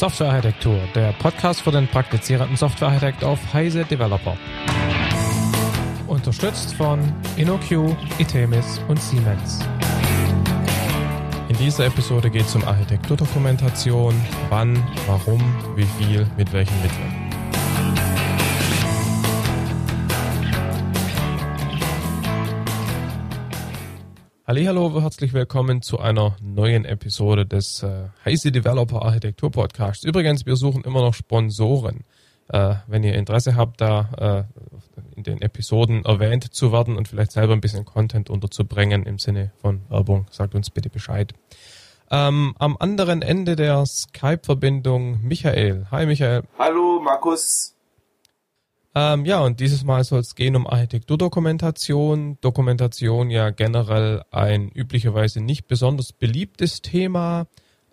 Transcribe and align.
Softwarearchitektur, 0.00 0.80
der 0.94 1.12
Podcast 1.12 1.60
für 1.60 1.72
den 1.72 1.86
praktizierenden 1.86 2.56
Softwarearchitekt 2.56 3.22
auf 3.22 3.38
Heise 3.52 3.84
Developer. 3.84 4.34
Unterstützt 6.06 6.72
von 6.72 7.00
InnoQ, 7.36 7.94
Itemis 8.18 8.80
und 8.88 8.98
Siemens. 8.98 9.58
In 11.50 11.56
dieser 11.58 11.84
Episode 11.84 12.30
geht 12.30 12.46
es 12.46 12.54
um 12.56 12.64
Architekturdokumentation, 12.64 14.14
wann, 14.48 14.82
warum, 15.06 15.42
wie 15.76 15.84
viel, 15.84 16.26
mit 16.38 16.50
welchen 16.54 16.80
Mitteln. 16.80 17.29
Hallo, 24.52 25.00
herzlich 25.00 25.32
willkommen 25.32 25.80
zu 25.80 26.00
einer 26.00 26.36
neuen 26.42 26.84
Episode 26.84 27.46
des 27.46 27.84
äh, 27.84 28.08
Heise 28.24 28.50
Developer 28.50 29.00
Architektur 29.00 29.52
Podcasts. 29.52 30.02
Übrigens, 30.02 30.44
wir 30.44 30.56
suchen 30.56 30.82
immer 30.82 31.02
noch 31.02 31.14
Sponsoren. 31.14 32.02
Äh, 32.48 32.74
wenn 32.88 33.04
ihr 33.04 33.14
Interesse 33.14 33.54
habt, 33.54 33.80
da 33.80 34.48
äh, 34.50 35.14
in 35.14 35.22
den 35.22 35.40
Episoden 35.40 36.04
erwähnt 36.04 36.52
zu 36.52 36.72
werden 36.72 36.96
und 36.96 37.06
vielleicht 37.06 37.30
selber 37.30 37.52
ein 37.52 37.60
bisschen 37.60 37.84
Content 37.84 38.28
unterzubringen 38.28 39.04
im 39.04 39.20
Sinne 39.20 39.52
von 39.60 39.82
Werbung, 39.88 40.26
sagt 40.32 40.56
uns 40.56 40.68
bitte 40.68 40.90
Bescheid. 40.90 41.32
Ähm, 42.10 42.56
am 42.58 42.76
anderen 42.80 43.22
Ende 43.22 43.54
der 43.54 43.86
Skype-Verbindung 43.86 45.20
Michael. 45.22 45.86
Hi 45.92 46.06
Michael. 46.06 46.42
Hallo 46.58 47.00
Markus. 47.00 47.76
Ähm, 48.94 49.24
ja, 49.24 49.40
und 49.40 49.60
dieses 49.60 49.84
Mal 49.84 50.02
soll 50.02 50.20
es 50.20 50.34
gehen 50.34 50.56
um 50.56 50.66
Architekturdokumentation. 50.66 52.38
Dokumentation 52.40 53.30
ja 53.30 53.50
generell 53.50 54.24
ein 54.30 54.68
üblicherweise 54.70 55.40
nicht 55.40 55.68
besonders 55.68 56.12
beliebtes 56.12 56.82
Thema. 56.82 57.46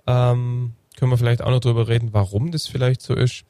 Ähm, 0.08 0.73
können 0.97 1.11
wir 1.11 1.17
vielleicht 1.17 1.44
auch 1.44 1.52
noch 1.52 1.59
drüber 1.59 1.88
reden, 1.88 2.13
warum 2.13 2.52
das 2.52 2.67
vielleicht 2.67 3.02
so 3.02 3.13
ist. 3.13 3.44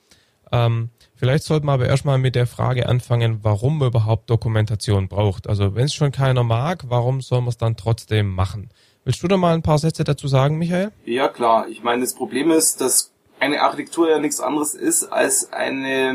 Ähm, 0.52 0.89
vielleicht 1.16 1.44
sollten 1.44 1.67
wir 1.67 1.73
aber 1.73 1.88
erstmal 1.88 2.17
mit 2.17 2.36
der 2.36 2.47
Frage 2.47 2.88
anfangen, 2.88 3.39
warum 3.44 3.80
man 3.80 3.89
überhaupt 3.89 4.30
Dokumentation 4.30 5.08
braucht. 5.08 5.47
Also 5.47 5.75
wenn 5.75 5.86
es 5.86 5.93
schon 5.93 6.11
keiner 6.11 6.43
mag, 6.43 6.86
warum 6.89 7.21
soll 7.21 7.41
man 7.41 7.49
es 7.49 7.58
dann 7.58 7.77
trotzdem 7.77 8.30
machen? 8.33 8.69
Willst 9.05 9.23
du 9.23 9.27
da 9.30 9.38
mal 9.38 9.53
ein 9.53 9.61
paar 9.61 9.77
Sätze 9.80 10.03
dazu 10.03 10.27
sagen, 10.27 10.58
Michael? 10.58 10.91
Ja, 11.05 11.30
klar. 11.30 11.67
Ich 11.69 11.81
meine, 11.81 12.02
das 12.02 12.14
Problem 12.14 12.52
ist, 12.52 12.81
dass 12.81 13.14
eine 13.39 13.61
Architektur 13.61 14.09
ja 14.09 14.19
nichts 14.19 14.39
anderes 14.39 14.73
ist 14.73 15.05
als 15.05 15.53
eine, 15.53 16.09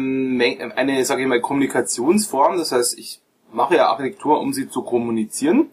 eine 0.76 1.04
sage 1.04 1.22
ich 1.22 1.28
mal, 1.28 1.40
Kommunikationsform. 1.40 2.56
Das 2.58 2.72
heißt, 2.72 2.98
ich 2.98 3.20
mache 3.52 3.76
ja 3.76 3.88
Architektur, 3.88 4.40
um 4.40 4.52
sie 4.52 4.68
zu 4.68 4.82
kommunizieren, 4.82 5.70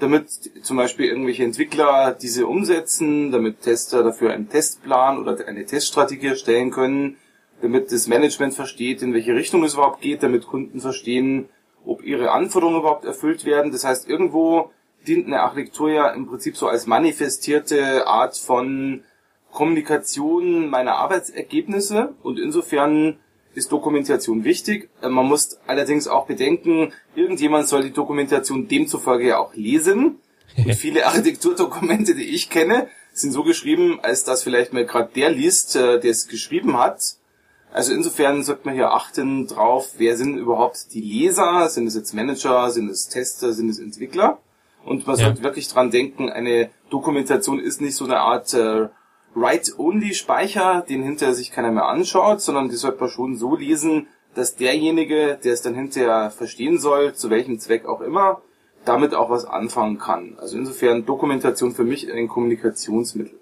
damit 0.00 0.28
zum 0.62 0.76
Beispiel 0.76 1.06
irgendwelche 1.06 1.44
Entwickler 1.44 2.12
diese 2.12 2.46
umsetzen, 2.46 3.30
damit 3.32 3.62
Tester 3.62 4.02
dafür 4.02 4.32
einen 4.32 4.48
Testplan 4.48 5.18
oder 5.18 5.46
eine 5.46 5.66
Teststrategie 5.66 6.28
erstellen 6.28 6.70
können, 6.70 7.16
damit 7.60 7.92
das 7.92 8.06
Management 8.06 8.54
versteht, 8.54 9.02
in 9.02 9.12
welche 9.12 9.34
Richtung 9.34 9.64
es 9.64 9.74
überhaupt 9.74 10.00
geht, 10.00 10.22
damit 10.22 10.46
Kunden 10.46 10.80
verstehen, 10.80 11.48
ob 11.84 12.02
ihre 12.04 12.30
Anforderungen 12.30 12.80
überhaupt 12.80 13.04
erfüllt 13.04 13.44
werden. 13.44 13.72
Das 13.72 13.84
heißt, 13.84 14.08
irgendwo 14.08 14.70
dient 15.06 15.26
eine 15.26 15.40
Architektur 15.40 15.90
ja 15.90 16.08
im 16.10 16.26
Prinzip 16.26 16.56
so 16.56 16.68
als 16.68 16.86
manifestierte 16.86 18.06
Art 18.06 18.36
von 18.36 19.02
Kommunikation 19.52 20.68
meiner 20.68 20.96
Arbeitsergebnisse 20.96 22.14
und 22.22 22.38
insofern 22.38 23.18
ist 23.54 23.72
Dokumentation 23.72 24.44
wichtig. 24.44 24.88
Äh, 25.02 25.08
man 25.08 25.26
muss 25.26 25.58
allerdings 25.66 26.08
auch 26.08 26.26
bedenken, 26.26 26.92
irgendjemand 27.14 27.68
soll 27.68 27.82
die 27.82 27.92
Dokumentation 27.92 28.68
demzufolge 28.68 29.28
ja 29.28 29.38
auch 29.38 29.54
lesen. 29.54 30.20
Und 30.56 30.74
viele 30.76 31.06
Architekturdokumente, 31.06 32.14
die 32.14 32.34
ich 32.34 32.50
kenne, 32.50 32.88
sind 33.12 33.32
so 33.32 33.42
geschrieben, 33.42 33.98
als 34.02 34.24
dass 34.24 34.42
vielleicht 34.42 34.72
mal 34.72 34.86
gerade 34.86 35.10
der 35.14 35.30
liest, 35.30 35.76
äh, 35.76 36.00
der 36.00 36.10
es 36.10 36.28
geschrieben 36.28 36.78
hat. 36.78 37.16
Also 37.70 37.92
insofern 37.92 38.44
sollte 38.44 38.62
man 38.64 38.74
hier 38.74 38.92
achten 38.92 39.46
drauf, 39.46 39.90
wer 39.98 40.16
sind 40.16 40.38
überhaupt 40.38 40.94
die 40.94 41.02
Leser? 41.02 41.68
Sind 41.68 41.86
es 41.86 41.94
jetzt 41.94 42.14
Manager? 42.14 42.70
Sind 42.70 42.88
es 42.88 43.08
Tester? 43.08 43.52
Sind 43.52 43.68
es 43.68 43.78
Entwickler? 43.78 44.38
Und 44.84 45.06
man 45.06 45.18
ja. 45.18 45.26
sollte 45.26 45.42
wirklich 45.42 45.68
dran 45.68 45.90
denken, 45.90 46.30
eine 46.30 46.70
Dokumentation 46.88 47.60
ist 47.60 47.82
nicht 47.82 47.94
so 47.94 48.04
eine 48.04 48.20
Art 48.20 48.54
äh, 48.54 48.88
Write-Only-Speicher, 49.34 50.84
den 50.88 51.02
hinterher 51.02 51.34
sich 51.34 51.50
keiner 51.50 51.70
mehr 51.70 51.86
anschaut, 51.86 52.40
sondern 52.40 52.68
die 52.68 52.76
sollte 52.76 53.00
man 53.00 53.08
schon 53.08 53.36
so 53.36 53.56
lesen, 53.56 54.08
dass 54.34 54.56
derjenige, 54.56 55.38
der 55.42 55.52
es 55.52 55.62
dann 55.62 55.74
hinterher 55.74 56.30
verstehen 56.30 56.78
soll, 56.78 57.14
zu 57.14 57.30
welchem 57.30 57.58
Zweck 57.58 57.86
auch 57.86 58.00
immer, 58.00 58.42
damit 58.84 59.14
auch 59.14 59.30
was 59.30 59.44
anfangen 59.44 59.98
kann. 59.98 60.36
Also 60.38 60.56
insofern 60.56 61.06
Dokumentation 61.06 61.72
für 61.72 61.84
mich 61.84 62.10
ein 62.10 62.28
Kommunikationsmittel. 62.28 63.38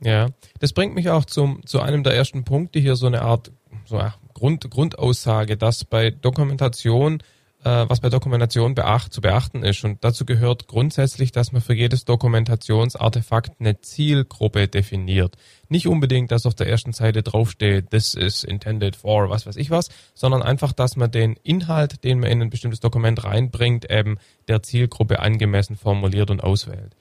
Ja, 0.00 0.28
das 0.60 0.72
bringt 0.72 0.94
mich 0.94 1.10
auch 1.10 1.24
zum, 1.24 1.64
zu 1.66 1.80
einem 1.80 2.02
der 2.02 2.14
ersten 2.14 2.44
Punkte 2.44 2.78
hier, 2.78 2.96
so 2.96 3.06
eine 3.06 3.22
Art 3.22 3.50
so, 3.86 3.96
ja, 3.96 4.14
Grund, 4.34 4.70
Grundaussage, 4.70 5.56
dass 5.56 5.84
bei 5.84 6.10
Dokumentation 6.10 7.22
was 7.68 8.00
bei 8.00 8.10
Dokumentation 8.10 8.74
beacht, 8.74 9.12
zu 9.12 9.20
beachten 9.20 9.62
ist. 9.64 9.84
Und 9.84 10.04
dazu 10.04 10.24
gehört 10.24 10.68
grundsätzlich, 10.68 11.32
dass 11.32 11.52
man 11.52 11.62
für 11.62 11.74
jedes 11.74 12.04
Dokumentationsartefakt 12.04 13.60
eine 13.60 13.80
Zielgruppe 13.80 14.68
definiert. 14.68 15.36
Nicht 15.68 15.88
unbedingt, 15.88 16.30
dass 16.30 16.46
auf 16.46 16.54
der 16.54 16.68
ersten 16.68 16.92
Seite 16.92 17.22
draufsteht, 17.22 17.90
this 17.90 18.14
is 18.14 18.44
intended 18.44 18.94
for 18.94 19.30
was 19.30 19.46
weiß 19.46 19.56
ich 19.56 19.70
was, 19.70 19.88
sondern 20.14 20.42
einfach, 20.42 20.72
dass 20.72 20.96
man 20.96 21.10
den 21.10 21.36
Inhalt, 21.42 22.04
den 22.04 22.20
man 22.20 22.30
in 22.30 22.42
ein 22.42 22.50
bestimmtes 22.50 22.80
Dokument 22.80 23.24
reinbringt, 23.24 23.90
eben 23.90 24.18
der 24.48 24.62
Zielgruppe 24.62 25.18
angemessen 25.18 25.76
formuliert 25.76 26.30
und 26.30 26.42
auswählt. 26.44 26.94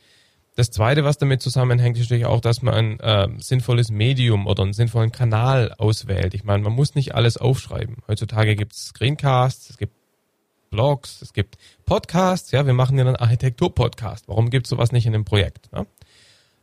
Das 0.55 0.71
zweite, 0.71 1.03
was 1.03 1.17
damit 1.17 1.41
zusammenhängt, 1.41 1.97
ist 1.97 2.03
natürlich 2.03 2.25
auch, 2.25 2.39
dass 2.39 2.61
man 2.61 2.73
ein 2.73 2.99
äh, 3.01 3.27
sinnvolles 3.39 3.91
Medium 3.91 4.47
oder 4.47 4.63
einen 4.63 4.71
sinnvollen 4.71 5.11
Kanal 5.11 5.73
auswählt. 5.77 6.33
Ich 6.33 6.45
meine, 6.45 6.63
man 6.63 6.71
muss 6.71 6.95
nicht 6.95 7.13
alles 7.13 7.35
aufschreiben. 7.35 7.97
Heutzutage 8.07 8.55
gibt 8.55 8.71
es 8.71 8.85
Screencasts, 8.85 9.69
es 9.69 9.77
gibt 9.77 9.93
Blogs, 10.75 11.21
es 11.21 11.31
gibt 11.31 11.57
Podcasts, 11.85 12.51
ja, 12.51 12.65
wir 12.65 12.73
machen 12.73 12.97
ja 12.97 13.05
einen 13.05 13.15
Architektur-Podcast. 13.15 14.27
Warum 14.27 14.49
gibt 14.49 14.65
es 14.65 14.71
sowas 14.71 14.91
nicht 14.91 15.05
in 15.05 15.13
einem 15.13 15.23
Projekt? 15.23 15.69
Ja? 15.73 15.85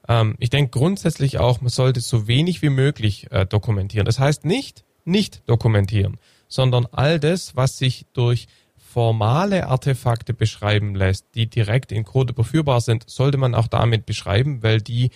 Ähm, 0.06 0.36
ich 0.38 0.50
denke 0.50 0.78
grundsätzlich 0.78 1.38
auch, 1.38 1.62
man 1.62 1.70
sollte 1.70 2.02
so 2.02 2.26
wenig 2.26 2.60
wie 2.60 2.68
möglich 2.68 3.32
äh, 3.32 3.46
dokumentieren. 3.46 4.04
Das 4.04 4.18
heißt 4.18 4.44
nicht, 4.44 4.84
nicht 5.06 5.48
dokumentieren, 5.48 6.18
sondern 6.46 6.86
all 6.92 7.18
das, 7.18 7.56
was 7.56 7.78
sich 7.78 8.04
durch 8.12 8.48
formale 8.76 9.68
Artefakte 9.68 10.34
beschreiben 10.34 10.94
lässt, 10.94 11.34
die 11.34 11.46
direkt 11.46 11.90
in 11.90 12.04
Code 12.04 12.34
überführbar 12.34 12.82
sind, 12.82 13.08
sollte 13.08 13.38
man 13.38 13.54
auch 13.54 13.66
damit 13.66 14.04
beschreiben, 14.04 14.62
weil 14.62 14.82
die 14.82 15.10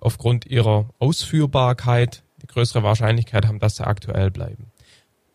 aufgrund 0.00 0.46
ihrer 0.46 0.88
Ausführbarkeit 0.98 2.22
die 2.40 2.46
größere 2.46 2.82
Wahrscheinlichkeit 2.82 3.46
haben, 3.46 3.58
dass 3.58 3.76
sie 3.76 3.86
aktuell 3.86 4.30
bleiben. 4.30 4.72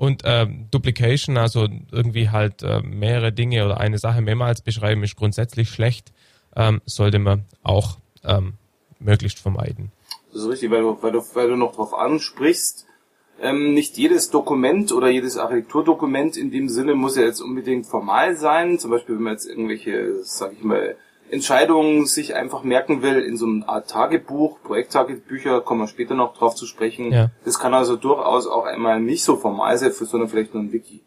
Und 0.03 0.23
ähm, 0.25 0.67
Duplication, 0.69 1.37
also 1.37 1.69
irgendwie 1.93 2.29
halt 2.29 2.61
äh, 2.61 2.81
mehrere 2.81 3.31
Dinge 3.31 3.63
oder 3.63 3.79
eine 3.79 3.99
Sache 3.99 4.21
mehrmals 4.21 4.61
beschreiben, 4.61 5.01
ist 5.01 5.15
grundsätzlich 5.15 5.69
schlecht, 5.69 6.11
ähm, 6.57 6.81
sollte 6.85 7.19
man 7.19 7.45
auch 7.63 7.99
ähm, 8.25 8.55
möglichst 8.99 9.39
vermeiden. 9.39 9.93
Das 10.33 10.41
ist 10.41 10.49
richtig, 10.49 10.71
weil 10.71 10.81
du, 10.81 11.01
weil 11.01 11.13
du, 11.13 11.23
weil 11.35 11.47
du 11.47 11.55
noch 11.55 11.71
darauf 11.71 11.93
ansprichst, 11.93 12.85
ähm, 13.41 13.73
nicht 13.73 13.97
jedes 13.97 14.29
Dokument 14.29 14.91
oder 14.91 15.07
jedes 15.07 15.37
Architekturdokument 15.37 16.35
in 16.35 16.51
dem 16.51 16.67
Sinne 16.67 16.95
muss 16.95 17.15
ja 17.15 17.23
jetzt 17.23 17.39
unbedingt 17.39 17.85
formal 17.85 18.35
sein. 18.35 18.79
Zum 18.79 18.91
Beispiel, 18.91 19.15
wenn 19.15 19.23
man 19.23 19.33
jetzt 19.35 19.47
irgendwelche, 19.47 20.21
sag 20.23 20.51
ich 20.51 20.65
mal, 20.65 20.97
Entscheidungen 21.29 22.05
sich 22.05 22.35
einfach 22.35 22.63
merken 22.63 23.01
will 23.01 23.19
in 23.19 23.37
so 23.37 23.45
einer 23.45 23.67
Art 23.67 23.89
Tagebuch, 23.89 24.59
Projekttagebücher, 24.63 25.61
kommen 25.61 25.81
wir 25.81 25.87
später 25.87 26.13
noch 26.13 26.37
drauf 26.37 26.55
zu 26.55 26.65
sprechen. 26.65 27.11
Ja. 27.11 27.31
Das 27.43 27.59
kann 27.59 27.73
also 27.73 27.95
durchaus 27.95 28.47
auch 28.47 28.65
einmal 28.65 28.99
nicht 28.99 29.23
so 29.23 29.37
formal 29.37 29.77
sein, 29.77 29.91
sondern 29.91 30.29
vielleicht 30.29 30.53
nur 30.53 30.63
ein 30.63 30.71
Wiki. 30.71 31.01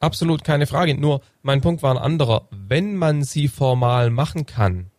Absolut 0.00 0.42
keine 0.42 0.66
Frage. 0.66 0.98
Nur 0.98 1.20
mein 1.42 1.60
Punkt 1.60 1.82
war 1.82 1.92
ein 1.92 2.02
anderer. 2.02 2.48
Wenn 2.50 2.96
man 2.96 3.22
sie 3.22 3.46
formal 3.46 4.10
machen 4.10 4.46
kann 4.46 4.90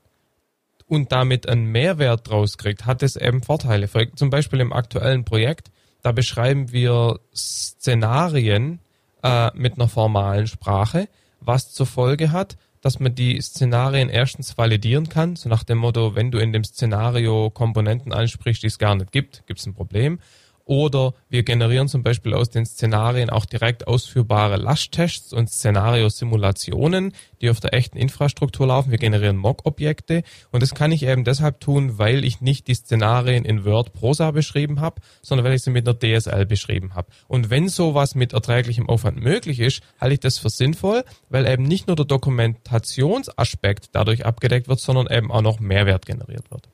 und 0.88 1.12
damit 1.12 1.48
einen 1.50 1.66
Mehrwert 1.66 2.30
draus 2.30 2.58
kriegt, 2.58 2.86
hat 2.86 3.04
es 3.04 3.16
eben 3.16 3.44
Vorteile. 3.44 3.90
Zum 4.16 4.30
Beispiel 4.30 4.62
im 4.62 4.72
aktuellen 4.72 5.26
Projekt, 5.26 5.72
da 6.04 6.14
beschreiben 6.14 6.72
wir 6.72 7.20
Szenarien 7.36 8.80
äh, 9.24 9.52
mit 9.56 9.76
einer 9.76 9.90
formalen 9.90 10.48
Sprache, 10.48 11.10
was 11.42 11.74
zur 11.74 11.86
Folge 11.86 12.32
hat, 12.32 12.58
dass 12.84 13.00
man 13.00 13.16
die 13.16 13.42
Szenarien 13.42 14.10
erstens 14.10 14.58
validieren 14.58 15.08
kann, 15.08 15.38
so 15.38 15.48
nach 15.48 15.64
dem 15.64 15.78
Motto, 15.78 16.16
wenn 16.16 16.32
du 16.32 16.38
in 16.38 16.52
dem 16.52 16.66
Szenario 16.66 17.50
Komponenten 17.50 18.12
ansprichst, 18.12 18.62
die 18.62 18.68
es 18.68 18.78
gar 18.78 18.94
nicht 18.94 19.14
gibt, 19.14 19.48
gibt 19.48 19.60
es 19.60 19.66
ein 19.66 19.74
Problem. 19.74 20.20
Oder 20.66 21.14
wir 21.30 21.44
generieren 21.44 21.90
zum 21.90 22.04
Beispiel 22.04 22.34
aus 22.34 22.50
den 22.50 22.66
Szenarien 22.66 23.30
auch 23.30 23.46
direkt 23.46 23.86
ausführbare 23.86 24.56
Lasttests 24.56 25.34
und 25.34 25.50
Szenariosimulationen, 25.50 27.14
die 27.42 27.50
auf 27.50 27.60
der 27.60 27.74
echten 27.74 27.98
Infrastruktur 27.98 28.68
laufen. 28.68 28.90
Wir 28.90 28.98
generieren 28.98 29.36
Mock-Objekte 29.36 30.24
und 30.52 30.64
das 30.64 30.74
kann 30.74 30.94
ich 30.94 31.04
eben 31.04 31.26
deshalb 31.26 31.60
tun, 31.60 31.98
weil 31.98 32.24
ich 32.24 32.40
nicht 32.40 32.68
die 32.68 32.76
Szenarien 32.76 33.44
in 33.44 33.66
Word 33.66 33.94
Prosa 33.94 34.32
beschrieben 34.32 34.80
habe, 34.80 35.02
sondern 35.22 35.46
weil 35.46 35.54
ich 35.54 35.64
sie 35.64 35.72
mit 35.72 35.88
einer 35.88 36.00
DSL 36.00 36.46
beschrieben 36.46 36.96
habe. 36.96 37.10
Und 37.28 37.50
wenn 37.50 37.68
sowas 37.68 38.16
mit 38.16 38.32
erträglichem 38.32 38.88
Aufwand 38.88 39.22
möglich 39.22 39.60
ist, 39.60 39.82
halte 40.00 40.14
ich 40.14 40.22
das 40.22 40.38
für 40.38 40.50
sinnvoll, 40.50 41.04
weil 41.30 41.46
eben 41.46 41.64
nicht 41.64 41.88
nur 41.88 41.98
der 41.98 42.06
Dokumentationsaspekt 42.06 43.90
dadurch 43.92 44.26
abgedeckt 44.26 44.70
wird, 44.70 44.80
sondern 44.80 45.08
eben 45.08 45.30
auch 45.30 45.42
noch 45.42 45.60
Mehrwert 45.60 46.06
generiert 46.06 46.50
wird. 46.52 46.70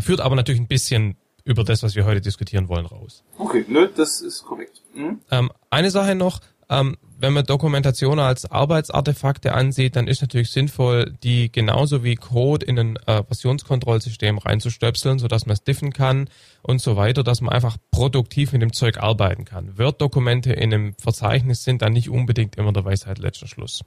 Führt 0.00 0.20
aber 0.20 0.36
natürlich 0.36 0.60
ein 0.60 0.68
bisschen 0.68 1.16
über 1.46 1.64
das, 1.64 1.82
was 1.82 1.94
wir 1.94 2.04
heute 2.04 2.20
diskutieren 2.20 2.68
wollen, 2.68 2.84
raus. 2.84 3.22
Okay, 3.38 3.64
nö, 3.68 3.88
das 3.94 4.20
ist 4.20 4.44
korrekt. 4.44 4.82
Mhm. 4.94 5.20
Ähm, 5.30 5.50
eine 5.70 5.90
Sache 5.90 6.14
noch, 6.14 6.40
ähm, 6.68 6.96
wenn 7.18 7.32
man 7.32 7.46
Dokumentation 7.46 8.18
als 8.18 8.50
Arbeitsartefakte 8.50 9.54
ansieht, 9.54 9.96
dann 9.96 10.08
ist 10.08 10.20
natürlich 10.20 10.50
sinnvoll, 10.50 11.14
die 11.22 11.50
genauso 11.50 12.02
wie 12.02 12.16
Code 12.16 12.66
in 12.66 12.78
ein 12.78 12.96
äh, 13.06 13.22
Versionskontrollsystem 13.22 14.38
reinzustöpseln, 14.38 15.20
sodass 15.20 15.46
man 15.46 15.54
es 15.54 15.62
diffen 15.62 15.92
kann 15.92 16.28
und 16.62 16.80
so 16.80 16.96
weiter, 16.96 17.22
dass 17.22 17.40
man 17.40 17.54
einfach 17.54 17.76
produktiv 17.92 18.52
mit 18.52 18.60
dem 18.60 18.72
Zeug 18.72 18.98
arbeiten 18.98 19.44
kann. 19.44 19.78
Word-Dokumente 19.78 20.52
in 20.52 20.74
einem 20.74 20.94
Verzeichnis 20.94 21.62
sind 21.62 21.80
dann 21.80 21.92
nicht 21.92 22.10
unbedingt 22.10 22.56
immer 22.56 22.72
der 22.72 22.84
Weisheit 22.84 23.18
letzter 23.18 23.46
Schluss. 23.46 23.82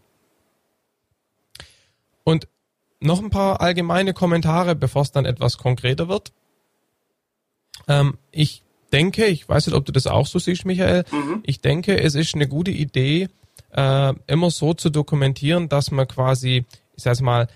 Und 2.23 2.47
noch 3.01 3.21
ein 3.21 3.29
paar 3.29 3.61
allgemeine 3.61 4.13
Kommentare, 4.13 4.75
bevor 4.75 5.03
es 5.03 5.11
dann 5.11 5.25
etwas 5.25 5.57
konkreter 5.57 6.07
wird. 6.07 6.31
Ähm, 7.88 8.18
ich 8.31 8.64
denke, 8.92 9.26
ich 9.26 9.48
weiß 9.48 9.68
nicht, 9.68 9.76
ob 9.76 9.86
du 9.86 9.92
das 9.92 10.08
auch 10.08 10.28
so 10.28 10.40
siehst, 10.40 10.66
Michael, 10.66 11.06
mhm. 11.12 11.44
ich 11.46 11.62
denke, 11.62 12.00
es 12.00 12.16
ist 12.16 12.36
eine 12.36 12.48
gute 12.48 12.72
Idee, 12.72 13.30
äh, 13.72 14.14
immer 14.28 14.52
so 14.52 14.74
zu 14.74 14.90
dokumentieren, 14.90 15.70
dass 15.70 15.92
man 15.92 16.08
quasi, 16.08 16.66
ich 16.96 17.04
sag 17.04 17.22
mal, 17.22 17.48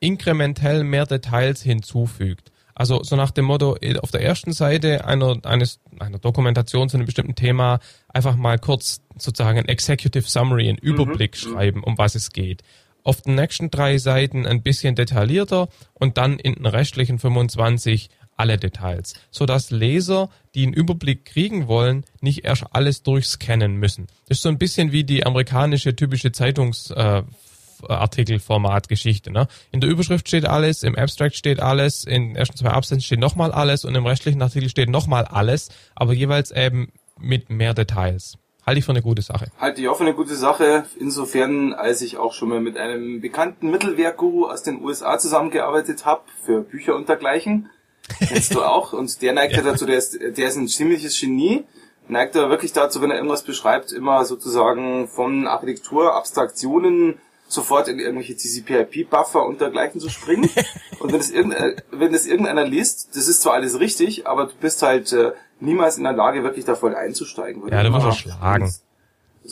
inkrementell 0.00 0.84
mehr 0.84 1.06
Details 1.06 1.62
hinzufügt. 1.62 2.50
Also 2.74 3.04
so 3.04 3.14
nach 3.14 3.30
dem 3.30 3.44
Motto, 3.44 3.76
auf 4.02 4.10
der 4.10 4.22
ersten 4.22 4.52
Seite 4.52 5.04
einer, 5.04 5.38
eines, 5.44 5.80
einer 6.00 6.18
Dokumentation 6.18 6.88
zu 6.88 6.96
einem 6.96 7.06
bestimmten 7.06 7.36
Thema 7.36 7.78
einfach 8.08 8.34
mal 8.34 8.58
kurz 8.58 9.00
sozusagen 9.16 9.58
ein 9.58 9.68
Executive 9.68 10.28
Summary, 10.28 10.68
einen 10.68 10.78
mhm. 10.82 10.88
Überblick 10.88 11.32
mhm. 11.32 11.36
schreiben, 11.36 11.84
um 11.84 11.96
was 11.98 12.16
es 12.16 12.32
geht. 12.32 12.62
Auf 13.04 13.20
den 13.20 13.36
nächsten 13.36 13.70
drei 13.70 13.98
Seiten 13.98 14.46
ein 14.46 14.62
bisschen 14.62 14.96
detaillierter 14.96 15.68
und 15.92 16.18
dann 16.18 16.38
in 16.38 16.54
den 16.54 16.66
restlichen 16.66 17.18
25 17.18 18.08
alle 18.36 18.58
Details, 18.58 19.14
so 19.30 19.46
dass 19.46 19.70
Leser, 19.70 20.28
die 20.54 20.64
einen 20.64 20.72
Überblick 20.72 21.24
kriegen 21.24 21.68
wollen, 21.68 22.04
nicht 22.20 22.44
erst 22.44 22.64
alles 22.72 23.02
durchscannen 23.02 23.76
müssen. 23.76 24.08
Das 24.28 24.38
ist 24.38 24.42
so 24.42 24.48
ein 24.48 24.58
bisschen 24.58 24.90
wie 24.92 25.04
die 25.04 25.24
amerikanische 25.26 25.94
typische 25.96 26.32
Zeitungsartikelformat-Geschichte. 26.32 29.30
Äh, 29.30 29.34
ne? 29.34 29.48
In 29.72 29.80
der 29.80 29.88
Überschrift 29.90 30.28
steht 30.28 30.46
alles, 30.46 30.82
im 30.82 30.96
Abstract 30.96 31.36
steht 31.36 31.60
alles, 31.60 32.04
in 32.04 32.28
den 32.28 32.36
ersten 32.36 32.56
zwei 32.56 32.70
Absätzen 32.70 33.02
steht 33.02 33.20
nochmal 33.20 33.52
alles 33.52 33.84
und 33.84 33.94
im 33.94 34.06
restlichen 34.06 34.42
Artikel 34.42 34.68
steht 34.68 34.90
nochmal 34.90 35.24
alles, 35.24 35.68
aber 35.94 36.12
jeweils 36.12 36.50
eben 36.50 36.92
mit 37.18 37.50
mehr 37.50 37.74
Details. 37.74 38.38
Halte 38.66 38.78
ich 38.78 38.86
für 38.86 38.92
eine 38.92 39.02
gute 39.02 39.20
Sache. 39.20 39.48
Halte 39.60 39.82
ich 39.82 39.88
auch 39.88 39.96
für 39.96 40.04
eine 40.04 40.14
gute 40.14 40.36
Sache, 40.36 40.84
insofern, 40.98 41.74
als 41.74 42.00
ich 42.00 42.16
auch 42.16 42.32
schon 42.32 42.48
mal 42.48 42.60
mit 42.60 42.78
einem 42.78 43.20
bekannten 43.20 43.70
Mittelwerkguru 43.70 44.46
aus 44.46 44.62
den 44.62 44.82
USA 44.82 45.18
zusammengearbeitet 45.18 46.06
habe, 46.06 46.22
für 46.44 46.62
Bücher 46.62 46.96
und 46.96 47.08
dergleichen. 47.08 47.68
Kennst 48.18 48.54
du 48.54 48.62
auch? 48.62 48.92
Und 48.92 49.22
der 49.22 49.32
neigt 49.32 49.56
ja 49.56 49.62
dazu, 49.62 49.86
der 49.86 49.98
ist, 49.98 50.18
der 50.20 50.48
ist 50.48 50.56
ein 50.56 50.68
ziemliches 50.68 51.18
Genie, 51.18 51.64
neigt 52.08 52.36
er 52.36 52.50
wirklich 52.50 52.72
dazu, 52.72 53.00
wenn 53.00 53.10
er 53.10 53.16
irgendwas 53.16 53.44
beschreibt, 53.44 53.92
immer 53.92 54.24
sozusagen 54.24 55.08
von 55.08 55.46
Architektur, 55.46 56.14
Abstraktionen 56.14 57.18
sofort 57.46 57.88
in 57.88 57.98
irgendwelche 57.98 58.36
TCP/IP-Buffer 58.36 59.44
und 59.44 59.60
dergleichen 59.60 60.00
zu 60.00 60.08
springen. 60.08 60.48
Und 61.00 61.12
wenn 61.12 61.20
irgendeiner, 61.20 61.74
wenn 61.90 62.14
es 62.14 62.26
irgendeiner 62.26 62.64
liest, 62.64 63.14
das 63.14 63.28
ist 63.28 63.42
zwar 63.42 63.52
alles 63.52 63.78
richtig, 63.78 64.26
aber 64.26 64.46
du 64.46 64.54
bist 64.58 64.80
halt 64.82 65.12
äh, 65.12 65.32
niemals 65.60 65.98
in 65.98 66.04
der 66.04 66.14
Lage, 66.14 66.42
wirklich 66.42 66.64
da 66.64 66.74
voll 66.74 66.94
einzusteigen. 66.94 67.62
Ja, 67.68 67.82
du 67.82 67.90
musst 67.90 68.20
schlagen. 68.20 68.64
Also 68.64 68.80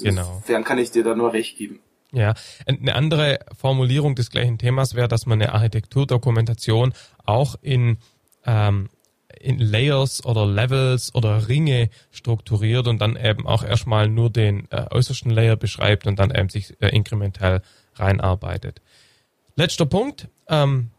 genau. 0.03 0.23
Insofern 0.23 0.65
kann 0.65 0.79
ich 0.79 0.93
dir 0.93 1.05
da 1.05 1.15
nur 1.15 1.35
recht 1.35 1.59
geben. 1.59 1.81
Ja, 2.11 2.35
eine 2.67 2.95
andere 2.95 3.41
Formulierung 3.59 4.15
des 4.15 4.31
gleichen 4.31 4.59
Themas 4.59 4.95
wäre, 4.95 5.09
dass 5.09 5.27
man 5.27 5.41
eine 5.41 5.53
Architekturdokumentation 5.53 6.93
auch 7.25 7.57
in 7.63 7.99
ähm, 8.47 8.89
in 9.41 9.59
Layers 9.59 10.25
oder 10.25 10.47
Levels 10.47 11.15
oder 11.15 11.49
Ringe 11.49 11.91
strukturiert 12.11 12.87
und 12.87 13.01
dann 13.01 13.17
eben 13.17 13.47
auch 13.47 13.65
erstmal 13.65 14.09
nur 14.09 14.31
den 14.31 14.71
äh, 14.71 14.87
äußersten 14.91 15.31
Layer 15.31 15.57
beschreibt 15.57 16.07
und 16.07 16.19
dann 16.19 16.31
eben 16.31 16.49
sich 16.49 16.81
äh, 16.81 16.89
inkrementell 16.89 17.63
reinarbeitet. 17.97 18.81
Letzter 19.57 19.87
Punkt. 19.87 20.29
Ähm, 20.49 20.91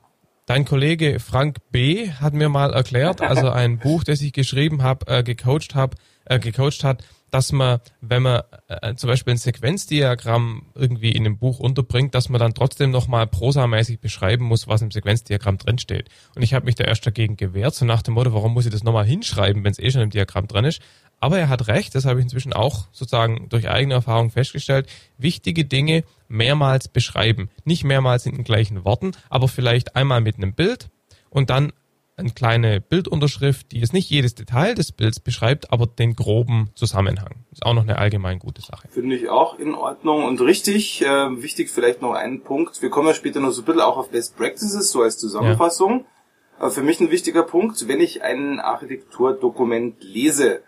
dein 0.45 0.65
Kollege 0.65 1.19
Frank 1.19 1.57
B. 1.71 2.11
hat 2.11 2.33
mir 2.33 2.49
mal 2.49 2.73
erklärt, 2.73 3.21
also 3.21 3.49
ein 3.49 3.79
Buch, 3.79 4.03
das 4.03 4.21
ich 4.21 4.33
geschrieben 4.33 4.83
habe, 4.83 5.07
äh, 5.07 5.23
gecoacht 5.23 5.73
habe, 5.73 5.97
äh, 6.25 6.39
gecoacht 6.39 6.83
hat, 6.83 7.03
dass 7.33 7.51
man, 7.51 7.79
wenn 7.99 8.21
man 8.21 8.43
äh, 8.67 8.93
zum 8.93 9.07
Beispiel 9.07 9.33
ein 9.33 9.37
Sequenzdiagramm 9.37 10.67
irgendwie 10.75 11.11
in 11.11 11.25
einem 11.25 11.39
Buch 11.39 11.59
unterbringt, 11.59 12.13
dass 12.13 12.29
man 12.29 12.39
dann 12.39 12.53
trotzdem 12.53 12.91
nochmal 12.91 13.25
prosamäßig 13.25 13.99
beschreiben 13.99 14.45
muss, 14.45 14.67
was 14.67 14.83
im 14.83 14.91
Sequenzdiagramm 14.91 15.57
drinsteht. 15.57 16.09
Und 16.35 16.43
ich 16.43 16.53
habe 16.53 16.65
mich 16.65 16.75
da 16.75 16.83
erst 16.83 17.07
dagegen 17.07 17.35
gewehrt, 17.35 17.73
so 17.73 17.85
nach 17.85 18.03
dem 18.03 18.13
Motto, 18.13 18.33
warum 18.33 18.53
muss 18.53 18.67
ich 18.67 18.71
das 18.71 18.83
nochmal 18.83 19.05
hinschreiben, 19.05 19.63
wenn 19.63 19.71
es 19.71 19.79
eh 19.79 19.89
schon 19.89 20.01
im 20.01 20.11
Diagramm 20.11 20.47
drin 20.47 20.65
ist. 20.65 20.79
Aber 21.19 21.39
er 21.39 21.49
hat 21.49 21.67
recht, 21.67 21.95
das 21.95 22.05
habe 22.05 22.19
ich 22.19 22.23
inzwischen 22.23 22.53
auch 22.53 22.85
sozusagen 22.91 23.49
durch 23.49 23.67
eigene 23.67 23.95
Erfahrung 23.95 24.29
festgestellt, 24.29 24.87
wichtige 25.17 25.65
Dinge 25.65 26.03
mehrmals 26.27 26.87
beschreiben. 26.87 27.49
Nicht 27.63 27.83
mehrmals 27.83 28.27
in 28.27 28.35
den 28.35 28.43
gleichen 28.43 28.85
Worten, 28.85 29.13
aber 29.31 29.47
vielleicht 29.47 29.95
einmal 29.95 30.21
mit 30.21 30.35
einem 30.35 30.53
Bild 30.53 30.89
und 31.31 31.49
dann 31.49 31.73
eine 32.15 32.29
kleine 32.29 32.79
Bildunterschrift, 32.79 33.71
die 33.71 33.79
jetzt 33.79 33.93
nicht 33.93 34.09
jedes 34.09 34.35
Detail 34.35 34.75
des 34.75 34.91
Bilds 34.91 35.19
beschreibt, 35.19 35.71
aber 35.71 35.87
den 35.87 36.15
groben 36.15 36.69
Zusammenhang. 36.75 37.45
Ist 37.51 37.65
auch 37.65 37.73
noch 37.73 37.83
eine 37.83 37.97
allgemein 37.97 38.39
gute 38.39 38.61
Sache. 38.61 38.87
Finde 38.89 39.15
ich 39.15 39.29
auch 39.29 39.57
in 39.57 39.73
Ordnung 39.73 40.23
und 40.23 40.39
richtig. 40.41 41.01
Äh, 41.01 41.41
wichtig 41.41 41.69
vielleicht 41.69 42.01
noch 42.01 42.13
ein 42.13 42.41
Punkt. 42.41 42.81
Wir 42.81 42.89
kommen 42.89 43.07
ja 43.07 43.13
später 43.13 43.39
noch 43.39 43.51
so 43.51 43.61
ein 43.61 43.65
bisschen 43.65 43.81
auch 43.81 43.97
auf 43.97 44.09
Best 44.09 44.37
Practices, 44.37 44.91
so 44.91 45.01
als 45.01 45.17
Zusammenfassung. 45.17 45.99
Ja. 46.01 46.05
Aber 46.59 46.71
für 46.71 46.83
mich 46.83 46.99
ein 46.99 47.11
wichtiger 47.11 47.43
Punkt, 47.43 47.87
wenn 47.87 47.99
ich 47.99 48.21
ein 48.21 48.59
Architekturdokument 48.59 50.03
lese, 50.03 50.61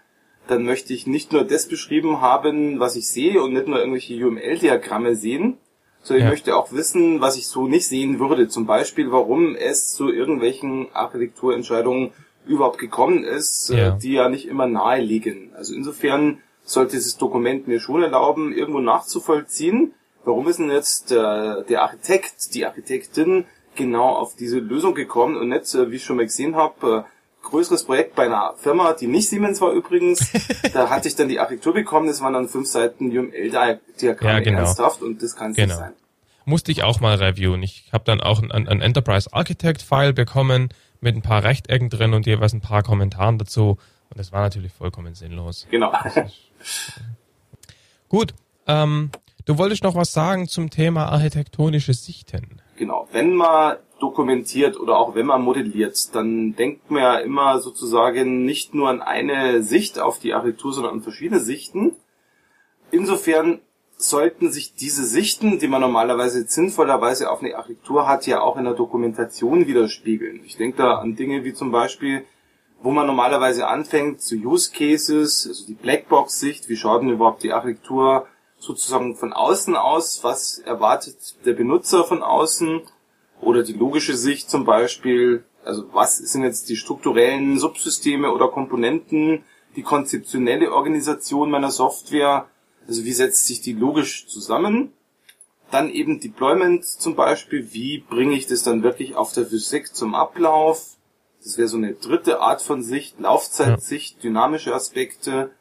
dann 0.48 0.64
möchte 0.64 0.94
ich 0.94 1.08
nicht 1.08 1.32
nur 1.32 1.44
das 1.44 1.68
beschrieben 1.68 2.22
haben, 2.22 2.80
was 2.80 2.96
ich 2.96 3.08
sehe 3.08 3.42
und 3.42 3.54
nicht 3.54 3.68
nur 3.68 3.80
irgendwelche 3.80 4.16
UML-Diagramme 4.16 5.16
sehen, 5.16 5.58
sondern 6.06 6.28
ja. 6.28 6.28
ich 6.28 6.34
möchte 6.34 6.56
auch 6.56 6.72
wissen, 6.72 7.20
was 7.20 7.36
ich 7.36 7.48
so 7.48 7.68
nicht 7.68 7.88
sehen 7.88 8.20
würde. 8.20 8.48
Zum 8.48 8.68
Beispiel, 8.68 9.12
warum 9.12 9.56
es 9.56 9.94
zu 9.94 10.12
irgendwelchen 10.12 10.88
Architekturentscheidungen 10.94 12.12
überhaupt 12.46 12.78
gekommen 12.78 13.24
ist, 13.24 13.72
äh, 13.72 13.78
ja. 13.78 13.92
die 13.92 14.14
ja 14.14 14.30
nicht 14.30 14.48
immer 14.48 14.68
nahe 14.68 15.02
liegen. 15.02 15.52
Also 15.56 15.74
insofern 15.74 16.44
sollte 16.64 16.96
dieses 16.96 17.18
Dokument 17.18 17.68
mir 17.68 17.80
schon 17.80 18.04
erlauben, 18.04 18.54
irgendwo 18.54 18.80
nachzuvollziehen, 18.80 19.94
warum 20.24 20.48
ist 20.48 20.60
denn 20.60 20.70
jetzt 20.70 21.10
der, 21.10 21.64
der 21.64 21.82
Architekt, 21.82 22.54
die 22.54 22.66
Architektin 22.66 23.46
genau 23.76 24.10
auf 24.10 24.36
diese 24.36 24.60
Lösung 24.60 24.94
gekommen 24.94 25.36
und 25.38 25.50
nicht, 25.50 25.74
äh, 25.74 25.90
wie 25.90 25.96
ich 25.96 26.04
schon 26.04 26.18
mal 26.18 26.26
gesehen 26.26 26.56
habe, 26.56 27.06
äh, 27.08 27.10
größeres 27.46 27.86
Projekt 27.86 28.16
bei 28.16 28.26
einer 28.26 28.54
Firma, 28.58 28.94
die 28.94 29.08
nicht 29.08 29.30
Siemens 29.30 29.62
war 29.62 29.72
übrigens. 29.72 30.32
da 30.74 30.90
hatte 30.90 31.08
ich 31.08 31.16
dann 31.16 31.30
die 31.30 31.40
Architektur 31.40 31.74
bekommen, 31.74 32.08
das 32.08 32.22
waren 32.22 32.34
dann 32.34 32.50
fünf 32.50 32.68
Seiten 32.68 33.18
UML-Diagramme 33.18 34.34
ja, 34.34 34.40
genau. 34.42 34.60
ernsthaft 34.60 35.02
und 35.02 35.24
das 35.24 35.36
kann 35.36 35.52
es 35.52 35.58
genau. 35.58 35.68
nicht 35.68 35.80
sein 35.80 35.94
musste 36.46 36.72
ich 36.72 36.84
auch 36.84 37.00
mal 37.00 37.16
reviewen. 37.16 37.62
Ich 37.64 37.90
habe 37.92 38.04
dann 38.06 38.22
auch 38.22 38.42
ein, 38.42 38.68
ein 38.68 38.82
Enterprise 38.82 39.34
Architect 39.34 39.82
File 39.82 40.14
bekommen 40.14 40.70
mit 41.02 41.16
ein 41.16 41.22
paar 41.22 41.44
Rechtecken 41.44 41.90
drin 41.90 42.14
und 42.14 42.26
jeweils 42.26 42.54
ein 42.54 42.62
paar 42.62 42.84
Kommentaren 42.84 43.38
dazu. 43.38 43.78
Und 44.10 44.20
das 44.20 44.32
war 44.32 44.42
natürlich 44.42 44.72
vollkommen 44.72 45.16
sinnlos. 45.16 45.68
Genau. 45.70 45.92
Gut. 48.10 48.34
Ähm, 48.68 49.12
du 49.46 49.58
wolltest 49.58 49.84
noch 49.84 49.96
was 49.96 50.14
sagen 50.14 50.48
zum 50.48 50.70
Thema 50.70 51.10
architektonische 51.10 51.94
Sichten. 51.94 52.62
Genau. 52.78 53.08
Wenn 53.12 53.34
man 53.34 53.78
dokumentiert 54.00 54.80
oder 54.80 54.98
auch 54.98 55.16
wenn 55.16 55.26
man 55.26 55.42
modelliert, 55.42 56.14
dann 56.14 56.56
denkt 56.56 56.92
man 56.92 57.02
ja 57.02 57.18
immer 57.20 57.60
sozusagen 57.60 58.46
nicht 58.46 58.74
nur 58.74 58.90
an 58.90 59.02
eine 59.02 59.64
Sicht 59.64 60.00
auf 60.00 60.20
die 60.20 60.34
Architektur, 60.34 60.74
sondern 60.74 60.96
an 60.96 61.02
verschiedene 61.02 61.40
Sichten. 61.40 61.96
Insofern 62.92 63.62
sollten 63.98 64.52
sich 64.52 64.76
diese 64.76 65.06
Sichten, 65.06 65.60
die 65.60 65.68
man 65.68 65.82
normalerweise 65.82 66.44
sinnvollerweise 66.48 67.32
auf 67.32 67.42
eine 67.42 67.56
Architektur 67.56 68.08
hat, 68.08 68.28
ja 68.28 68.42
auch 68.42 68.58
in 68.58 68.66
der 68.66 68.74
Dokumentation 68.74 69.68
widerspiegeln. 69.68 70.42
Ich 70.46 70.58
denke 70.58 70.78
da 70.78 70.96
an 70.96 71.16
Dinge 71.16 71.46
wie 71.46 71.54
zum 71.54 71.72
Beispiel, 71.72 72.26
wo 72.82 72.92
man 72.92 73.08
normalerweise 73.08 73.68
anfängt, 73.68 74.22
zu 74.22 74.36
Use 74.36 74.72
Cases, 74.72 75.48
also 75.48 75.66
die 75.66 75.74
Blackbox-Sicht, 75.74 76.68
wie 76.68 76.76
schaut 76.76 77.02
denn 77.02 77.10
überhaupt 77.10 77.44
die 77.44 77.54
Architektur 77.54 78.28
sozusagen 78.60 79.16
von 79.16 79.32
außen 79.32 79.76
aus, 79.76 80.24
was 80.24 80.60
erwartet 80.60 81.16
der 81.46 81.54
Benutzer 81.54 82.04
von 82.04 82.22
außen, 82.22 82.82
oder 83.42 83.64
die 83.64 83.74
logische 83.74 84.16
Sicht 84.16 84.50
zum 84.50 84.66
Beispiel, 84.66 85.44
also 85.64 85.86
was 85.94 86.18
sind 86.18 86.44
jetzt 86.44 86.70
die 86.70 86.76
strukturellen 86.76 87.60
Subsysteme 87.60 88.32
oder 88.32 88.48
Komponenten, 88.50 89.44
die 89.76 89.84
konzeptionelle 89.84 90.72
Organisation 90.72 91.50
meiner 91.50 91.72
Software, 91.72 92.48
also 92.88 93.04
wie 93.04 93.14
setzt 93.14 93.48
sich 93.48 93.62
die 93.62 93.74
logisch 93.74 94.28
zusammen? 94.28 94.94
Dann 95.72 95.90
eben 95.90 96.20
Deployment 96.20 96.86
zum 96.86 97.16
Beispiel. 97.16 97.74
Wie 97.74 97.98
bringe 97.98 98.36
ich 98.36 98.48
das 98.48 98.64
dann 98.64 98.84
wirklich 98.84 99.16
auf 99.16 99.34
der 99.34 99.48
Physik 99.48 99.96
zum 99.96 100.14
Ablauf? 100.14 100.96
Das 101.44 101.58
wäre 101.58 101.68
so 101.68 101.78
eine 101.78 101.94
dritte 101.94 102.40
Art 102.40 102.62
von 102.62 102.84
Sicht, 102.84 103.20
Laufzeitsicht, 103.20 104.24
dynamische 104.24 104.74
Aspekte. 104.74 105.52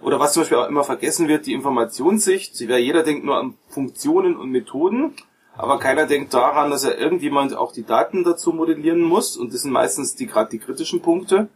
Oder 0.00 0.18
was 0.18 0.32
zum 0.32 0.42
Beispiel 0.42 0.58
auch 0.58 0.68
immer 0.68 0.82
vergessen 0.82 1.28
wird, 1.28 1.46
die 1.46 1.52
Informationssicht. 1.52 2.58
Jeder 2.60 3.04
denkt 3.04 3.24
nur 3.24 3.38
an 3.38 3.54
Funktionen 3.68 4.36
und 4.36 4.50
Methoden, 4.50 5.14
aber 5.56 5.78
keiner 5.78 6.06
denkt 6.06 6.32
daran, 6.34 6.70
dass 6.70 6.84
ja 6.84 6.94
irgendjemand 6.94 7.54
auch 7.54 7.72
die 7.72 7.84
Daten 7.84 8.24
dazu 8.24 8.52
modellieren 8.52 9.02
muss. 9.02 9.36
Und 9.36 9.52
das 9.52 9.62
sind 9.62 9.72
meistens 9.72 10.14
die 10.14 10.26
gerade 10.26 10.50
die 10.50 10.58
kritischen 10.58 11.02
Punkte. 11.02 11.48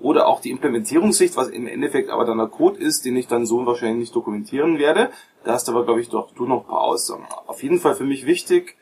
oder 0.00 0.28
auch 0.28 0.40
die 0.40 0.50
Implementierungssicht, 0.50 1.36
was 1.36 1.48
im 1.48 1.66
Endeffekt 1.66 2.10
aber 2.10 2.24
dann 2.24 2.38
der 2.38 2.46
Code 2.46 2.78
ist, 2.78 3.04
den 3.04 3.16
ich 3.16 3.26
dann 3.26 3.46
so 3.46 3.66
wahrscheinlich 3.66 3.98
nicht 3.98 4.14
dokumentieren 4.14 4.78
werde. 4.78 5.10
Da 5.44 5.52
hast 5.52 5.68
du 5.68 5.72
aber, 5.72 5.84
glaube 5.84 6.00
ich, 6.00 6.08
doch 6.08 6.32
du 6.32 6.46
noch 6.46 6.62
ein 6.62 6.68
paar 6.68 6.82
Aussagen. 6.82 7.26
Auf 7.46 7.62
jeden 7.62 7.80
Fall 7.80 7.94
für 7.94 8.04
mich 8.04 8.26
wichtig, 8.26 8.76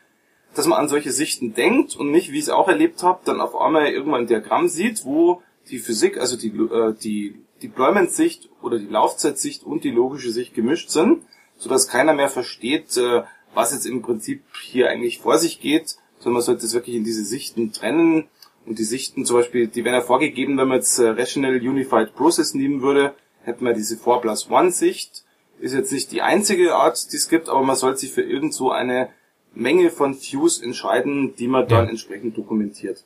dass 0.54 0.66
man 0.66 0.78
an 0.78 0.88
solche 0.88 1.12
Sichten 1.12 1.54
denkt 1.54 1.96
und 1.96 2.10
nicht, 2.10 2.32
wie 2.32 2.38
ich 2.38 2.44
es 2.44 2.50
auch 2.50 2.68
erlebt 2.68 3.02
habe, 3.02 3.20
dann 3.24 3.40
auf 3.40 3.56
einmal 3.56 3.86
irgendwann 3.88 4.22
ein 4.22 4.26
Diagramm 4.26 4.68
sieht, 4.68 5.04
wo 5.04 5.42
die 5.70 5.78
Physik, 5.78 6.18
also 6.18 6.36
die, 6.36 6.48
äh, 6.48 6.94
die 6.94 7.42
Deployment-Sicht 7.62 8.50
oder 8.62 8.78
die 8.78 8.86
Laufzeitsicht 8.86 9.64
und 9.64 9.84
die 9.84 9.90
logische 9.90 10.30
Sicht 10.30 10.54
gemischt 10.54 10.90
sind, 10.90 11.22
sodass 11.56 11.88
keiner 11.88 12.14
mehr 12.14 12.28
versteht, 12.28 12.96
äh, 12.96 13.22
was 13.56 13.72
jetzt 13.72 13.86
im 13.86 14.02
Prinzip 14.02 14.42
hier 14.62 14.90
eigentlich 14.90 15.18
vor 15.18 15.38
sich 15.38 15.60
geht, 15.60 15.96
sondern 16.18 16.34
man 16.34 16.42
sollte 16.42 16.66
es 16.66 16.74
wirklich 16.74 16.94
in 16.94 17.04
diese 17.04 17.24
Sichten 17.24 17.72
trennen. 17.72 18.28
Und 18.66 18.78
die 18.78 18.84
Sichten 18.84 19.24
zum 19.24 19.36
Beispiel, 19.36 19.68
die 19.68 19.84
werden 19.84 19.94
ja 19.94 20.02
vorgegeben, 20.02 20.58
wenn 20.58 20.68
man 20.68 20.78
jetzt 20.78 20.98
äh, 20.98 21.08
Rational 21.08 21.56
Unified 21.56 22.14
Process 22.14 22.54
nehmen 22.54 22.82
würde, 22.82 23.14
hätten 23.42 23.64
wir 23.64 23.72
diese 23.72 23.96
4 23.96 24.18
plus 24.18 24.50
1 24.50 24.78
Sicht. 24.78 25.24
Ist 25.58 25.72
jetzt 25.72 25.92
nicht 25.92 26.12
die 26.12 26.20
einzige 26.20 26.74
Art, 26.74 27.12
die 27.12 27.16
es 27.16 27.28
gibt, 27.28 27.48
aber 27.48 27.62
man 27.62 27.76
sollte 27.76 28.00
sich 28.00 28.12
für 28.12 28.22
irgend 28.22 28.52
so 28.52 28.70
eine 28.70 29.08
Menge 29.54 29.90
von 29.90 30.14
Views 30.14 30.60
entscheiden, 30.60 31.34
die 31.36 31.48
man 31.48 31.66
dann 31.66 31.84
ja. 31.84 31.90
entsprechend 31.90 32.36
dokumentiert. 32.36 33.04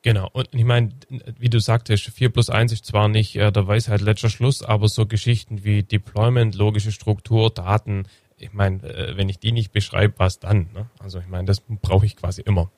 Genau, 0.00 0.28
und 0.32 0.48
ich 0.52 0.64
meine, 0.64 0.90
wie 1.38 1.48
du 1.48 1.58
sagtest, 1.60 2.04
4 2.04 2.28
plus 2.28 2.50
1 2.50 2.72
ist 2.72 2.86
zwar 2.86 3.08
nicht 3.08 3.36
äh, 3.36 3.50
der 3.50 3.66
Weisheit 3.66 4.00
letzter 4.00 4.28
Schluss, 4.28 4.62
aber 4.62 4.88
so 4.88 5.06
Geschichten 5.06 5.64
wie 5.64 5.82
Deployment, 5.82 6.54
logische 6.54 6.92
Struktur, 6.92 7.50
Daten, 7.50 8.06
ich 8.36 8.52
meine, 8.52 8.82
äh, 8.82 9.16
wenn 9.16 9.28
ich 9.28 9.38
die 9.38 9.52
nicht 9.52 9.72
beschreibe, 9.72 10.14
was 10.18 10.38
dann? 10.38 10.68
Ne? 10.74 10.86
Also 10.98 11.18
ich 11.18 11.28
meine, 11.28 11.46
das 11.46 11.60
brauche 11.60 12.06
ich 12.06 12.16
quasi 12.16 12.42
immer. 12.42 12.70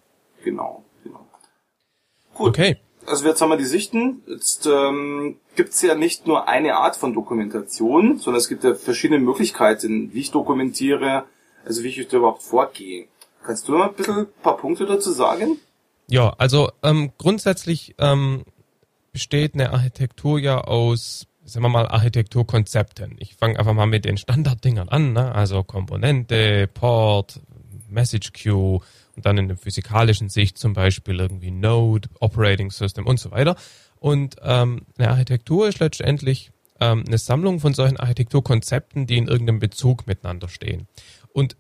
Genau, 0.45 0.85
genau. 1.03 1.27
Gut. 2.35 2.49
Okay. 2.49 2.77
Also 3.07 3.27
jetzt 3.27 3.41
haben 3.41 3.51
wir 3.51 3.57
die 3.57 3.65
Sichten. 3.65 4.23
Jetzt 4.27 4.67
ähm, 4.67 5.37
gibt 5.55 5.71
es 5.71 5.83
ja 5.83 5.95
nicht 5.95 6.27
nur 6.27 6.49
eine 6.49 6.77
Art 6.77 6.97
von 6.97 7.15
Dokumentation, 7.15 8.19
sondern 8.19 8.41
es 8.41 8.49
gibt 8.49 8.65
ja 8.65 8.75
verschiedene 8.75 9.21
Möglichkeiten, 9.21 10.13
wie 10.13 10.21
ich 10.21 10.33
dokumentiere, 10.33 11.25
also 11.65 11.83
wie 11.85 11.89
ich 11.89 12.09
da 12.09 12.17
überhaupt 12.17 12.43
vorgehe. 12.43 13.07
Kannst 13.45 13.69
du 13.69 13.73
noch 13.73 13.89
ein 13.89 13.95
bisschen 13.95 14.19
ein 14.19 14.27
paar 14.43 14.57
Punkte 14.57 14.87
dazu 14.87 15.13
sagen? 15.13 15.59
Ja, 16.09 16.35
also 16.39 16.71
ähm, 16.83 17.13
grundsätzlich 17.17 17.95
ähm, 17.99 18.45
besteht 19.13 19.55
eine 19.55 19.73
Architektur 19.73 20.39
ja 20.39 20.61
aus, 20.61 21.27
sagen 21.47 21.65
wir 21.65 21.69
mal, 21.69 21.89
Architekturkonzepten. 21.89 23.17
Ich 23.19 23.37
fange 23.37 23.59
einfach 23.59 23.73
mal 23.73 23.87
mit 23.87 24.05
den 24.05 24.17
Standarddingern 24.19 24.89
an, 24.89 25.13
ne? 25.13 25.35
also 25.35 25.63
Komponente, 25.63 26.67
Port, 26.67 27.41
Message 27.89 28.33
Queue 28.33 28.81
und 29.15 29.25
dann 29.25 29.39
in 29.39 29.49
der 29.49 29.57
physikalischen 29.57 30.29
Sicht 30.29 30.59
zum 30.59 30.73
Beispiel 30.73 31.21
irgendwie 31.21 31.51
Node, 31.51 32.09
Operating 32.21 32.71
System 32.71 33.07
und 33.07 33.21
so 33.21 33.31
weiter. 33.31 33.57
Und 33.99 34.37
ähm, 34.43 34.83
eine 34.99 35.11
Architektur 35.11 35.69
ist 35.69 35.79
letztendlich 35.79 36.51
ähm, 36.81 37.05
eine 37.07 37.19
Sammlung 37.19 37.61
von 37.61 37.75
solchen 37.75 37.97
Architekturkonzepten, 37.97 39.07
die 39.07 39.17
in 39.17 39.29
irgendeinem 39.29 39.61
Bezug 39.61 40.07
miteinander 40.07 40.49
stehen. 40.49 40.89
Und 41.33 41.57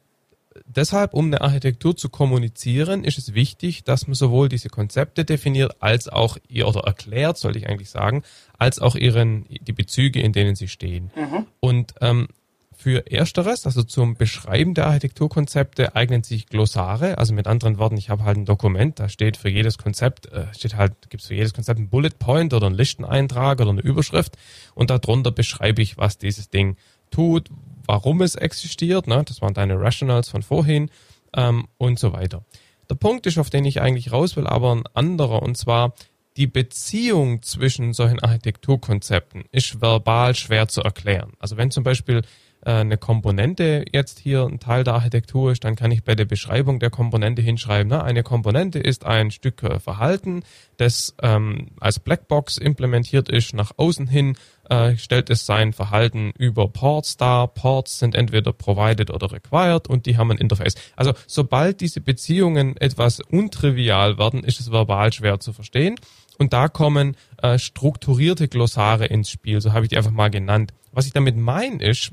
deshalb, 0.66 1.14
um 1.14 1.26
eine 1.26 1.40
Architektur 1.40 1.96
zu 1.96 2.08
kommunizieren, 2.08 3.04
ist 3.04 3.18
es 3.18 3.34
wichtig, 3.34 3.84
dass 3.84 4.06
man 4.06 4.14
sowohl 4.14 4.48
diese 4.48 4.68
Konzepte 4.68 5.24
definiert, 5.24 5.76
als 5.80 6.08
auch 6.08 6.38
ihr 6.48 6.66
oder 6.68 6.80
erklärt, 6.80 7.38
sollte 7.38 7.58
ich 7.58 7.68
eigentlich 7.68 7.90
sagen, 7.90 8.22
als 8.58 8.78
auch 8.78 8.96
ihren 8.96 9.46
die 9.48 9.72
Bezüge, 9.72 10.20
in 10.20 10.32
denen 10.32 10.56
sie 10.56 10.68
stehen. 10.68 11.10
Mhm. 11.16 11.46
Und 11.60 11.94
ähm, 12.00 12.28
für 12.76 13.10
Ersteres, 13.10 13.66
also 13.66 13.82
zum 13.82 14.16
Beschreiben 14.16 14.74
der 14.74 14.86
Architekturkonzepte, 14.86 15.96
eignen 15.96 16.22
sich 16.22 16.46
Glossare. 16.46 17.18
Also 17.18 17.34
mit 17.34 17.46
anderen 17.46 17.78
Worten, 17.78 17.96
ich 17.96 18.10
habe 18.10 18.24
halt 18.24 18.36
ein 18.36 18.44
Dokument, 18.44 19.00
da 19.00 19.08
steht 19.08 19.36
für 19.36 19.48
jedes 19.48 19.78
Konzept, 19.78 20.26
äh, 20.26 20.46
steht 20.54 20.76
halt, 20.76 20.92
gibt 21.08 21.22
es 21.22 21.28
für 21.28 21.34
jedes 21.34 21.54
Konzept 21.54 21.80
ein 21.80 21.88
Bullet 21.88 22.10
Point 22.18 22.52
oder 22.54 22.66
einen 22.66 22.76
Listeneintrag 22.76 23.60
oder 23.60 23.70
eine 23.70 23.80
Überschrift 23.80 24.36
und 24.74 24.90
darunter 24.90 25.32
beschreibe 25.32 25.82
ich, 25.82 25.96
was 25.96 26.18
dieses 26.18 26.50
Ding 26.50 26.76
tut, 27.10 27.50
warum 27.86 28.22
es 28.22 28.34
existiert, 28.34 29.06
ne? 29.06 29.22
das 29.24 29.42
waren 29.42 29.54
deine 29.54 29.80
Rationals 29.80 30.28
von 30.28 30.42
vorhin 30.42 30.90
ähm, 31.34 31.66
und 31.78 31.98
so 31.98 32.12
weiter. 32.12 32.44
Der 32.88 32.94
Punkt 32.94 33.26
ist, 33.26 33.38
auf 33.38 33.50
den 33.50 33.64
ich 33.64 33.80
eigentlich 33.80 34.12
raus 34.12 34.36
will, 34.36 34.46
aber 34.46 34.74
ein 34.74 34.84
anderer, 34.94 35.42
und 35.42 35.56
zwar 35.56 35.94
die 36.36 36.46
Beziehung 36.46 37.42
zwischen 37.42 37.92
solchen 37.92 38.20
Architekturkonzepten 38.20 39.44
ist 39.52 39.80
verbal 39.80 40.34
schwer 40.34 40.68
zu 40.68 40.82
erklären. 40.82 41.32
Also 41.38 41.56
wenn 41.56 41.70
zum 41.70 41.82
Beispiel 41.82 42.22
äh, 42.66 42.72
eine 42.72 42.98
Komponente 42.98 43.84
jetzt 43.92 44.18
hier 44.18 44.44
ein 44.44 44.60
Teil 44.60 44.84
der 44.84 44.94
Architektur 44.94 45.52
ist, 45.52 45.64
dann 45.64 45.76
kann 45.76 45.90
ich 45.92 46.04
bei 46.04 46.14
der 46.14 46.26
Beschreibung 46.26 46.78
der 46.78 46.90
Komponente 46.90 47.40
hinschreiben, 47.40 47.88
na, 47.88 48.02
eine 48.02 48.22
Komponente 48.22 48.78
ist 48.78 49.06
ein 49.06 49.30
Stück 49.30 49.62
äh, 49.62 49.80
Verhalten, 49.80 50.42
das 50.76 51.14
ähm, 51.22 51.68
als 51.80 52.00
Blackbox 52.00 52.58
implementiert 52.58 53.28
ist 53.28 53.54
nach 53.54 53.72
außen 53.76 54.06
hin, 54.06 54.36
äh, 54.68 54.96
stellt 54.96 55.30
es 55.30 55.46
sein 55.46 55.72
Verhalten 55.72 56.32
über 56.36 56.68
Ports 56.68 57.16
dar. 57.16 57.48
Ports 57.48 57.98
sind 57.98 58.14
entweder 58.14 58.52
provided 58.52 59.10
oder 59.10 59.30
required 59.30 59.88
und 59.88 60.06
die 60.06 60.16
haben 60.16 60.30
ein 60.30 60.38
Interface. 60.38 60.74
Also 60.96 61.12
sobald 61.26 61.80
diese 61.80 62.00
Beziehungen 62.00 62.76
etwas 62.76 63.20
untrivial 63.20 64.18
werden, 64.18 64.44
ist 64.44 64.60
es 64.60 64.70
verbal 64.70 65.12
schwer 65.12 65.40
zu 65.40 65.52
verstehen. 65.52 65.96
Und 66.38 66.52
da 66.52 66.68
kommen 66.68 67.16
äh, 67.42 67.58
strukturierte 67.58 68.48
Glossare 68.48 69.06
ins 69.06 69.30
Spiel, 69.30 69.60
so 69.60 69.72
habe 69.72 69.84
ich 69.84 69.90
die 69.90 69.96
einfach 69.96 70.10
mal 70.10 70.30
genannt. 70.30 70.72
Was 70.92 71.06
ich 71.06 71.12
damit 71.12 71.36
meine 71.36 71.82
ist, 71.82 72.12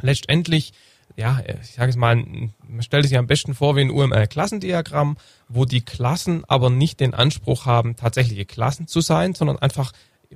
letztendlich, 0.00 0.72
ja, 1.16 1.40
ich 1.60 1.72
sage 1.72 1.90
es 1.90 1.96
mal, 1.96 2.16
man 2.16 2.82
stellt 2.82 3.04
sich 3.06 3.18
am 3.18 3.26
besten 3.26 3.54
vor 3.54 3.76
wie 3.76 3.82
ein 3.82 3.90
UML-Klassendiagramm, 3.90 5.16
wo 5.48 5.64
die 5.64 5.82
Klassen 5.82 6.44
aber 6.48 6.70
nicht 6.70 7.00
den 7.00 7.12
Anspruch 7.12 7.66
haben, 7.66 7.96
tatsächliche 7.96 8.46
Klassen 8.46 8.86
zu 8.86 9.00
sein, 9.00 9.34
sondern 9.34 9.58
einfach 9.58 9.92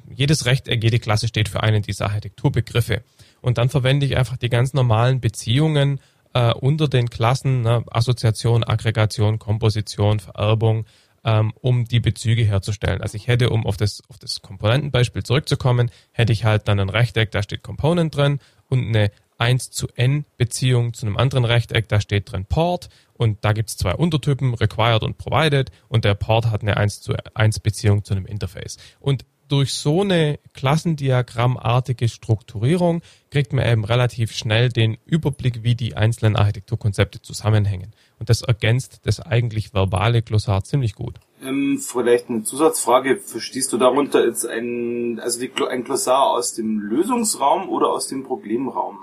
jedes 0.08 0.46
Rechteck, 0.46 0.82
jede 0.82 0.98
Klasse 0.98 1.28
steht 1.28 1.48
für 1.48 1.62
einen 1.62 1.82
dieser 1.82 2.06
Architekturbegriffe. 2.06 3.02
Und 3.40 3.58
dann 3.58 3.68
verwende 3.68 4.06
ich 4.06 4.16
einfach 4.16 4.36
die 4.36 4.48
ganz 4.48 4.74
normalen 4.74 5.20
Beziehungen 5.20 6.00
äh, 6.34 6.52
unter 6.52 6.88
den 6.88 7.08
Klassen, 7.10 7.62
ne, 7.62 7.84
Assoziation, 7.90 8.64
Aggregation, 8.64 9.38
Komposition, 9.38 10.20
Vererbung, 10.20 10.86
ähm, 11.24 11.52
um 11.60 11.84
die 11.84 12.00
Bezüge 12.00 12.44
herzustellen. 12.44 13.02
Also 13.02 13.16
ich 13.16 13.26
hätte, 13.26 13.50
um 13.50 13.66
auf 13.66 13.76
das, 13.76 14.02
auf 14.08 14.18
das 14.18 14.42
Komponentenbeispiel 14.42 15.22
zurückzukommen, 15.24 15.90
hätte 16.12 16.32
ich 16.32 16.44
halt 16.44 16.68
dann 16.68 16.78
ein 16.78 16.88
Rechteck, 16.88 17.30
da 17.32 17.42
steht 17.42 17.62
Component 17.62 18.14
drin 18.14 18.38
und 18.68 18.86
eine 18.86 19.10
1 19.38 19.70
zu 19.70 19.88
n 19.96 20.24
Beziehung 20.38 20.94
zu 20.94 21.06
einem 21.06 21.16
anderen 21.16 21.44
Rechteck, 21.44 21.88
da 21.88 22.00
steht 22.00 22.32
drin 22.32 22.46
Port 22.46 22.88
und 23.12 23.44
da 23.44 23.52
gibt's 23.52 23.76
zwei 23.76 23.94
Untertypen, 23.94 24.54
Required 24.54 25.02
und 25.02 25.18
Provided 25.18 25.70
und 25.88 26.04
der 26.04 26.14
Port 26.14 26.46
hat 26.46 26.62
eine 26.62 26.76
1 26.76 27.00
zu 27.00 27.14
1 27.34 27.60
Beziehung 27.60 28.04
zu 28.04 28.14
einem 28.14 28.26
Interface. 28.26 28.78
Und 29.00 29.24
durch 29.48 29.74
so 29.74 30.02
eine 30.02 30.38
klassendiagrammartige 30.54 32.08
Strukturierung 32.08 33.02
kriegt 33.30 33.52
man 33.52 33.66
eben 33.66 33.84
relativ 33.84 34.32
schnell 34.32 34.68
den 34.68 34.96
Überblick, 35.04 35.62
wie 35.62 35.74
die 35.74 35.96
einzelnen 35.96 36.36
Architekturkonzepte 36.36 37.22
zusammenhängen. 37.22 37.92
Und 38.18 38.30
das 38.30 38.42
ergänzt 38.42 39.00
das 39.04 39.20
eigentlich 39.20 39.74
verbale 39.74 40.22
Glossar 40.22 40.64
ziemlich 40.64 40.94
gut. 40.94 41.20
Ähm, 41.42 41.78
vielleicht 41.78 42.28
eine 42.28 42.42
Zusatzfrage. 42.44 43.18
Verstehst 43.18 43.72
du 43.72 43.78
darunter 43.78 44.24
jetzt 44.24 44.46
ein, 44.46 45.20
also 45.20 45.38
die, 45.40 45.50
ein 45.68 45.84
Glossar 45.84 46.30
aus 46.30 46.54
dem 46.54 46.80
Lösungsraum 46.80 47.68
oder 47.68 47.88
aus 47.88 48.08
dem 48.08 48.24
Problemraum? 48.24 48.98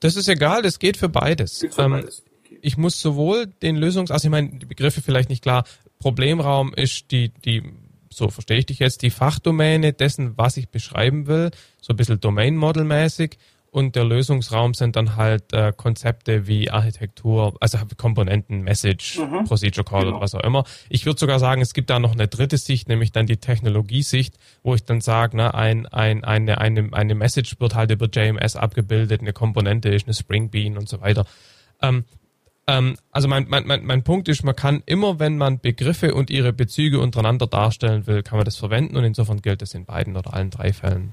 Das 0.00 0.16
ist 0.16 0.28
egal, 0.28 0.62
das 0.62 0.78
geht 0.78 0.96
für 0.96 1.08
beides. 1.08 1.60
Geht 1.60 1.74
für 1.74 1.82
ähm, 1.82 1.90
beides. 1.92 2.22
Okay. 2.44 2.58
Ich 2.62 2.76
muss 2.76 3.00
sowohl 3.00 3.46
den 3.46 3.76
Lösungs, 3.76 4.10
also 4.10 4.26
ich 4.26 4.30
meine, 4.30 4.50
die 4.50 4.66
Begriffe 4.66 5.02
vielleicht 5.02 5.28
nicht 5.28 5.42
klar. 5.42 5.64
Problemraum 5.98 6.72
ist 6.72 7.10
die, 7.10 7.28
die, 7.28 7.62
so 8.12 8.28
verstehe 8.28 8.58
ich 8.58 8.66
dich 8.66 8.78
jetzt, 8.80 9.02
die 9.02 9.10
Fachdomäne 9.10 9.92
dessen, 9.92 10.36
was 10.36 10.56
ich 10.56 10.68
beschreiben 10.68 11.26
will, 11.26 11.50
so 11.80 11.92
ein 11.92 11.96
bisschen 11.96 12.20
Domain-Model-mäßig 12.20 13.38
und 13.70 13.94
der 13.94 14.04
Lösungsraum 14.04 14.74
sind 14.74 14.96
dann 14.96 15.16
halt 15.16 15.52
äh, 15.52 15.72
Konzepte 15.76 16.48
wie 16.48 16.70
Architektur, 16.70 17.56
also 17.60 17.78
Komponenten, 17.96 18.62
Message, 18.62 19.18
mhm. 19.18 19.44
Procedure 19.44 19.84
Call 19.84 20.00
genau. 20.00 20.16
oder 20.16 20.20
was 20.22 20.34
auch 20.34 20.42
immer. 20.42 20.64
Ich 20.88 21.06
würde 21.06 21.20
sogar 21.20 21.38
sagen, 21.38 21.62
es 21.62 21.72
gibt 21.72 21.88
da 21.88 22.00
noch 22.00 22.12
eine 22.12 22.26
dritte 22.26 22.58
Sicht, 22.58 22.88
nämlich 22.88 23.12
dann 23.12 23.26
die 23.26 23.36
Technologiesicht, 23.36 24.34
wo 24.64 24.74
ich 24.74 24.84
dann 24.84 25.00
sage, 25.00 25.36
ne, 25.36 25.54
ein, 25.54 25.86
ein, 25.86 26.24
eine, 26.24 26.58
eine, 26.58 26.88
eine 26.92 27.14
Message 27.14 27.60
wird 27.60 27.76
halt 27.76 27.92
über 27.92 28.08
JMS 28.08 28.56
abgebildet, 28.56 29.20
eine 29.20 29.32
Komponente 29.32 29.88
ist 29.88 30.06
eine 30.06 30.14
Spring 30.14 30.50
Bean 30.50 30.76
und 30.76 30.88
so 30.88 31.00
weiter. 31.00 31.24
Ähm, 31.80 32.04
ähm, 32.70 32.96
also 33.10 33.26
mein, 33.26 33.46
mein, 33.48 33.66
mein, 33.66 33.84
mein 33.84 34.04
Punkt 34.04 34.28
ist, 34.28 34.44
man 34.44 34.54
kann 34.54 34.82
immer, 34.86 35.18
wenn 35.18 35.36
man 35.36 35.58
Begriffe 35.58 36.14
und 36.14 36.30
ihre 36.30 36.52
Bezüge 36.52 37.00
untereinander 37.00 37.48
darstellen 37.48 38.06
will, 38.06 38.22
kann 38.22 38.38
man 38.38 38.44
das 38.44 38.56
verwenden 38.56 38.96
und 38.96 39.02
insofern 39.04 39.42
gilt 39.42 39.60
das 39.60 39.74
in 39.74 39.84
beiden 39.84 40.16
oder 40.16 40.34
allen 40.34 40.50
drei 40.50 40.72
Fällen. 40.72 41.12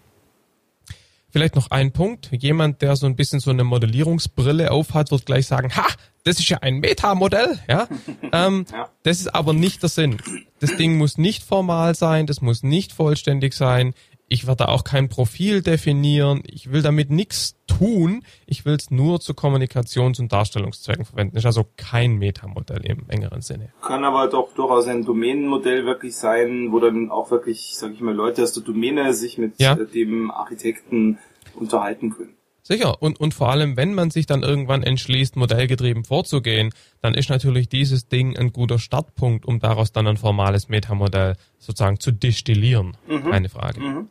Vielleicht 1.29 1.55
noch 1.55 1.71
ein 1.71 1.91
Punkt. 1.91 2.29
Jemand, 2.31 2.81
der 2.81 2.95
so 2.95 3.05
ein 3.05 3.15
bisschen 3.15 3.39
so 3.39 3.51
eine 3.51 3.63
Modellierungsbrille 3.63 4.71
aufhat, 4.71 5.11
wird 5.11 5.25
gleich 5.25 5.45
sagen, 5.45 5.75
ha, 5.75 5.85
das 6.23 6.39
ist 6.39 6.47
ja 6.47 6.59
ein 6.59 6.79
Metamodell, 6.79 7.59
ja? 7.67 7.87
ähm, 8.31 8.65
ja. 8.71 8.89
Das 9.03 9.19
ist 9.19 9.33
aber 9.33 9.53
nicht 9.53 9.81
der 9.81 9.89
Sinn. 9.89 10.17
Das 10.59 10.77
Ding 10.77 10.97
muss 10.97 11.17
nicht 11.17 11.43
formal 11.43 11.95
sein, 11.95 12.27
das 12.27 12.41
muss 12.41 12.63
nicht 12.63 12.93
vollständig 12.93 13.53
sein. 13.53 13.93
Ich 14.29 14.45
werde 14.45 14.67
auch 14.67 14.83
kein 14.83 15.07
Profil 15.07 15.61
definieren. 15.61 16.43
Ich 16.45 16.71
will 16.71 16.81
damit 16.81 17.09
nichts 17.09 17.55
tun. 17.65 18.23
Ich 18.45 18.65
will 18.65 18.75
es 18.75 18.91
nur 18.91 19.19
zu 19.19 19.33
Kommunikations- 19.33 20.19
und 20.19 20.31
Darstellungszwecken 20.31 21.05
verwenden. 21.05 21.37
Ist 21.37 21.45
also 21.45 21.65
kein 21.77 22.17
Metamodell 22.17 22.85
im 22.85 23.09
engeren 23.09 23.41
Sinne. 23.41 23.69
Kann 23.81 24.03
aber 24.03 24.27
doch 24.27 24.53
durchaus 24.53 24.87
ein 24.87 25.05
Domänenmodell 25.05 25.85
wirklich 25.85 26.15
sein, 26.15 26.71
wo 26.71 26.79
dann 26.79 27.09
auch 27.09 27.31
wirklich, 27.31 27.75
sag 27.75 27.93
ich 27.93 28.01
mal, 28.01 28.13
Leute 28.13 28.43
aus 28.43 28.53
der 28.53 28.63
Domäne 28.63 29.13
sich 29.13 29.37
mit 29.37 29.53
ja. 29.59 29.75
Dem 29.75 30.29
Architekten 30.29 31.19
unterhalten 31.55 32.11
können. 32.11 32.33
Sicher. 32.63 33.01
Und, 33.01 33.17
und 33.21 33.33
vor 33.33 33.49
allem, 33.49 33.77
wenn 33.77 33.93
man 33.93 34.11
sich 34.11 34.25
dann 34.25 34.43
irgendwann 34.43 34.83
entschließt, 34.83 35.37
modellgetrieben 35.37 36.03
vorzugehen, 36.03 36.73
dann 37.01 37.13
ist 37.13 37.29
natürlich 37.29 37.69
dieses 37.69 38.09
Ding 38.09 38.35
ein 38.35 38.51
guter 38.51 38.77
Startpunkt, 38.77 39.45
um 39.45 39.61
daraus 39.61 39.93
dann 39.93 40.05
ein 40.05 40.17
formales 40.17 40.67
Metamodell 40.67 41.37
sozusagen 41.59 42.01
zu 42.01 42.11
destillieren. 42.11 42.97
Mhm. 43.07 43.31
Keine 43.31 43.47
Frage. 43.47 43.79
Mhm. 43.79 44.09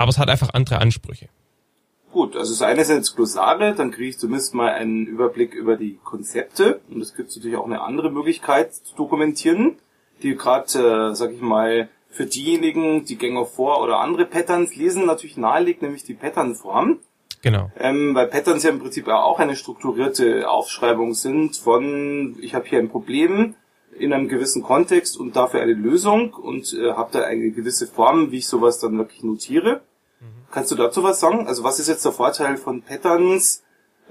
Aber 0.00 0.08
es 0.08 0.16
hat 0.16 0.30
einfach 0.30 0.54
andere 0.54 0.78
Ansprüche. 0.78 1.28
Gut, 2.10 2.34
also 2.34 2.54
das 2.54 2.62
eine 2.62 2.86
sind 2.86 2.96
jetzt 2.96 3.16
Glossare, 3.16 3.74
dann 3.74 3.90
kriege 3.90 4.08
ich 4.08 4.18
zumindest 4.18 4.54
mal 4.54 4.70
einen 4.70 5.06
Überblick 5.06 5.52
über 5.52 5.76
die 5.76 5.98
Konzepte. 6.02 6.80
Und 6.90 7.02
es 7.02 7.14
gibt 7.14 7.36
natürlich 7.36 7.58
auch 7.58 7.66
eine 7.66 7.82
andere 7.82 8.10
Möglichkeit 8.10 8.74
zu 8.74 8.96
dokumentieren, 8.96 9.76
die 10.22 10.36
gerade, 10.36 11.10
äh, 11.10 11.14
sag 11.14 11.32
ich 11.32 11.42
mal, 11.42 11.90
für 12.08 12.24
diejenigen, 12.24 13.04
die 13.04 13.18
Gänger 13.18 13.44
vor 13.44 13.82
oder 13.82 13.98
andere 13.98 14.24
Patterns 14.24 14.74
lesen, 14.74 15.04
natürlich 15.04 15.36
naheliegt, 15.36 15.82
nämlich 15.82 16.02
die 16.02 16.14
Patternform. 16.14 17.00
Genau. 17.42 17.70
Ähm, 17.78 18.14
weil 18.14 18.28
Patterns 18.28 18.62
ja 18.62 18.70
im 18.70 18.80
Prinzip 18.80 19.06
auch 19.06 19.38
eine 19.38 19.54
strukturierte 19.54 20.48
Aufschreibung 20.48 21.12
sind 21.12 21.58
von, 21.58 22.38
ich 22.40 22.54
habe 22.54 22.66
hier 22.66 22.78
ein 22.78 22.88
Problem, 22.88 23.54
in 23.98 24.14
einem 24.14 24.28
gewissen 24.28 24.62
Kontext 24.62 25.18
und 25.18 25.36
dafür 25.36 25.60
eine 25.60 25.74
Lösung 25.74 26.32
und 26.32 26.72
äh, 26.72 26.92
habe 26.92 27.10
da 27.12 27.24
eine 27.24 27.50
gewisse 27.50 27.86
Form, 27.86 28.32
wie 28.32 28.38
ich 28.38 28.48
sowas 28.48 28.78
dann 28.78 28.96
wirklich 28.96 29.22
notiere. 29.22 29.82
Kannst 30.50 30.70
du 30.70 30.76
dazu 30.76 31.02
was 31.02 31.20
sagen? 31.20 31.46
Also 31.46 31.62
was 31.62 31.78
ist 31.78 31.88
jetzt 31.88 32.04
der 32.04 32.12
Vorteil 32.12 32.56
von 32.56 32.82
Patterns? 32.82 33.62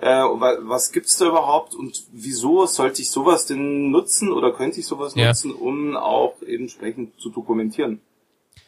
Äh, 0.01 0.07
was 0.07 0.93
gibt's 0.93 1.17
da 1.17 1.25
überhaupt 1.27 1.75
und 1.75 2.05
wieso 2.13 2.65
sollte 2.65 3.01
ich 3.01 3.11
sowas 3.11 3.45
denn 3.45 3.91
nutzen 3.91 4.31
oder 4.31 4.53
könnte 4.53 4.79
ich 4.79 4.87
sowas 4.87 5.13
ja. 5.15 5.27
nutzen, 5.27 5.51
um 5.53 5.97
auch 5.97 6.35
entsprechend 6.41 7.19
zu 7.19 7.29
dokumentieren? 7.29 7.99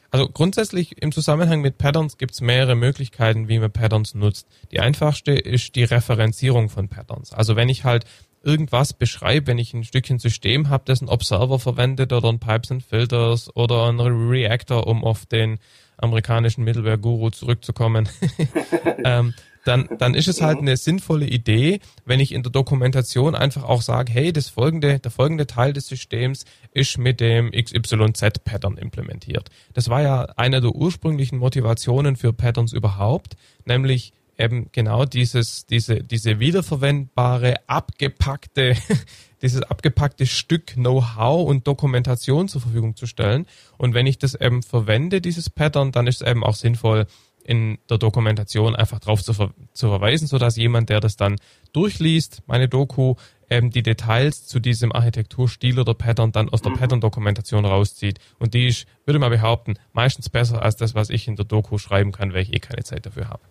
Also 0.09 0.27
grundsätzlich 0.27 1.01
im 1.01 1.13
Zusammenhang 1.13 1.61
mit 1.61 1.77
Patterns 1.77 2.17
gibt's 2.17 2.41
mehrere 2.41 2.75
Möglichkeiten, 2.75 3.47
wie 3.47 3.59
man 3.59 3.71
Patterns 3.71 4.13
nutzt. 4.13 4.45
Die 4.71 4.81
einfachste 4.81 5.31
ist 5.31 5.77
die 5.77 5.85
Referenzierung 5.85 6.67
von 6.67 6.89
Patterns. 6.89 7.31
Also 7.31 7.55
wenn 7.55 7.69
ich 7.69 7.85
halt 7.85 8.03
irgendwas 8.43 8.91
beschreibe, 8.91 9.47
wenn 9.47 9.57
ich 9.57 9.73
ein 9.73 9.85
Stückchen 9.85 10.19
System 10.19 10.67
habe, 10.67 10.83
das 10.85 11.01
ein 11.01 11.07
Observer 11.07 11.59
verwendet 11.59 12.11
oder 12.11 12.27
ein 12.27 12.39
Pipes 12.39 12.71
and 12.71 12.83
Filters 12.83 13.55
oder 13.55 13.87
ein 13.87 14.01
Reactor, 14.01 14.85
um 14.85 15.05
auf 15.05 15.25
den 15.25 15.59
amerikanischen 15.97 16.63
Middleware-Guru 16.63 17.29
zurückzukommen, 17.29 18.09
ähm, 19.03 19.33
dann, 19.65 19.87
dann 19.99 20.15
ist 20.15 20.27
es 20.27 20.41
halt 20.41 20.57
eine 20.57 20.75
sinnvolle 20.77 21.27
Idee, 21.27 21.79
wenn 22.05 22.19
ich 22.19 22.33
in 22.33 22.43
der 22.43 22.51
Dokumentation 22.51 23.35
einfach 23.35 23.63
auch 23.63 23.81
sage, 23.81 24.11
hey, 24.11 24.33
das 24.33 24.49
folgende, 24.49 24.99
der 24.99 25.11
folgende 25.11 25.45
Teil 25.45 25.73
des 25.73 25.87
Systems 25.87 26.45
ist 26.71 26.97
mit 26.97 27.19
dem 27.19 27.51
XYZ-Pattern 27.51 28.77
implementiert. 28.77 29.49
Das 29.73 29.89
war 29.89 30.01
ja 30.01 30.23
eine 30.35 30.61
der 30.61 30.71
ursprünglichen 30.71 31.37
Motivationen 31.37 32.15
für 32.15 32.33
Patterns 32.33 32.73
überhaupt, 32.73 33.35
nämlich 33.65 34.13
eben 34.37 34.69
genau 34.71 35.05
dieses, 35.05 35.67
diese, 35.67 36.03
diese 36.03 36.39
wiederverwendbare, 36.39 37.55
abgepackte, 37.67 38.75
dieses 39.41 39.63
abgepackte 39.63 40.25
Stück 40.25 40.73
Know-how 40.73 41.47
und 41.47 41.67
Dokumentation 41.67 42.47
zur 42.47 42.61
Verfügung 42.61 42.95
zu 42.95 43.05
stellen. 43.07 43.45
Und 43.77 43.93
wenn 43.93 44.05
ich 44.05 44.17
das 44.17 44.35
eben 44.35 44.63
verwende, 44.63 45.21
dieses 45.21 45.49
Pattern, 45.49 45.91
dann 45.91 46.07
ist 46.07 46.21
es 46.21 46.27
eben 46.27 46.43
auch 46.43 46.55
sinnvoll, 46.55 47.07
in 47.43 47.79
der 47.89 47.97
Dokumentation 47.97 48.75
einfach 48.75 48.99
drauf 48.99 49.23
zu, 49.23 49.33
ver 49.33 49.51
zu 49.73 49.87
verweisen, 49.87 50.27
so 50.27 50.37
dass 50.37 50.57
jemand, 50.57 50.89
der 50.89 50.99
das 50.99 51.15
dann 51.15 51.37
durchliest, 51.73 52.43
meine 52.45 52.67
Doku, 52.67 53.15
eben 53.49 53.69
die 53.69 53.83
Details 53.83 54.45
zu 54.45 54.59
diesem 54.59 54.91
Architekturstil 54.91 55.79
oder 55.79 55.93
Pattern 55.93 56.31
dann 56.31 56.49
aus 56.49 56.61
der 56.61 56.71
mhm. 56.71 56.77
Pattern-Dokumentation 56.77 57.65
rauszieht. 57.65 58.19
Und 58.39 58.53
die 58.53 58.67
ist, 58.67 58.85
würde 59.05 59.19
man 59.19 59.31
behaupten, 59.31 59.75
meistens 59.91 60.29
besser 60.29 60.61
als 60.61 60.77
das, 60.77 60.95
was 60.95 61.09
ich 61.09 61.27
in 61.27 61.35
der 61.35 61.45
Doku 61.45 61.77
schreiben 61.77 62.11
kann, 62.11 62.33
weil 62.33 62.43
ich 62.43 62.53
eh 62.53 62.59
keine 62.59 62.83
Zeit 62.83 63.05
dafür 63.05 63.29
habe. 63.29 63.43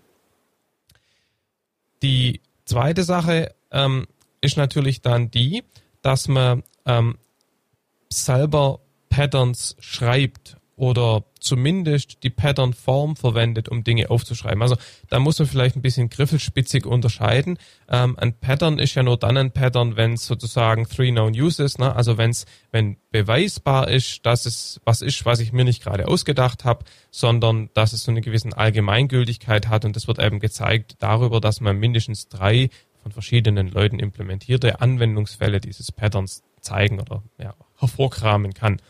Die 2.03 2.41
zweite 2.65 3.03
Sache 3.03 3.55
ähm, 3.71 4.07
ist 4.41 4.57
natürlich 4.57 5.03
dann 5.03 5.31
die, 5.31 5.63
dass 6.03 6.29
man 6.29 6.63
ähm, 6.87 7.19
selber 8.09 8.81
Patterns 9.09 9.77
schreibt 9.81 10.57
oder 10.81 11.25
zumindest 11.41 12.23
die 12.23 12.31
Pattern-Form 12.31 13.15
verwendet, 13.15 13.69
um 13.69 13.85
Dinge 13.85 14.09
aufzuschreiben. 14.09 14.63
Also 14.63 14.77
da 15.11 15.19
muss 15.19 15.39
man 15.39 15.47
vielleicht 15.47 15.77
ein 15.77 15.83
bisschen 15.83 16.09
griffelspitzig 16.09 16.87
unterscheiden. 16.87 17.59
Ähm, 17.91 18.19
ein 18.19 18.33
Pattern 18.39 18.79
ist 18.79 18.95
ja 18.95 19.03
nur 19.03 19.19
dann 19.19 19.37
ein 19.37 19.53
Pattern, 19.53 19.97
wenn 19.97 20.15
es 20.15 20.25
sozusagen 20.25 20.89
three 20.89 21.11
known 21.11 21.39
uses, 21.39 21.77
ne? 21.77 21.95
also 21.95 22.17
wenn's, 22.17 22.47
wenn 22.71 22.97
beweisbar 23.11 23.89
ist, 23.89 24.25
dass 24.25 24.47
es 24.47 24.81
was 24.87 25.03
ist, 25.03 25.27
was 25.27 25.41
ich 25.41 25.53
mir 25.53 25.65
nicht 25.65 25.83
gerade 25.83 26.09
ausgedacht 26.09 26.65
habe, 26.65 26.87
sondern 27.11 27.69
dass 27.75 27.93
es 27.93 28.05
so 28.05 28.11
eine 28.11 28.23
gewisse 28.23 28.57
Allgemeingültigkeit 28.57 29.69
hat 29.69 29.85
und 29.85 29.97
das 29.97 30.09
wird 30.09 30.19
eben 30.19 30.41
gezeigt 30.41 30.97
darüber, 31.01 31.43
dass 31.43 31.61
man 31.61 31.77
mindestens 31.77 32.29
drei 32.29 32.71
von 33.03 33.13
verschiedenen 33.13 33.69
Leuten 33.69 33.99
implementierte 33.99 34.81
Anwendungsfälle 34.81 35.61
dieses 35.61 35.93
Patterns 35.93 36.43
zeigen 36.61 37.01
oder 37.01 37.23
ja, 37.39 37.55
hervorkramen 37.77 38.55
kann. 38.55 38.81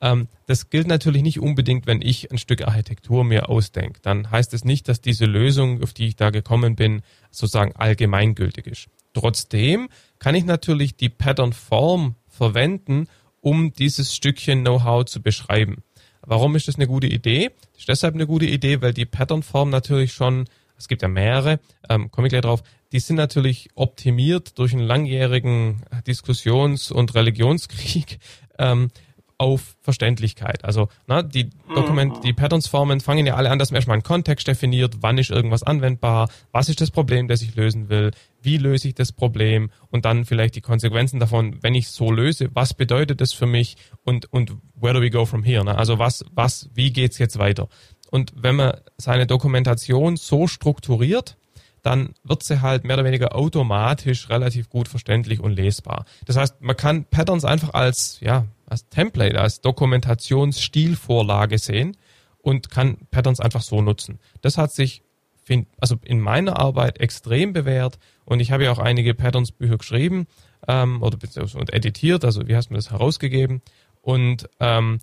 Ähm, 0.00 0.28
das 0.46 0.70
gilt 0.70 0.86
natürlich 0.86 1.22
nicht 1.22 1.40
unbedingt, 1.40 1.86
wenn 1.86 2.02
ich 2.02 2.30
ein 2.30 2.38
Stück 2.38 2.66
Architektur 2.66 3.24
mir 3.24 3.48
ausdenke. 3.48 4.00
Dann 4.02 4.30
heißt 4.30 4.54
es 4.54 4.64
nicht, 4.64 4.88
dass 4.88 5.00
diese 5.00 5.26
Lösung, 5.26 5.82
auf 5.82 5.92
die 5.92 6.08
ich 6.08 6.16
da 6.16 6.30
gekommen 6.30 6.76
bin, 6.76 7.02
sozusagen 7.30 7.74
allgemeingültig 7.74 8.66
ist. 8.66 8.88
Trotzdem 9.14 9.88
kann 10.18 10.34
ich 10.34 10.44
natürlich 10.44 10.96
die 10.96 11.08
Pattern-Form 11.08 12.14
verwenden, 12.28 13.08
um 13.40 13.72
dieses 13.72 14.14
Stückchen 14.14 14.60
Know-how 14.60 15.04
zu 15.04 15.22
beschreiben. 15.22 15.82
Warum 16.22 16.56
ist 16.56 16.68
das 16.68 16.76
eine 16.76 16.86
gute 16.86 17.06
Idee? 17.06 17.50
Das 17.72 17.80
ist 17.80 17.88
deshalb 17.88 18.14
eine 18.14 18.26
gute 18.26 18.46
Idee, 18.46 18.82
weil 18.82 18.92
die 18.92 19.06
Pattern-Form 19.06 19.70
natürlich 19.70 20.12
schon, 20.12 20.44
es 20.78 20.88
gibt 20.88 21.02
ja 21.02 21.08
mehrere, 21.08 21.60
ähm, 21.88 22.10
komme 22.10 22.28
ich 22.28 22.30
gleich 22.30 22.42
drauf, 22.42 22.62
die 22.92 23.00
sind 23.00 23.16
natürlich 23.16 23.68
optimiert 23.74 24.58
durch 24.58 24.72
einen 24.72 24.86
langjährigen 24.86 25.82
Diskussions- 26.06 26.90
und 26.90 27.14
Religionskrieg. 27.14 28.18
Ähm, 28.60 28.90
auf 29.38 29.76
Verständlichkeit. 29.82 30.64
Also 30.64 30.88
na, 31.06 31.22
die 31.22 31.50
Dokument, 31.72 32.16
mhm. 32.16 32.20
die 32.22 32.32
Patterns-Formen 32.32 33.00
fangen 33.00 33.24
ja 33.24 33.36
alle 33.36 33.50
an, 33.50 33.58
dass 33.60 33.70
man 33.70 33.76
erstmal 33.76 33.94
einen 33.94 34.02
Kontext 34.02 34.48
definiert, 34.48 34.96
wann 35.00 35.16
ist 35.16 35.30
irgendwas 35.30 35.62
anwendbar, 35.62 36.28
was 36.50 36.68
ist 36.68 36.80
das 36.80 36.90
Problem, 36.90 37.28
das 37.28 37.40
ich 37.40 37.54
lösen 37.54 37.88
will, 37.88 38.10
wie 38.42 38.58
löse 38.58 38.88
ich 38.88 38.94
das 38.94 39.12
Problem 39.12 39.70
und 39.90 40.04
dann 40.04 40.24
vielleicht 40.24 40.56
die 40.56 40.60
Konsequenzen 40.60 41.20
davon, 41.20 41.62
wenn 41.62 41.76
ich 41.76 41.86
es 41.86 41.94
so 41.94 42.10
löse, 42.10 42.50
was 42.52 42.74
bedeutet 42.74 43.20
das 43.20 43.32
für 43.32 43.46
mich 43.46 43.76
und, 44.02 44.30
und 44.32 44.56
where 44.74 44.94
do 44.94 45.00
we 45.00 45.10
go 45.10 45.24
from 45.24 45.44
here? 45.44 45.64
Ne? 45.64 45.78
Also 45.78 46.00
was, 46.00 46.24
was, 46.32 46.68
wie 46.74 46.92
geht's 46.92 47.18
jetzt 47.18 47.38
weiter? 47.38 47.68
Und 48.10 48.32
wenn 48.36 48.56
man 48.56 48.72
seine 48.96 49.26
Dokumentation 49.26 50.16
so 50.16 50.46
strukturiert, 50.46 51.36
dann 51.82 52.14
wird 52.24 52.42
sie 52.42 52.60
halt 52.60 52.84
mehr 52.84 52.96
oder 52.96 53.04
weniger 53.04 53.34
automatisch 53.36 54.28
relativ 54.28 54.68
gut 54.68 54.88
verständlich 54.88 55.40
und 55.40 55.52
lesbar. 55.52 56.04
Das 56.26 56.36
heißt, 56.36 56.60
man 56.60 56.76
kann 56.76 57.04
Patterns 57.04 57.44
einfach 57.44 57.72
als, 57.74 58.18
ja, 58.20 58.46
als 58.66 58.88
Template, 58.88 59.40
als 59.40 59.60
Dokumentationsstilvorlage 59.60 61.58
sehen 61.58 61.96
und 62.38 62.70
kann 62.70 62.98
Patterns 63.10 63.40
einfach 63.40 63.62
so 63.62 63.80
nutzen. 63.80 64.18
Das 64.42 64.58
hat 64.58 64.72
sich 64.72 65.02
find, 65.44 65.68
also 65.80 65.96
in 66.04 66.20
meiner 66.20 66.58
Arbeit 66.58 67.00
extrem 67.00 67.52
bewährt 67.52 67.98
und 68.24 68.40
ich 68.40 68.52
habe 68.52 68.64
ja 68.64 68.72
auch 68.72 68.78
einige 68.78 69.14
Patterns-Bücher 69.14 69.78
geschrieben 69.78 70.26
ähm, 70.66 71.02
oder 71.02 71.16
und 71.54 71.72
editiert, 71.72 72.24
also 72.24 72.46
wie 72.48 72.56
hast 72.56 72.68
du 72.70 72.74
das 72.74 72.90
herausgegeben 72.90 73.62
und 74.02 74.48
ähm, 74.60 74.98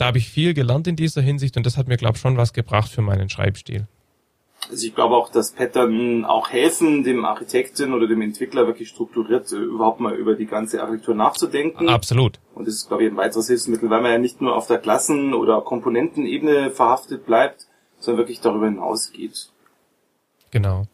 da 0.00 0.06
habe 0.06 0.18
ich 0.18 0.30
viel 0.30 0.54
gelernt 0.54 0.86
in 0.86 0.96
dieser 0.96 1.20
Hinsicht 1.20 1.58
und 1.58 1.66
das 1.66 1.76
hat 1.76 1.86
mir, 1.86 1.98
glaube 1.98 2.16
ich, 2.16 2.22
schon 2.22 2.38
was 2.38 2.54
gebracht 2.54 2.90
für 2.90 3.02
meinen 3.02 3.28
Schreibstil. 3.28 3.86
Also 4.70 4.86
ich 4.86 4.94
glaube 4.94 5.14
auch, 5.14 5.30
dass 5.30 5.52
Pattern 5.52 6.24
auch 6.24 6.50
helfen, 6.50 7.04
dem 7.04 7.24
Architekten 7.24 7.92
oder 7.92 8.06
dem 8.06 8.22
Entwickler 8.22 8.66
wirklich 8.66 8.88
strukturiert 8.88 9.52
äh, 9.52 9.56
überhaupt 9.56 10.00
mal 10.00 10.14
über 10.14 10.34
die 10.34 10.46
ganze 10.46 10.82
Architektur 10.82 11.14
nachzudenken. 11.14 11.88
Absolut. 11.88 12.38
Und 12.54 12.66
das 12.66 12.74
ist, 12.76 12.88
glaube 12.88 13.04
ich, 13.04 13.10
ein 13.10 13.16
weiteres 13.16 13.48
Hilfsmittel, 13.48 13.90
weil 13.90 14.00
man 14.00 14.12
ja 14.12 14.18
nicht 14.18 14.40
nur 14.40 14.56
auf 14.56 14.66
der 14.66 14.78
Klassen- 14.78 15.34
oder 15.34 15.60
Komponentenebene 15.60 16.70
verhaftet 16.70 17.26
bleibt, 17.26 17.66
sondern 17.98 18.20
wirklich 18.20 18.40
darüber 18.40 18.66
hinausgeht. 18.66 19.50
Genau. 20.50 20.84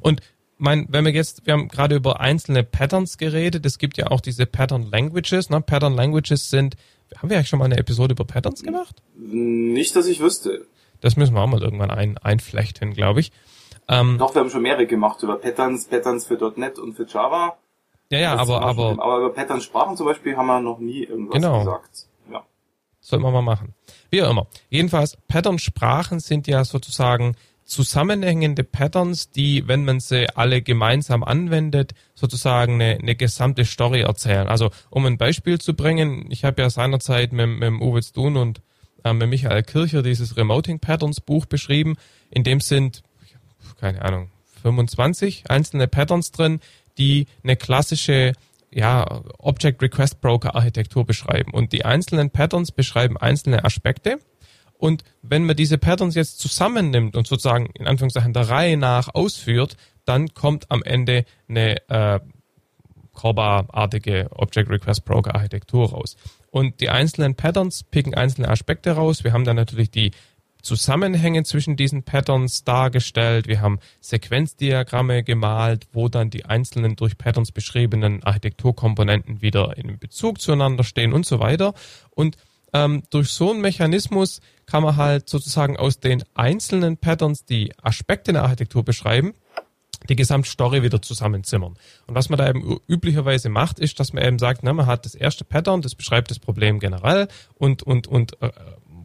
Und 0.00 0.22
mein, 0.58 0.86
wenn 0.88 1.04
wir 1.04 1.12
jetzt, 1.12 1.46
wir 1.46 1.52
haben 1.52 1.68
gerade 1.68 1.96
über 1.96 2.20
einzelne 2.20 2.62
Patterns 2.64 3.18
geredet, 3.18 3.66
es 3.66 3.78
gibt 3.78 3.96
ja 3.98 4.08
auch 4.08 4.20
diese 4.20 4.46
Pattern 4.46 4.82
Languages. 4.90 5.50
Ne? 5.50 5.60
Pattern 5.60 5.94
Languages 5.94 6.50
sind, 6.50 6.76
haben 7.16 7.30
wir 7.30 7.36
eigentlich 7.36 7.48
schon 7.48 7.58
mal 7.58 7.66
eine 7.66 7.78
Episode 7.78 8.12
über 8.12 8.24
Patterns 8.24 8.62
gemacht? 8.62 9.02
Nicht, 9.16 9.94
dass 9.96 10.06
ich 10.06 10.20
wüsste. 10.20 10.66
Das 11.00 11.16
müssen 11.16 11.34
wir 11.34 11.42
auch 11.42 11.46
mal 11.46 11.62
irgendwann 11.62 11.90
ein, 11.90 12.18
einflechten, 12.18 12.92
glaube 12.92 13.20
ich. 13.20 13.32
Ähm, 13.88 14.16
Doch, 14.18 14.34
wir 14.34 14.40
haben 14.40 14.50
schon 14.50 14.62
mehrere 14.62 14.86
gemacht 14.86 15.22
über 15.22 15.36
Patterns, 15.36 15.86
Patterns 15.86 16.26
für 16.26 16.52
.NET 16.56 16.78
und 16.78 16.94
für 16.94 17.06
Java. 17.06 17.56
Ja, 18.10 18.18
ja, 18.18 18.36
aber, 18.36 18.62
aber, 18.62 18.90
aber 18.92 19.18
über 19.18 19.32
Pattern-Sprachen 19.32 19.96
zum 19.96 20.06
Beispiel 20.06 20.36
haben 20.36 20.46
wir 20.46 20.60
noch 20.60 20.78
nie 20.78 21.04
irgendwas 21.04 21.34
genau. 21.34 21.58
gesagt. 21.58 22.06
Ja. 22.30 22.44
Sollte 23.00 23.22
man 23.22 23.32
mal 23.32 23.42
machen. 23.42 23.74
Wie 24.10 24.22
auch 24.22 24.30
immer. 24.30 24.46
Jedenfalls, 24.68 25.16
Pattern-Sprachen 25.28 26.20
sind 26.20 26.46
ja 26.46 26.64
sozusagen 26.64 27.36
zusammenhängende 27.66 28.62
Patterns, 28.62 29.30
die, 29.30 29.66
wenn 29.66 29.84
man 29.84 30.00
sie 30.00 30.28
alle 30.34 30.62
gemeinsam 30.62 31.24
anwendet, 31.24 31.92
sozusagen 32.14 32.74
eine, 32.74 32.98
eine 32.98 33.16
gesamte 33.16 33.64
Story 33.64 34.02
erzählen. 34.02 34.46
Also 34.46 34.70
um 34.88 35.04
ein 35.04 35.18
Beispiel 35.18 35.58
zu 35.58 35.74
bringen, 35.74 36.26
ich 36.30 36.44
habe 36.44 36.62
ja 36.62 36.70
seinerzeit 36.70 37.32
mit, 37.32 37.48
mit 37.48 37.72
Uwe 37.80 38.02
Stun 38.02 38.36
und 38.36 38.62
äh, 39.04 39.12
mit 39.12 39.28
Michael 39.28 39.64
Kircher 39.64 40.02
dieses 40.02 40.36
Remoting 40.36 40.78
Patterns 40.78 41.20
Buch 41.20 41.46
beschrieben. 41.46 41.96
In 42.30 42.44
dem 42.44 42.60
sind, 42.60 43.02
keine 43.80 44.00
Ahnung, 44.02 44.30
25 44.62 45.50
einzelne 45.50 45.88
Patterns 45.88 46.30
drin, 46.30 46.60
die 46.98 47.26
eine 47.42 47.56
klassische 47.56 48.32
ja, 48.70 49.22
Object 49.38 49.82
Request 49.82 50.20
Broker 50.20 50.54
Architektur 50.54 51.04
beschreiben. 51.04 51.52
Und 51.52 51.72
die 51.72 51.84
einzelnen 51.84 52.30
Patterns 52.30 52.70
beschreiben 52.70 53.16
einzelne 53.16 53.64
Aspekte 53.64 54.18
und 54.78 55.04
wenn 55.22 55.44
man 55.44 55.56
diese 55.56 55.78
Patterns 55.78 56.14
jetzt 56.14 56.38
zusammennimmt 56.38 57.16
und 57.16 57.26
sozusagen 57.26 57.66
in 57.74 57.86
Anführungszeichen 57.86 58.32
der 58.32 58.48
Reihe 58.48 58.76
nach 58.76 59.14
ausführt, 59.14 59.76
dann 60.04 60.34
kommt 60.34 60.70
am 60.70 60.82
Ende 60.82 61.24
eine 61.48 61.88
äh, 61.88 62.20
Corba-artige 63.12 64.28
Object 64.30 64.70
Request 64.70 65.04
Broker 65.04 65.34
Architektur 65.34 65.90
raus. 65.90 66.16
Und 66.50 66.80
die 66.80 66.90
einzelnen 66.90 67.34
Patterns 67.34 67.82
picken 67.82 68.14
einzelne 68.14 68.48
Aspekte 68.48 68.92
raus. 68.92 69.24
Wir 69.24 69.32
haben 69.32 69.44
dann 69.44 69.56
natürlich 69.56 69.90
die 69.90 70.12
Zusammenhänge 70.62 71.44
zwischen 71.44 71.76
diesen 71.76 72.02
Patterns 72.02 72.64
dargestellt. 72.64 73.46
Wir 73.46 73.60
haben 73.60 73.78
Sequenzdiagramme 74.00 75.22
gemalt, 75.22 75.86
wo 75.92 76.08
dann 76.08 76.28
die 76.28 76.44
einzelnen 76.44 76.96
durch 76.96 77.16
Patterns 77.16 77.52
beschriebenen 77.52 78.22
Architekturkomponenten 78.24 79.42
wieder 79.42 79.76
in 79.76 79.98
Bezug 79.98 80.40
zueinander 80.40 80.82
stehen 80.82 81.12
und 81.12 81.24
so 81.24 81.38
weiter. 81.38 81.72
Und 82.10 82.36
ähm, 82.72 83.02
durch 83.10 83.30
so 83.30 83.50
einen 83.50 83.60
Mechanismus 83.60 84.40
kann 84.66 84.82
man 84.82 84.96
halt 84.96 85.28
sozusagen 85.28 85.76
aus 85.76 86.00
den 86.00 86.24
einzelnen 86.34 86.96
Patterns, 86.96 87.44
die 87.44 87.72
Aspekte 87.82 88.30
in 88.30 88.34
der 88.34 88.44
Architektur 88.44 88.84
beschreiben, 88.84 89.34
die 90.08 90.16
Gesamtstory 90.16 90.82
wieder 90.82 91.00
zusammenzimmern. 91.02 91.76
Und 92.06 92.14
was 92.14 92.28
man 92.28 92.38
da 92.38 92.48
eben 92.48 92.78
üblicherweise 92.86 93.48
macht, 93.48 93.78
ist, 93.78 93.98
dass 93.98 94.12
man 94.12 94.24
eben 94.24 94.38
sagt, 94.38 94.62
ne, 94.62 94.72
man 94.72 94.86
hat 94.86 95.04
das 95.04 95.14
erste 95.14 95.44
Pattern, 95.44 95.82
das 95.82 95.94
beschreibt 95.94 96.30
das 96.30 96.38
Problem 96.38 96.78
generell 96.78 97.28
und, 97.54 97.82
und, 97.82 98.06
und 98.06 98.40
äh, 98.42 98.50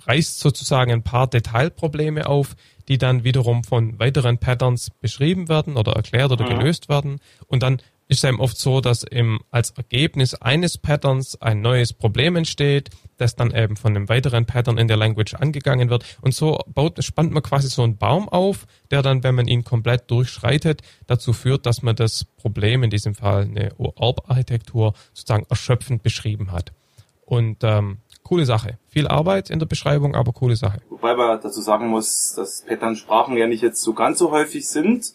reißt 0.05 0.39
sozusagen 0.39 0.91
ein 0.91 1.03
paar 1.03 1.27
Detailprobleme 1.27 2.27
auf, 2.27 2.55
die 2.87 2.97
dann 2.97 3.23
wiederum 3.23 3.63
von 3.63 3.99
weiteren 3.99 4.37
Patterns 4.37 4.89
beschrieben 4.89 5.49
werden 5.49 5.77
oder 5.77 5.93
erklärt 5.93 6.31
oder 6.31 6.45
mhm. 6.45 6.59
gelöst 6.59 6.89
werden. 6.89 7.19
Und 7.47 7.63
dann 7.63 7.81
ist 8.11 8.25
eben 8.25 8.41
oft 8.41 8.57
so, 8.57 8.81
dass 8.81 9.03
im, 9.03 9.39
als 9.51 9.71
Ergebnis 9.71 10.35
eines 10.35 10.77
Patterns 10.77 11.41
ein 11.41 11.61
neues 11.61 11.93
Problem 11.93 12.35
entsteht, 12.35 12.89
das 13.15 13.37
dann 13.37 13.55
eben 13.55 13.77
von 13.77 13.95
einem 13.95 14.09
weiteren 14.09 14.45
Pattern 14.45 14.77
in 14.77 14.89
der 14.89 14.97
Language 14.97 15.35
angegangen 15.35 15.89
wird. 15.89 16.17
Und 16.19 16.33
so 16.33 16.59
baut, 16.67 17.01
spannt 17.01 17.31
man 17.31 17.41
quasi 17.41 17.69
so 17.69 17.83
einen 17.83 17.95
Baum 17.95 18.27
auf, 18.27 18.67
der 18.91 19.01
dann, 19.01 19.23
wenn 19.23 19.35
man 19.35 19.47
ihn 19.47 19.63
komplett 19.63 20.11
durchschreitet, 20.11 20.81
dazu 21.07 21.31
führt, 21.31 21.65
dass 21.65 21.83
man 21.83 21.95
das 21.95 22.25
Problem, 22.25 22.83
in 22.83 22.89
diesem 22.89 23.15
Fall 23.15 23.43
eine 23.43 23.71
ORB-Architektur, 23.77 24.93
sozusagen 25.13 25.45
erschöpfend 25.49 26.03
beschrieben 26.03 26.51
hat. 26.51 26.73
Und 27.23 27.63
ähm, 27.63 27.99
coole 28.23 28.45
Sache. 28.45 28.77
Viel 28.89 29.07
Arbeit 29.07 29.49
in 29.49 29.59
der 29.59 29.67
Beschreibung, 29.67 30.15
aber 30.15 30.33
coole 30.33 30.57
Sache. 30.57 30.81
Wobei 30.89 31.15
man 31.15 31.39
dazu 31.39 31.61
sagen 31.61 31.87
muss, 31.87 32.33
dass 32.35 32.65
Pattern-Sprachen 32.67 33.37
ja 33.37 33.47
nicht 33.47 33.61
jetzt 33.61 33.81
so 33.81 33.93
ganz 33.93 34.19
so 34.19 34.31
häufig 34.31 34.67
sind 34.67 35.13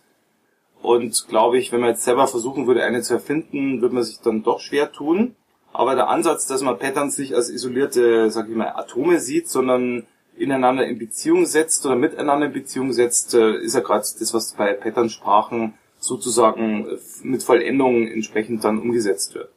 und 0.87 1.27
glaube 1.29 1.59
ich, 1.59 1.73
wenn 1.73 1.81
man 1.81 1.91
jetzt 1.91 2.05
selber 2.05 2.29
versuchen 2.29 2.69
würde, 2.69 2.85
eine 2.85 3.03
zu 3.03 3.15
erfinden, 3.15 3.83
würde 3.83 3.97
man 3.97 4.05
sich 4.05 4.21
dann 4.21 4.45
doch 4.45 4.61
schwer 4.61 4.93
tun. 4.93 5.35
Aber 5.73 5.97
der 5.97 6.09
Ansatz, 6.09 6.47
dass 6.47 6.63
man 6.63 6.79
Patterns 6.79 7.19
nicht 7.19 7.35
als 7.35 7.51
isolierte, 7.51 8.31
sag 8.31 8.49
ich 8.49 8.55
mal, 8.55 8.69
Atome 8.69 9.19
sieht, 9.19 9.49
sondern 9.49 10.07
ineinander 10.37 10.87
in 10.87 10.97
Beziehung 10.97 11.45
setzt 11.45 11.85
oder 11.87 11.97
miteinander 11.97 12.47
in 12.47 12.53
Beziehung 12.53 12.93
setzt, 12.93 13.35
äh, 13.35 13.57
ist 13.57 13.75
ja 13.75 13.81
gerade 13.81 14.07
das, 14.19 14.33
was 14.33 14.53
bei 14.53 14.75
Patternsprachen 14.75 15.75
sozusagen 15.99 16.87
mit 17.25 17.43
Vollendung 17.43 18.07
entsprechend 18.07 18.63
dann 18.63 18.79
umgesetzt 18.79 19.35
wird. 19.35 19.49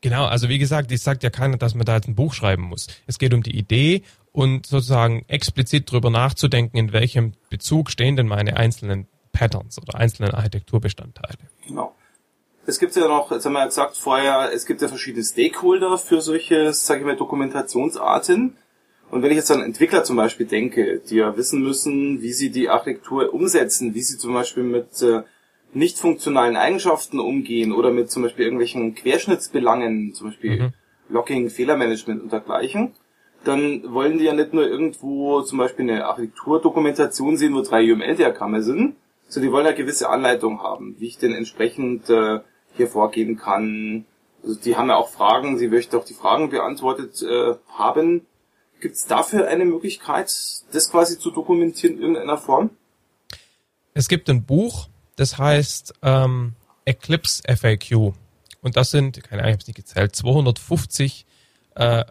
Genau, 0.00 0.26
also 0.26 0.48
wie 0.48 0.60
gesagt, 0.60 0.92
ich 0.92 1.02
sagt 1.02 1.24
ja 1.24 1.30
keiner, 1.30 1.56
dass 1.56 1.74
man 1.74 1.86
da 1.86 1.96
jetzt 1.96 2.06
ein 2.06 2.14
Buch 2.14 2.34
schreiben 2.34 2.62
muss. 2.62 2.86
Es 3.08 3.18
geht 3.18 3.34
um 3.34 3.42
die 3.42 3.58
Idee 3.58 4.02
und 4.30 4.66
sozusagen 4.66 5.24
explizit 5.26 5.90
drüber 5.90 6.10
nachzudenken, 6.10 6.78
in 6.78 6.92
welchem 6.92 7.32
Bezug 7.50 7.90
stehen 7.90 8.14
denn 8.14 8.28
meine 8.28 8.56
einzelnen 8.56 9.08
Patterns 9.38 9.80
oder 9.80 9.98
einzelnen 9.98 10.34
Architekturbestandteile. 10.34 11.38
Genau. 11.66 11.94
Es 12.66 12.78
gibt 12.78 12.94
ja 12.96 13.08
noch, 13.08 13.30
jetzt 13.30 13.46
haben 13.46 13.54
wir 13.54 13.60
ja 13.60 13.66
gesagt 13.66 13.96
vorher, 13.96 14.50
es 14.52 14.66
gibt 14.66 14.82
ja 14.82 14.88
verschiedene 14.88 15.24
Stakeholder 15.24 15.96
für 15.96 16.20
solche, 16.20 16.72
sage 16.74 17.00
ich 17.00 17.06
mal, 17.06 17.16
Dokumentationsarten. 17.16 18.58
Und 19.10 19.22
wenn 19.22 19.30
ich 19.30 19.36
jetzt 19.36 19.50
an 19.50 19.62
Entwickler 19.62 20.04
zum 20.04 20.16
Beispiel 20.16 20.44
denke, 20.44 21.00
die 21.08 21.16
ja 21.16 21.34
wissen 21.36 21.62
müssen, 21.62 22.20
wie 22.20 22.32
sie 22.32 22.50
die 22.50 22.68
Architektur 22.68 23.32
umsetzen, 23.32 23.94
wie 23.94 24.02
sie 24.02 24.18
zum 24.18 24.34
Beispiel 24.34 24.64
mit 24.64 25.00
äh, 25.00 25.22
nicht 25.72 25.98
funktionalen 25.98 26.56
Eigenschaften 26.56 27.20
umgehen 27.20 27.72
oder 27.72 27.90
mit 27.90 28.10
zum 28.10 28.22
Beispiel 28.22 28.44
irgendwelchen 28.44 28.94
Querschnittsbelangen, 28.94 30.12
zum 30.14 30.28
Beispiel 30.28 30.62
mhm. 30.62 30.72
Locking, 31.08 31.48
Fehlermanagement 31.48 32.22
und 32.22 32.32
dergleichen, 32.32 32.92
dann 33.44 33.94
wollen 33.94 34.18
die 34.18 34.24
ja 34.24 34.34
nicht 34.34 34.52
nur 34.52 34.68
irgendwo 34.68 35.40
zum 35.42 35.58
Beispiel 35.58 35.88
eine 35.88 36.06
Architekturdokumentation 36.06 37.36
sehen, 37.36 37.54
wo 37.54 37.62
drei 37.62 37.90
UML-Diagramme 37.90 38.62
sind, 38.62 38.96
so, 39.28 39.40
die 39.40 39.52
wollen 39.52 39.66
ja 39.66 39.72
gewisse 39.72 40.08
Anleitung 40.08 40.62
haben, 40.62 40.96
wie 40.98 41.06
ich 41.06 41.18
denn 41.18 41.34
entsprechend 41.34 42.08
äh, 42.08 42.40
hier 42.74 42.88
vorgehen 42.88 43.36
kann. 43.36 44.06
Also 44.42 44.58
die 44.58 44.76
haben 44.76 44.88
ja 44.88 44.96
auch 44.96 45.08
Fragen, 45.08 45.58
sie 45.58 45.68
möchten 45.68 45.96
auch 45.96 46.04
die 46.04 46.14
Fragen 46.14 46.48
beantwortet 46.50 47.22
äh, 47.22 47.54
haben. 47.68 48.26
Gibt 48.80 48.94
es 48.94 49.06
dafür 49.06 49.48
eine 49.48 49.64
Möglichkeit, 49.64 50.32
das 50.72 50.90
quasi 50.90 51.18
zu 51.18 51.30
dokumentieren 51.30 51.96
in 51.96 52.02
irgendeiner 52.02 52.38
Form? 52.38 52.70
Es 53.92 54.08
gibt 54.08 54.30
ein 54.30 54.44
Buch, 54.44 54.88
das 55.16 55.36
heißt 55.36 55.94
ähm, 56.02 56.54
Eclipse 56.84 57.42
FAQ. 57.54 58.14
Und 58.62 58.76
das 58.76 58.90
sind, 58.90 59.22
keine 59.24 59.42
Ahnung, 59.42 59.50
ich 59.50 59.54
habe 59.54 59.62
es 59.62 59.66
nicht 59.66 59.76
gezählt, 59.76 60.16
250 60.16 61.26
äh, 61.74 62.04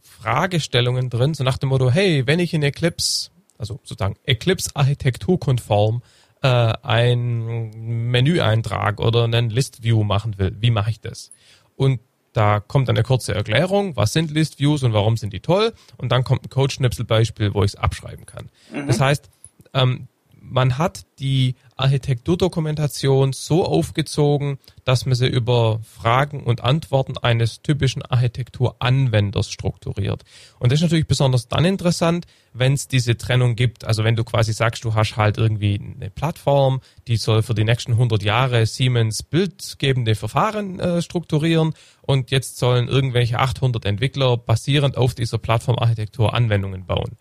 Fragestellungen 0.00 1.10
drin, 1.10 1.34
so 1.34 1.44
nach 1.44 1.58
dem 1.58 1.70
Motto, 1.70 1.90
hey, 1.90 2.26
wenn 2.26 2.38
ich 2.38 2.54
in 2.54 2.62
Eclipse, 2.62 3.30
also 3.58 3.80
sozusagen 3.84 4.16
Eclipse 4.24 4.70
architekturkonform 4.74 6.02
äh, 6.42 6.72
ein 6.82 8.10
Menüeintrag 8.10 9.00
oder 9.00 9.24
einen 9.24 9.50
List-View 9.50 10.04
machen 10.04 10.38
will, 10.38 10.56
wie 10.60 10.70
mache 10.70 10.90
ich 10.90 11.00
das? 11.00 11.30
Und 11.76 12.00
da 12.32 12.60
kommt 12.60 12.90
eine 12.90 13.02
kurze 13.02 13.34
Erklärung, 13.34 13.96
was 13.96 14.12
sind 14.12 14.30
List-Views 14.30 14.82
und 14.82 14.92
warum 14.92 15.16
sind 15.16 15.32
die 15.32 15.40
toll? 15.40 15.72
Und 15.96 16.12
dann 16.12 16.22
kommt 16.22 16.44
ein 16.44 16.50
Code-Schnipsel-Beispiel, 16.50 17.54
wo 17.54 17.64
ich 17.64 17.72
es 17.72 17.76
abschreiben 17.76 18.26
kann. 18.26 18.50
Mhm. 18.70 18.86
Das 18.86 19.00
heißt, 19.00 19.30
ähm, 19.72 20.08
man 20.48 20.78
hat 20.78 21.06
die 21.18 21.56
Architekturdokumentation 21.76 23.32
so 23.32 23.64
aufgezogen, 23.64 24.58
dass 24.84 25.06
man 25.06 25.14
sie 25.14 25.26
über 25.26 25.80
Fragen 25.82 26.42
und 26.42 26.62
Antworten 26.62 27.18
eines 27.18 27.62
typischen 27.62 28.02
Architekturanwenders 28.02 29.50
strukturiert. 29.50 30.24
Und 30.58 30.72
das 30.72 30.78
ist 30.78 30.84
natürlich 30.84 31.06
besonders 31.06 31.48
dann 31.48 31.64
interessant, 31.64 32.26
wenn 32.52 32.72
es 32.72 32.88
diese 32.88 33.16
Trennung 33.16 33.56
gibt. 33.56 33.84
Also 33.84 34.04
wenn 34.04 34.16
du 34.16 34.24
quasi 34.24 34.52
sagst, 34.52 34.84
du 34.84 34.94
hast 34.94 35.16
halt 35.16 35.38
irgendwie 35.38 35.78
eine 35.78 36.10
Plattform, 36.10 36.80
die 37.08 37.16
soll 37.16 37.42
für 37.42 37.54
die 37.54 37.64
nächsten 37.64 37.92
100 37.92 38.22
Jahre 38.22 38.64
Siemens 38.66 39.22
bildgebende 39.22 40.14
Verfahren 40.14 40.80
äh, 40.80 41.02
strukturieren 41.02 41.74
und 42.02 42.30
jetzt 42.30 42.58
sollen 42.58 42.88
irgendwelche 42.88 43.38
800 43.38 43.84
Entwickler 43.84 44.36
basierend 44.36 44.96
auf 44.96 45.14
dieser 45.14 45.38
Plattformarchitektur 45.38 46.32
Anwendungen 46.34 46.86
bauen. 46.86 47.16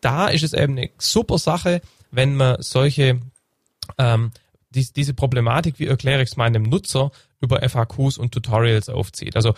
Da 0.00 0.28
ist 0.28 0.42
es 0.42 0.52
eben 0.52 0.76
eine 0.76 0.90
super 0.98 1.38
Sache, 1.38 1.80
wenn 2.12 2.36
man 2.36 2.62
solche 2.62 3.20
ähm, 3.98 4.30
die, 4.70 4.86
diese 4.92 5.14
Problematik, 5.14 5.78
wie 5.78 5.86
erkläre 5.86 6.22
ich 6.22 6.30
es 6.30 6.36
meinem 6.36 6.62
Nutzer, 6.62 7.10
über 7.40 7.68
FAQs 7.68 8.16
und 8.18 8.32
Tutorials 8.32 8.88
aufzieht. 8.88 9.34
Also 9.34 9.54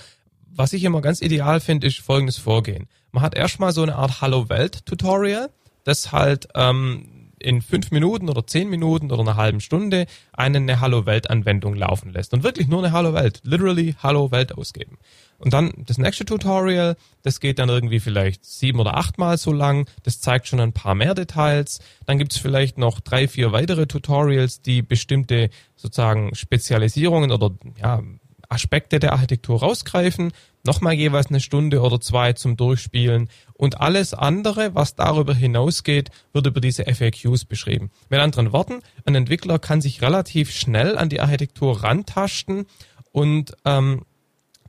was 0.47 0.73
ich 0.73 0.85
immer 0.85 1.01
ganz 1.01 1.21
ideal 1.21 1.61
finde, 1.61 1.87
ist 1.87 1.99
folgendes 1.99 2.39
Vorgehen. 2.39 2.89
Man 3.13 3.23
hat 3.23 3.35
erstmal 3.35 3.73
so 3.73 3.83
eine 3.83 3.97
Art 3.97 4.21
Hallo 4.21 4.49
Welt 4.49 4.87
Tutorial, 4.87 5.51
das 5.85 6.13
halt 6.13 6.49
ähm, 6.55 7.24
in 7.45 7.61
fünf 7.61 7.91
Minuten 7.91 8.31
oder 8.31 8.47
zehn 8.47 8.71
Minuten 8.71 9.13
oder 9.13 9.21
einer 9.21 9.37
halben 9.37 9.61
Stunde 9.61 10.07
eine, 10.33 10.81
Hallo 10.81 11.05
Welt 11.05 11.29
Anwendung 11.31 11.75
laufen 11.75 12.13
lässt 12.13 12.33
und 12.33 12.43
wirklich 12.43 12.69
nur 12.69 12.79
eine 12.83 12.93
Hallo 12.93 13.13
Welt, 13.13 13.41
literally 13.45 13.95
Hallo 14.03 14.31
Welt 14.31 14.57
ausgeben. 14.57 14.99
Und 15.39 15.53
dann 15.53 15.73
das 15.77 15.99
nächste 15.99 16.25
Tutorial, 16.25 16.97
das 17.23 17.41
geht 17.41 17.59
dann 17.59 17.69
irgendwie 17.69 18.01
vielleicht 18.01 18.45
sieben 18.45 18.81
oder 18.81 18.97
achtmal 18.97 19.37
so 19.37 19.53
lang. 19.53 19.87
Das 20.05 20.21
zeigt 20.21 20.49
schon 20.49 20.61
ein 20.61 20.73
paar 20.73 20.95
mehr 20.95 21.15
Details. 21.15 21.81
Dann 22.07 22.19
gibt 22.19 22.33
es 22.33 22.39
vielleicht 22.39 22.79
noch 22.79 23.01
drei, 23.01 23.29
vier 23.29 23.53
weitere 23.53 23.87
Tutorials, 23.87 24.63
die 24.63 24.81
bestimmte 24.81 25.51
sozusagen 25.77 26.35
Spezialisierungen 26.35 27.31
oder 27.31 27.51
ja, 27.79 28.03
Aspekte 28.49 29.01
der 29.01 29.13
Architektur 29.13 29.61
rausgreifen. 29.61 30.33
Nochmal 30.67 30.95
jeweils 30.95 31.29
eine 31.29 31.41
Stunde 31.41 31.81
oder 31.83 32.01
zwei 32.01 32.33
zum 32.33 32.57
Durchspielen. 32.57 33.29
Und 33.53 33.81
alles 33.81 34.15
andere, 34.15 34.75
was 34.75 34.95
darüber 34.95 35.35
hinausgeht, 35.35 36.11
wird 36.33 36.47
über 36.47 36.61
diese 36.61 36.85
FAQs 36.85 37.45
beschrieben. 37.45 37.91
Mit 38.09 38.21
anderen 38.21 38.53
Worten, 38.53 38.81
ein 39.05 39.15
Entwickler 39.15 39.59
kann 39.59 39.81
sich 39.81 40.01
relativ 40.01 40.51
schnell 40.51 40.97
an 40.97 41.11
die 41.11 41.21
Architektur 41.21 41.83
rantasten 41.83 42.67
und 43.13 43.55
ähm, 43.65 44.03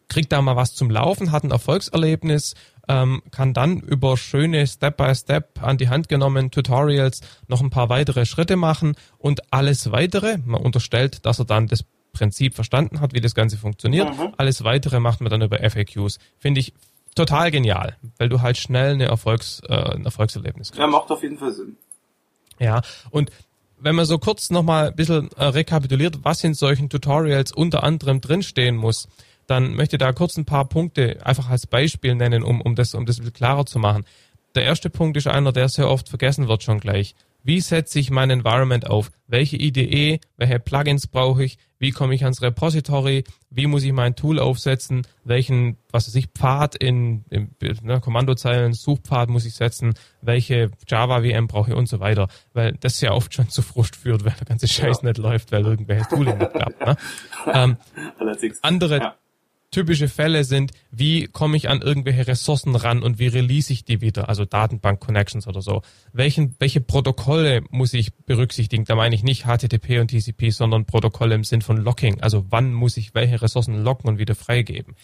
kriegt 0.08 0.32
da 0.32 0.42
mal 0.42 0.56
was 0.56 0.76
zum 0.76 0.90
Laufen, 0.90 1.32
hat 1.32 1.44
ein 1.44 1.52
Erfolgserlebnis, 1.52 2.56
ähm, 2.88 3.22
kann 3.32 3.54
dann 3.54 3.80
über 3.80 4.18
schöne 4.18 4.68
Step-by-Step 4.68 5.64
an 5.64 5.78
die 5.78 5.90
Hand 5.90 6.10
genommen 6.10 6.52
Tutorials 6.52 7.22
noch 7.48 7.62
ein 7.62 7.70
paar 7.70 7.90
weitere 7.90 8.26
Schritte 8.26 8.56
machen 8.56 8.96
und 9.18 9.42
alles 9.52 9.92
weitere, 9.92 10.38
man 10.46 10.62
unterstellt, 10.62 11.26
dass 11.26 11.40
er 11.40 11.46
dann 11.46 11.68
das 11.68 11.86
Prinzip 12.16 12.56
verstanden 12.56 13.02
hat, 13.02 13.14
wie 13.14 13.22
das 13.22 13.36
Ganze 13.36 13.58
funktioniert. 13.58 14.18
Mhm. 14.18 14.34
Alles 14.38 14.64
weitere 14.64 15.00
macht 15.00 15.22
man 15.22 15.30
dann 15.30 15.42
über 15.42 15.60
FAQs. 15.60 16.18
Finde 16.40 16.62
ich 16.62 16.74
total 17.14 17.52
genial, 17.52 17.96
weil 18.18 18.30
du 18.30 18.42
halt 18.42 18.58
schnell 18.58 18.94
eine 18.94 19.06
Erfolgs, 19.06 19.62
äh, 19.68 19.74
ein 19.74 20.06
Erfolgserlebnis 20.06 20.70
kriegst. 20.70 20.80
Ja, 20.80 20.88
macht 20.88 21.12
auf 21.12 21.22
jeden 21.22 21.38
Fall 21.38 21.54
Sinn. 21.54 21.78
Ja, 22.60 22.82
und 23.12 23.32
wenn 23.78 23.96
man 23.96 24.06
so 24.06 24.18
kurz 24.18 24.50
nochmal 24.50 24.88
ein 24.88 24.96
bisschen 24.96 25.30
äh, 25.38 25.46
rekapituliert, 25.46 26.20
was 26.24 26.44
in 26.44 26.54
solchen 26.54 26.90
Tutorials 26.90 27.52
unter 27.52 27.84
anderem 27.84 28.22
drinstehen 28.22 28.76
muss, 28.78 29.08
dann 29.48 29.76
möchte 29.76 29.98
ich 29.98 30.00
da 30.00 30.12
kurz 30.12 30.38
ein 30.38 30.46
paar 30.46 30.66
Punkte 30.66 31.20
einfach 31.24 31.50
als 31.50 31.68
Beispiel 31.68 32.16
nennen, 32.16 32.44
um, 32.44 32.62
um, 32.62 32.76
das, 32.76 32.96
um 32.96 33.06
das 33.06 33.18
ein 33.18 33.26
bisschen 33.26 33.34
klarer 33.34 33.66
zu 33.66 33.80
machen. 33.80 34.06
Der 34.56 34.64
erste 34.64 34.90
Punkt 34.90 35.18
ist 35.18 35.28
einer, 35.28 35.52
der 35.52 35.70
sehr 35.70 35.90
oft 35.90 36.10
vergessen 36.10 36.48
wird 36.48 36.64
schon 36.64 36.80
gleich. 36.80 37.16
Wie 37.46 37.62
setze 37.62 38.00
ich 38.00 38.10
mein 38.10 38.32
Environment 38.32 38.88
auf? 38.88 39.12
Welche 39.28 39.56
IDE, 39.56 40.20
welche 40.36 40.60
Plugins 40.60 41.06
brauche 41.06 41.44
ich? 41.44 41.60
Wie 41.78 41.92
komme 41.92 42.16
ich 42.16 42.24
ans 42.24 42.42
Repository? 42.42 43.24
Wie 43.52 43.68
muss 43.68 43.84
ich 43.84 43.94
mein 43.94 44.16
Tool 44.16 44.40
aufsetzen? 44.40 45.06
Welchen, 45.24 45.78
was 45.92 46.08
weiß 46.08 46.16
ich, 46.16 46.30
Pfad 46.30 46.74
in, 46.74 47.24
in 47.30 47.56
ne, 47.84 48.02
Kommandozeilen, 48.02 48.74
Suchpfad 48.74 49.30
muss 49.30 49.46
ich 49.46 49.54
setzen? 49.54 49.94
Welche 50.22 50.72
Java 50.88 51.22
VM 51.22 51.46
brauche 51.46 51.70
ich 51.70 51.78
und 51.78 51.88
so 51.88 52.00
weiter? 52.00 52.30
Weil 52.54 52.74
das 52.80 53.00
ja 53.00 53.12
oft 53.12 53.32
schon 53.36 53.48
zu 53.48 53.62
Frust 53.62 53.96
führt, 53.96 54.26
weil 54.26 54.34
der 54.40 54.48
ganze 54.48 54.68
Scheiß 54.68 55.04
ja. 55.04 55.10
nicht 55.10 55.20
läuft, 55.20 55.52
weil 55.52 55.66
irgendwelches 55.66 56.08
Tooling 56.08 56.40
nicht 56.40 56.52
klappt. 56.52 56.84
Ne? 56.84 56.98
Ähm, 57.48 57.78
andere, 58.64 58.98
ja 58.98 59.16
typische 59.76 60.08
Fälle 60.08 60.46
sind, 60.46 60.72
wie 60.90 61.26
komme 61.26 61.58
ich 61.58 61.68
an 61.68 61.82
irgendwelche 61.82 62.28
Ressourcen 62.28 62.78
ran 62.78 63.04
und 63.04 63.20
wie 63.20 63.28
release 63.28 63.74
ich 63.74 63.84
die 63.84 64.00
wieder, 64.00 64.30
also 64.30 64.46
Datenbank-Connections 64.46 65.48
oder 65.48 65.62
so. 65.62 65.82
Welchen, 66.14 66.56
welche 66.60 66.80
Protokolle 66.80 67.62
muss 67.72 67.94
ich 67.94 68.16
berücksichtigen? 68.16 68.86
Da 68.86 68.96
meine 68.96 69.14
ich 69.16 69.24
nicht 69.24 69.44
HTTP 69.44 70.00
und 70.00 70.12
TCP, 70.12 70.52
sondern 70.52 70.86
Protokolle 70.86 71.36
im 71.36 71.44
Sinn 71.44 71.62
von 71.62 71.76
Locking. 71.76 72.22
Also 72.22 72.46
wann 72.50 72.74
muss 72.74 72.96
ich 72.96 73.14
welche 73.16 73.42
Ressourcen 73.42 73.84
locken 73.84 74.10
und 74.10 74.18
wieder 74.18 74.34
freigeben? 74.34 74.96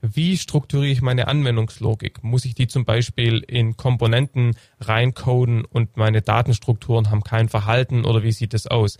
Wie 0.00 0.38
strukturiere 0.38 0.92
ich 0.92 1.02
meine 1.02 1.26
Anwendungslogik? 1.26 2.22
Muss 2.22 2.44
ich 2.44 2.54
die 2.54 2.68
zum 2.68 2.84
Beispiel 2.84 3.38
in 3.38 3.76
Komponenten 3.76 4.54
reincoden 4.78 5.64
und 5.64 5.96
meine 5.96 6.22
Datenstrukturen 6.22 7.10
haben 7.10 7.24
kein 7.24 7.48
Verhalten 7.48 8.04
oder 8.04 8.22
wie 8.22 8.32
sieht 8.32 8.54
es 8.54 8.68
aus? 8.68 8.96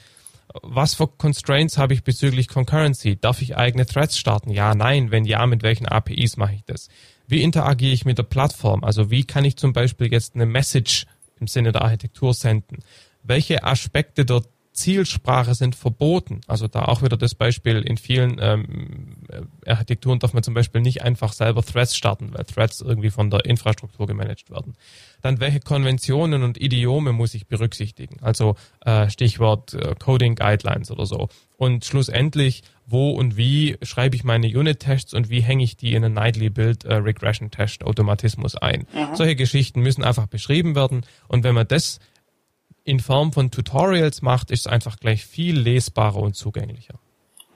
Was 0.62 0.94
für 0.94 1.06
Constraints 1.06 1.78
habe 1.78 1.94
ich 1.94 2.02
bezüglich 2.02 2.48
Concurrency? 2.48 3.16
Darf 3.20 3.42
ich 3.42 3.56
eigene 3.56 3.86
Threads 3.86 4.18
starten? 4.18 4.50
Ja, 4.50 4.74
nein. 4.74 5.10
Wenn 5.10 5.24
ja, 5.24 5.46
mit 5.46 5.62
welchen 5.62 5.86
APIs 5.86 6.36
mache 6.36 6.54
ich 6.54 6.64
das? 6.64 6.88
Wie 7.26 7.42
interagiere 7.42 7.92
ich 7.92 8.04
mit 8.04 8.18
der 8.18 8.24
Plattform? 8.24 8.82
Also 8.82 9.10
wie 9.10 9.24
kann 9.24 9.44
ich 9.44 9.56
zum 9.56 9.72
Beispiel 9.72 10.12
jetzt 10.12 10.34
eine 10.34 10.46
Message 10.46 11.06
im 11.38 11.46
Sinne 11.46 11.72
der 11.72 11.82
Architektur 11.82 12.34
senden? 12.34 12.78
Welche 13.22 13.62
Aspekte 13.64 14.24
der 14.24 14.42
Zielsprache 14.72 15.54
sind 15.54 15.74
verboten. 15.74 16.40
Also 16.46 16.68
da 16.68 16.84
auch 16.84 17.02
wieder 17.02 17.16
das 17.16 17.34
Beispiel, 17.34 17.82
in 17.82 17.96
vielen 17.96 18.38
ähm, 18.40 19.16
Architekturen 19.66 20.18
darf 20.20 20.32
man 20.32 20.42
zum 20.42 20.54
Beispiel 20.54 20.80
nicht 20.80 21.02
einfach 21.02 21.32
selber 21.32 21.62
Threads 21.62 21.96
starten, 21.96 22.32
weil 22.32 22.44
Threads 22.44 22.80
irgendwie 22.80 23.10
von 23.10 23.30
der 23.30 23.44
Infrastruktur 23.44 24.06
gemanagt 24.06 24.50
werden. 24.50 24.74
Dann 25.22 25.40
welche 25.40 25.60
Konventionen 25.60 26.42
und 26.42 26.60
Idiome 26.60 27.12
muss 27.12 27.34
ich 27.34 27.48
berücksichtigen? 27.48 28.18
Also 28.22 28.56
äh, 28.84 29.10
Stichwort 29.10 29.74
äh, 29.74 29.94
Coding 29.98 30.36
Guidelines 30.36 30.90
oder 30.90 31.04
so. 31.04 31.28
Und 31.56 31.84
schlussendlich, 31.84 32.62
wo 32.86 33.10
und 33.10 33.36
wie 33.36 33.76
schreibe 33.82 34.16
ich 34.16 34.24
meine 34.24 34.46
Unit-Tests 34.46 35.14
und 35.14 35.30
wie 35.30 35.40
hänge 35.40 35.64
ich 35.64 35.76
die 35.76 35.94
in 35.94 36.04
einen 36.04 36.14
Nightly 36.14 36.48
Build 36.48 36.84
äh, 36.84 36.94
Regression 36.94 37.50
Test 37.50 37.84
Automatismus 37.84 38.56
ein? 38.56 38.86
Mhm. 38.94 39.14
Solche 39.14 39.36
Geschichten 39.36 39.80
müssen 39.80 40.04
einfach 40.04 40.26
beschrieben 40.26 40.74
werden. 40.74 41.04
Und 41.28 41.44
wenn 41.44 41.54
man 41.54 41.68
das 41.68 41.98
in 42.84 43.00
Form 43.00 43.32
von 43.32 43.50
Tutorials 43.50 44.22
macht, 44.22 44.50
ist 44.50 44.60
es 44.60 44.66
einfach 44.66 44.98
gleich 44.98 45.24
viel 45.24 45.58
lesbarer 45.58 46.16
und 46.16 46.34
zugänglicher. 46.34 46.94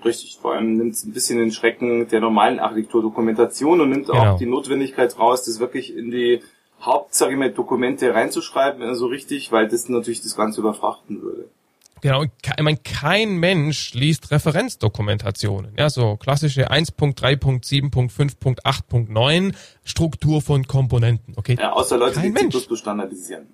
Richtig, 0.04 0.38
vor 0.40 0.54
allem 0.54 0.76
nimmt 0.76 0.94
es 0.94 1.04
ein 1.04 1.12
bisschen 1.12 1.38
den 1.38 1.50
Schrecken 1.50 2.08
der 2.08 2.20
normalen 2.20 2.58
Architekturdokumentation 2.58 3.80
und 3.80 3.90
nimmt 3.90 4.06
genau. 4.06 4.34
auch 4.34 4.38
die 4.38 4.46
Notwendigkeit 4.46 5.18
raus, 5.18 5.44
das 5.44 5.60
wirklich 5.60 5.96
in 5.96 6.10
die 6.10 6.42
Haupt, 6.84 7.14
sage 7.14 7.32
ich 7.32 7.38
mal, 7.38 7.50
Dokumente 7.50 8.14
reinzuschreiben, 8.14 8.82
so 8.82 8.88
also 8.88 9.06
richtig, 9.06 9.50
weil 9.50 9.66
das 9.68 9.88
natürlich 9.88 10.20
das 10.20 10.36
Ganze 10.36 10.60
überfrachten 10.60 11.22
würde. 11.22 11.48
Genau, 12.02 12.24
ich 12.24 12.30
meine, 12.60 12.76
kein 12.84 13.38
Mensch 13.38 13.94
liest 13.94 14.30
Referenzdokumentationen. 14.30 15.72
Ja, 15.78 15.88
so 15.88 16.18
klassische 16.18 16.70
1.3.7.5.8.9 16.70 19.54
Struktur 19.84 20.42
von 20.42 20.66
Komponenten. 20.66 21.32
Okay. 21.36 21.56
Ja, 21.58 21.72
außer 21.72 21.96
Leute, 21.96 22.16
kein 22.16 22.34
die 22.34 22.42
Mensch. 22.42 22.54
Standardisieren. 22.74 23.46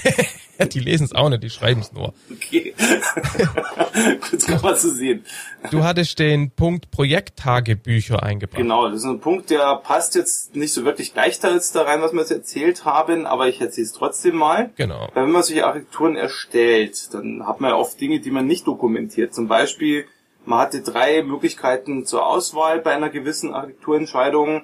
die 0.72 0.80
lesen 0.80 1.04
es 1.04 1.14
auch 1.14 1.28
nicht, 1.28 1.42
die 1.42 1.50
schreiben 1.50 1.80
es 1.80 1.92
nur. 1.92 2.14
Okay. 2.30 2.74
Kurz 4.30 4.46
kann 4.46 4.60
man 4.62 4.76
so 4.76 4.90
sehen. 4.90 5.24
Du 5.70 5.84
hattest 5.84 6.18
den 6.18 6.50
Punkt 6.50 6.90
Projekttagebücher 6.90 8.22
eingebracht. 8.22 8.60
Genau, 8.60 8.88
das 8.88 9.00
ist 9.00 9.04
ein 9.04 9.20
Punkt, 9.20 9.50
der 9.50 9.76
passt 9.76 10.14
jetzt 10.14 10.54
nicht 10.56 10.72
so 10.72 10.84
wirklich 10.84 11.12
gleich 11.12 11.40
da 11.40 11.52
jetzt 11.52 11.74
da 11.74 11.82
rein, 11.82 12.00
was 12.02 12.12
wir 12.12 12.20
jetzt 12.20 12.32
erzählt 12.32 12.84
haben, 12.84 13.26
aber 13.26 13.48
ich 13.48 13.60
erzähle 13.60 13.86
es 13.86 13.92
trotzdem 13.92 14.36
mal. 14.36 14.70
Genau. 14.76 15.08
Weil 15.14 15.24
wenn 15.24 15.32
man 15.32 15.42
solche 15.42 15.66
Architekturen 15.66 16.16
erstellt, 16.16 17.12
dann 17.14 17.46
hat 17.46 17.60
man 17.60 17.70
ja 17.70 17.76
oft 17.76 18.00
Dinge, 18.00 18.20
die 18.20 18.30
man 18.30 18.46
nicht 18.46 18.66
dokumentiert. 18.66 19.34
Zum 19.34 19.48
Beispiel, 19.48 20.06
man 20.44 20.58
hatte 20.58 20.82
drei 20.82 21.22
Möglichkeiten 21.22 22.04
zur 22.04 22.26
Auswahl 22.26 22.80
bei 22.80 22.92
einer 22.92 23.10
gewissen 23.10 23.54
Architekturentscheidung 23.54 24.62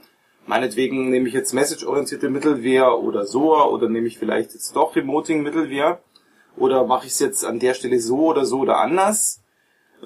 Meinetwegen 0.49 1.11
nehme 1.11 1.29
ich 1.29 1.35
jetzt 1.35 1.53
message-orientierte 1.53 2.31
Mittelwehr 2.31 2.99
oder 2.99 3.27
SOA 3.27 3.67
oder 3.67 3.91
nehme 3.91 4.07
ich 4.07 4.19
vielleicht 4.19 4.55
jetzt 4.55 4.75
doch 4.75 4.97
Remoting-Mittelwehr 4.97 6.01
oder 6.57 6.87
mache 6.87 7.05
ich 7.05 7.13
es 7.13 7.19
jetzt 7.19 7.45
an 7.45 7.59
der 7.59 7.75
Stelle 7.75 8.01
so 8.01 8.29
oder 8.29 8.47
so 8.47 8.61
oder 8.61 8.79
anders. 8.79 9.43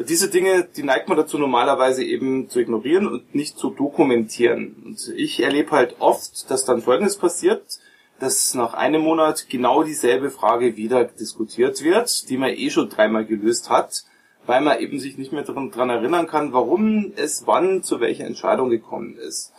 Diese 0.09 0.31
Dinge, 0.31 0.65
die 0.77 0.83
neigt 0.83 1.09
man 1.09 1.17
dazu 1.17 1.39
normalerweise 1.39 2.03
eben 2.03 2.49
zu 2.49 2.59
ignorieren 2.59 3.07
und 3.07 3.37
nicht 3.37 3.57
zu 3.57 3.71
dokumentieren. 3.71 4.83
Und 4.85 5.13
ich 5.15 5.41
erlebe 5.41 5.71
halt 5.71 6.01
oft, 6.01 6.51
dass 6.51 6.65
dann 6.65 6.83
Folgendes 6.83 7.19
passiert, 7.19 7.79
dass 8.19 8.53
nach 8.55 8.75
einem 8.75 9.03
Monat 9.03 9.49
genau 9.49 9.85
dieselbe 9.85 10.33
Frage 10.33 10.77
wieder 10.77 11.05
diskutiert 11.05 11.85
wird, 11.85 12.29
die 12.29 12.37
man 12.37 12.51
eh 12.51 12.71
schon 12.71 12.89
dreimal 12.89 13.27
gelöst 13.27 13.71
hat, 13.71 14.03
weil 14.47 14.61
man 14.61 14.81
eben 14.81 14.99
sich 14.99 15.19
nicht 15.19 15.33
mehr 15.33 15.45
daran 15.45 15.71
erinnern 15.89 16.27
kann, 16.27 16.53
warum 16.53 17.13
es 17.15 17.47
wann 17.47 17.85
zu 17.85 18.01
welcher 18.01 18.25
Entscheidung 18.25 18.71
gekommen 18.71 19.17
ist. 19.17 19.52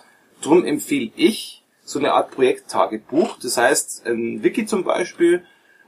Drum 0.43 0.65
empfehle 0.65 1.12
ich 1.15 1.63
so 1.84 1.99
eine 1.99 2.13
Art 2.13 2.32
Projekttagebuch. 2.32 3.38
Das 3.41 3.58
heißt, 3.58 4.06
ein 4.06 4.43
Wiki 4.43 4.65
zum 4.65 4.84
Beispiel, 4.84 5.43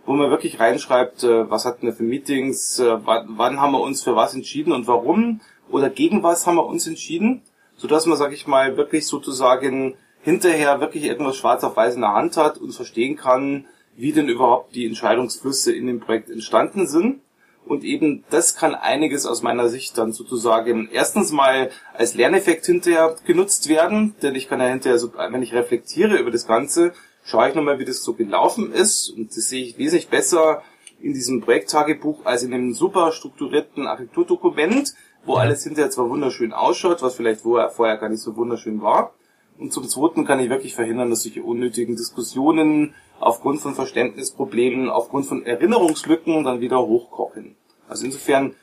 wo 0.05 0.13
man 0.13 0.29
wirklich 0.29 0.59
reinschreibt, 0.59 1.23
äh, 1.23 1.49
was 1.49 1.65
hatten 1.65 1.85
wir 1.85 1.93
für 1.93 2.03
Meetings, 2.03 2.79
äh, 2.79 2.97
wann, 3.05 3.59
haben 3.59 3.73
wir 3.73 3.81
uns 3.81 4.03
für 4.03 4.15
was 4.15 4.35
entschieden 4.35 4.71
und 4.71 4.87
warum 4.87 5.41
oder 5.69 5.89
gegen 5.89 6.21
was 6.21 6.45
haben 6.45 6.55
wir 6.55 6.65
uns 6.65 6.85
entschieden, 6.87 7.41
so 7.75 7.87
dass 7.87 8.05
man, 8.05 8.17
sag 8.17 8.31
ich 8.31 8.47
mal, 8.47 8.77
wirklich 8.77 9.07
sozusagen 9.07 9.95
hinterher 10.21 10.79
wirklich 10.79 11.05
etwas 11.05 11.37
schwarz 11.37 11.63
auf 11.63 11.75
weiß 11.75 11.95
in 11.95 12.01
der 12.01 12.13
Hand 12.13 12.37
hat 12.37 12.57
und 12.57 12.71
verstehen 12.71 13.15
kann, 13.15 13.65
wie 13.95 14.11
denn 14.11 14.27
überhaupt 14.27 14.75
die 14.75 14.85
Entscheidungsflüsse 14.85 15.73
in 15.73 15.87
dem 15.87 15.99
Projekt 15.99 16.29
entstanden 16.29 16.87
sind. 16.87 17.21
Und 17.65 17.83
eben 17.83 18.23
das 18.29 18.55
kann 18.55 18.75
einiges 18.75 19.25
aus 19.25 19.41
meiner 19.41 19.69
Sicht 19.69 19.97
dann 19.97 20.13
sozusagen 20.13 20.87
erstens 20.91 21.31
mal 21.31 21.71
als 21.93 22.13
Lerneffekt 22.13 22.65
hinterher 22.65 23.15
genutzt 23.25 23.69
werden, 23.69 24.15
denn 24.21 24.35
ich 24.35 24.47
kann 24.47 24.59
ja 24.59 24.67
hinterher, 24.67 24.99
so, 24.99 25.11
wenn 25.13 25.41
ich 25.41 25.53
reflektiere 25.53 26.17
über 26.17 26.31
das 26.31 26.45
Ganze, 26.45 26.93
schaue 27.23 27.49
ich 27.49 27.55
nochmal, 27.55 27.79
wie 27.79 27.85
das 27.85 28.03
so 28.03 28.13
gelaufen 28.13 28.71
ist 28.71 29.09
und 29.09 29.35
das 29.35 29.49
sehe 29.49 29.63
ich 29.63 29.77
wesentlich 29.79 30.09
besser 30.09 30.61
in 31.01 31.13
diesem 31.13 31.41
Projekttagebuch 31.41 32.25
als 32.25 32.43
in 32.43 32.53
einem 32.53 32.73
super 32.73 33.11
strukturierten 33.11 33.87
Architekturdokument, 33.87 34.93
wo 35.25 35.35
alles 35.35 35.63
hinterher 35.63 35.89
zwar 35.89 36.09
wunderschön 36.09 36.53
ausschaut, 36.53 37.01
was 37.01 37.15
vielleicht 37.15 37.41
vorher 37.41 37.97
gar 37.97 38.09
nicht 38.09 38.21
so 38.21 38.35
wunderschön 38.35 38.81
war. 38.81 39.13
Und 39.57 39.71
zum 39.71 39.87
Zweiten 39.87 40.25
kann 40.25 40.39
ich 40.39 40.49
wirklich 40.49 40.75
verhindern, 40.75 41.09
dass 41.09 41.23
solche 41.23 41.43
unnötigen 41.43 41.95
Diskussionen 41.95 42.93
aufgrund 43.19 43.61
von 43.61 43.75
Verständnisproblemen, 43.75 44.89
aufgrund 44.89 45.25
von 45.25 45.45
Erinnerungslücken 45.45 46.43
dann 46.43 46.59
wieder 46.59 46.79
hochkochen. 46.79 47.55
Also 47.87 48.05
insofern 48.05 48.55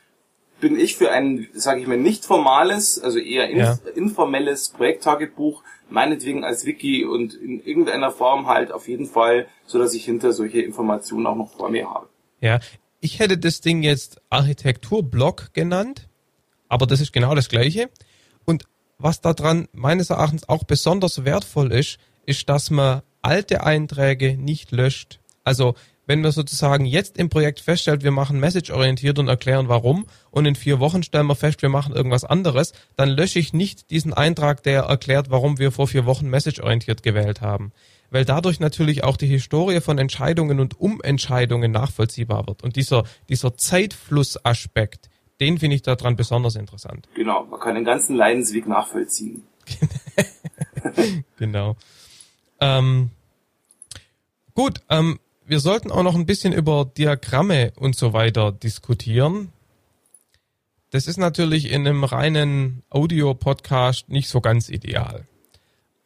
bin 0.59 0.79
ich 0.79 0.95
für 0.95 1.11
ein, 1.11 1.47
sage 1.53 1.81
ich 1.81 1.87
mal, 1.87 1.97
nicht 1.97 2.25
formales, 2.25 2.99
also 2.99 3.19
eher 3.19 3.49
in, 3.49 3.57
ja. 3.57 3.77
informelles 3.95 4.69
Projekttagebuch, 4.69 5.63
meinetwegen 5.89 6.43
als 6.43 6.65
Wiki 6.65 7.03
und 7.03 7.33
in 7.33 7.61
irgendeiner 7.63 8.11
Form 8.11 8.47
halt 8.47 8.71
auf 8.71 8.87
jeden 8.87 9.07
Fall, 9.07 9.47
so 9.65 9.77
dass 9.77 9.93
ich 9.93 10.05
hinter 10.05 10.31
solche 10.31 10.61
Informationen 10.61 11.27
auch 11.27 11.35
noch 11.35 11.51
vor 11.51 11.69
mir 11.69 11.89
habe. 11.89 12.07
Ja, 12.39 12.59
ich 13.01 13.19
hätte 13.19 13.37
das 13.37 13.59
Ding 13.59 13.83
jetzt 13.83 14.21
Architekturblock 14.29 15.53
genannt, 15.53 16.07
aber 16.69 16.85
das 16.85 17.01
ist 17.01 17.11
genau 17.11 17.35
das 17.35 17.49
gleiche. 17.49 17.89
Und 18.45 18.63
was 18.97 19.21
daran 19.21 19.67
meines 19.73 20.09
Erachtens 20.09 20.47
auch 20.47 20.63
besonders 20.63 21.25
wertvoll 21.25 21.71
ist, 21.71 21.97
ist, 22.25 22.47
dass 22.49 22.69
man 22.69 23.01
alte 23.21 23.63
Einträge 23.63 24.37
nicht 24.37 24.71
löscht. 24.71 25.19
Also 25.43 25.75
wenn 26.05 26.21
man 26.21 26.31
sozusagen 26.31 26.85
jetzt 26.85 27.17
im 27.17 27.29
Projekt 27.29 27.61
feststellt, 27.61 28.03
wir 28.03 28.11
machen 28.11 28.39
message-orientiert 28.39 29.19
und 29.19 29.29
erklären 29.29 29.69
warum 29.69 30.05
und 30.31 30.45
in 30.45 30.55
vier 30.55 30.79
Wochen 30.79 31.01
stellen 31.01 31.27
wir 31.27 31.35
fest, 31.35 31.61
wir 31.61 31.69
machen 31.69 31.95
irgendwas 31.95 32.25
anderes, 32.25 32.73
dann 32.97 33.09
lösche 33.09 33.39
ich 33.39 33.53
nicht 33.53 33.89
diesen 33.89 34.13
Eintrag, 34.13 34.63
der 34.63 34.83
erklärt, 34.83 35.29
warum 35.29 35.59
wir 35.59 35.71
vor 35.71 35.87
vier 35.87 36.05
Wochen 36.05 36.27
message-orientiert 36.27 37.03
gewählt 37.03 37.39
haben. 37.39 37.71
Weil 38.09 38.25
dadurch 38.25 38.59
natürlich 38.59 39.03
auch 39.03 39.17
die 39.17 39.27
Historie 39.27 39.79
von 39.79 39.97
Entscheidungen 39.97 40.59
und 40.59 40.79
Umentscheidungen 40.79 41.71
nachvollziehbar 41.71 42.47
wird. 42.47 42.63
Und 42.63 42.75
dieser, 42.75 43.05
dieser 43.29 43.55
Zeitflussaspekt, 43.55 45.09
den 45.39 45.57
finde 45.57 45.75
ich 45.75 45.81
daran 45.81 46.15
besonders 46.15 46.55
interessant. 46.55 47.07
Genau, 47.15 47.45
man 47.45 47.59
kann 47.59 47.75
den 47.75 47.85
ganzen 47.85 48.15
Leidensweg 48.15 48.67
nachvollziehen. 48.67 49.43
genau. 51.37 51.75
Ähm, 52.59 53.09
gut, 54.53 54.81
ähm, 54.89 55.19
wir 55.45 55.59
sollten 55.59 55.91
auch 55.91 56.03
noch 56.03 56.15
ein 56.15 56.25
bisschen 56.25 56.53
über 56.53 56.85
Diagramme 56.85 57.73
und 57.75 57.95
so 57.95 58.13
weiter 58.13 58.51
diskutieren. 58.51 59.51
Das 60.91 61.07
ist 61.07 61.17
natürlich 61.17 61.71
in 61.71 61.87
einem 61.87 62.03
reinen 62.03 62.83
Audio-Podcast 62.89 64.09
nicht 64.09 64.29
so 64.29 64.41
ganz 64.41 64.69
ideal. 64.69 65.25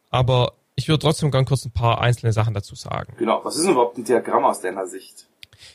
Aber 0.09 0.53
ich 0.75 0.87
würde 0.87 0.99
trotzdem 0.99 1.29
ganz 1.29 1.49
kurz 1.49 1.65
ein 1.65 1.71
paar 1.71 2.01
einzelne 2.01 2.31
Sachen 2.31 2.53
dazu 2.53 2.75
sagen. 2.75 3.13
Genau, 3.17 3.41
was 3.43 3.57
ist 3.57 3.65
denn 3.65 3.73
überhaupt 3.73 3.97
ein 3.97 4.05
Diagramm 4.05 4.45
aus 4.45 4.61
deiner 4.61 4.87
Sicht? 4.87 5.27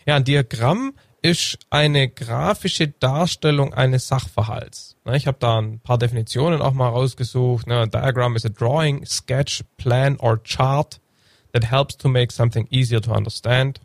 Ja, 0.07 0.17
ein 0.17 0.25
Diagramm 0.25 0.95
ist 1.23 1.59
eine 1.71 2.09
grafische 2.09 2.89
Darstellung 2.89 3.73
eines 3.73 4.09
Sachverhalts. 4.09 4.97
Ich 5.13 5.29
habe 5.29 5.39
da 5.41 5.61
ein 5.61 5.79
paar 5.79 5.99
Definitionen 5.99 6.61
auch 6.61 6.73
mal 6.73 6.89
rausgesucht. 6.89 7.71
A 7.71 7.87
diagram 7.87 8.35
is 8.35 8.45
a 8.45 8.49
drawing, 8.49 9.07
sketch, 9.07 9.63
plan 9.77 10.17
or 10.17 10.43
chart 10.43 11.01
that 11.53 11.71
helps 11.71 11.97
to 11.97 12.09
make 12.09 12.33
something 12.33 12.67
easier 12.71 13.01
to 13.01 13.13
understand. 13.13 13.81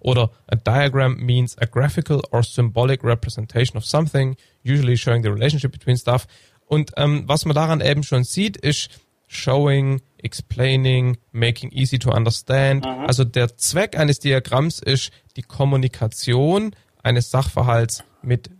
Oder 0.00 0.30
a 0.48 0.56
diagram 0.56 1.16
means 1.24 1.56
a 1.58 1.66
graphical 1.66 2.22
or 2.32 2.42
symbolic 2.42 3.04
representation 3.04 3.76
of 3.76 3.84
something, 3.84 4.36
usually 4.64 4.96
showing 4.96 5.22
the 5.22 5.30
relationship 5.30 5.72
between 5.72 5.96
stuff. 5.96 6.26
Und 6.66 6.92
ähm, 6.96 7.24
was 7.26 7.44
man 7.44 7.54
daran 7.54 7.80
eben 7.80 8.02
schon 8.02 8.24
sieht, 8.24 8.56
ist 8.56 8.90
showing, 9.26 10.00
explaining, 10.24 11.18
making 11.32 11.72
easy 11.72 11.98
to 11.98 12.10
understand. 12.10 12.84
Mhm. 12.84 13.06
Also 13.06 13.24
der 13.24 13.56
Zweck 13.56 13.98
eines 13.98 14.18
Diagramms 14.18 14.80
ist 14.80 15.10
die 15.36 15.42
Kommunikation 15.42 16.74
eines 17.02 17.30
Sachverhalts 17.30 18.04
mit 18.22 18.50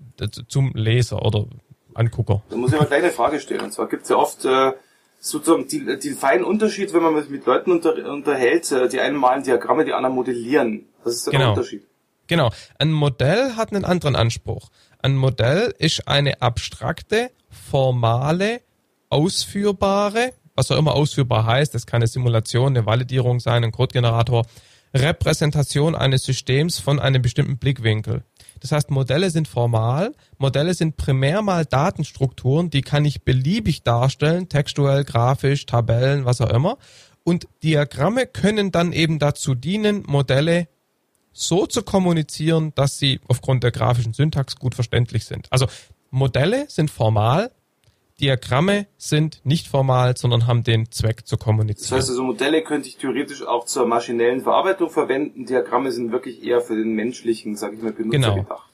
zum 0.48 0.72
Leser 0.74 1.24
oder 1.24 1.46
Angucker. 1.94 2.42
Da 2.50 2.56
muss 2.56 2.72
ich 2.72 2.78
mal 2.78 2.86
gleich 2.86 3.02
eine 3.02 3.12
Frage 3.12 3.40
stellen. 3.40 3.62
Und 3.62 3.72
zwar 3.72 3.88
gibt 3.88 4.04
es 4.04 4.08
ja 4.10 4.16
oft 4.16 4.44
äh, 4.44 4.72
sozusagen 5.18 5.66
die, 5.68 5.98
die 5.98 6.10
feinen 6.10 6.44
Unterschied, 6.44 6.92
wenn 6.92 7.02
man 7.02 7.14
mit, 7.14 7.30
mit 7.30 7.46
Leuten 7.46 7.72
unter, 7.72 7.94
unterhält. 8.10 8.70
Äh, 8.72 8.88
die 8.88 9.00
einen 9.00 9.16
malen 9.16 9.42
Diagramme, 9.42 9.84
die 9.84 9.92
anderen 9.92 10.14
modellieren. 10.14 10.86
Was 11.04 11.16
ist 11.16 11.26
der 11.26 11.32
genau. 11.32 11.50
Unterschied? 11.50 11.86
Genau. 12.26 12.50
Ein 12.78 12.92
Modell 12.92 13.56
hat 13.56 13.72
einen 13.72 13.84
anderen 13.84 14.16
Anspruch. 14.16 14.70
Ein 15.02 15.16
Modell 15.16 15.74
ist 15.78 16.06
eine 16.06 16.42
abstrakte, 16.42 17.30
formale, 17.48 18.60
ausführbare, 19.08 20.32
was 20.60 20.70
auch 20.70 20.76
immer 20.76 20.92
ausführbar 20.92 21.46
heißt, 21.46 21.74
das 21.74 21.86
kann 21.86 22.02
eine 22.02 22.06
Simulation, 22.06 22.76
eine 22.76 22.84
Validierung 22.84 23.40
sein, 23.40 23.64
ein 23.64 23.72
Codegenerator, 23.72 24.44
Repräsentation 24.92 25.94
eines 25.94 26.24
Systems 26.24 26.78
von 26.78 26.98
einem 26.98 27.22
bestimmten 27.22 27.56
Blickwinkel. 27.56 28.24
Das 28.60 28.70
heißt, 28.70 28.90
Modelle 28.90 29.30
sind 29.30 29.48
formal, 29.48 30.12
Modelle 30.36 30.74
sind 30.74 30.98
primär 30.98 31.40
mal 31.40 31.64
Datenstrukturen, 31.64 32.68
die 32.68 32.82
kann 32.82 33.06
ich 33.06 33.22
beliebig 33.22 33.84
darstellen, 33.84 34.50
textuell, 34.50 35.04
grafisch, 35.04 35.64
Tabellen, 35.64 36.26
was 36.26 36.42
auch 36.42 36.50
immer. 36.50 36.76
Und 37.24 37.48
Diagramme 37.62 38.26
können 38.26 38.70
dann 38.70 38.92
eben 38.92 39.18
dazu 39.18 39.54
dienen, 39.54 40.02
Modelle 40.06 40.68
so 41.32 41.64
zu 41.64 41.82
kommunizieren, 41.82 42.72
dass 42.74 42.98
sie 42.98 43.20
aufgrund 43.28 43.64
der 43.64 43.70
grafischen 43.70 44.12
Syntax 44.12 44.56
gut 44.56 44.74
verständlich 44.74 45.24
sind. 45.24 45.46
Also 45.50 45.68
Modelle 46.10 46.68
sind 46.68 46.90
formal, 46.90 47.50
Diagramme 48.20 48.86
sind 48.98 49.40
nicht 49.44 49.68
formal, 49.68 50.16
sondern 50.16 50.46
haben 50.46 50.62
den 50.62 50.90
Zweck 50.90 51.26
zu 51.26 51.36
kommunizieren. 51.36 51.90
Das 51.90 51.98
heißt 51.98 52.10
also, 52.10 52.22
Modelle 52.22 52.62
könnte 52.62 52.88
ich 52.88 52.96
theoretisch 52.96 53.42
auch 53.42 53.64
zur 53.64 53.86
maschinellen 53.86 54.42
Verarbeitung 54.42 54.90
verwenden. 54.90 55.46
Diagramme 55.46 55.90
sind 55.92 56.12
wirklich 56.12 56.44
eher 56.44 56.60
für 56.60 56.76
den 56.76 56.94
menschlichen, 56.94 57.56
sag 57.56 57.72
ich 57.72 57.82
mal, 57.82 57.92
Benutzer 57.92 58.18
genau. 58.18 58.42
gedacht. 58.42 58.69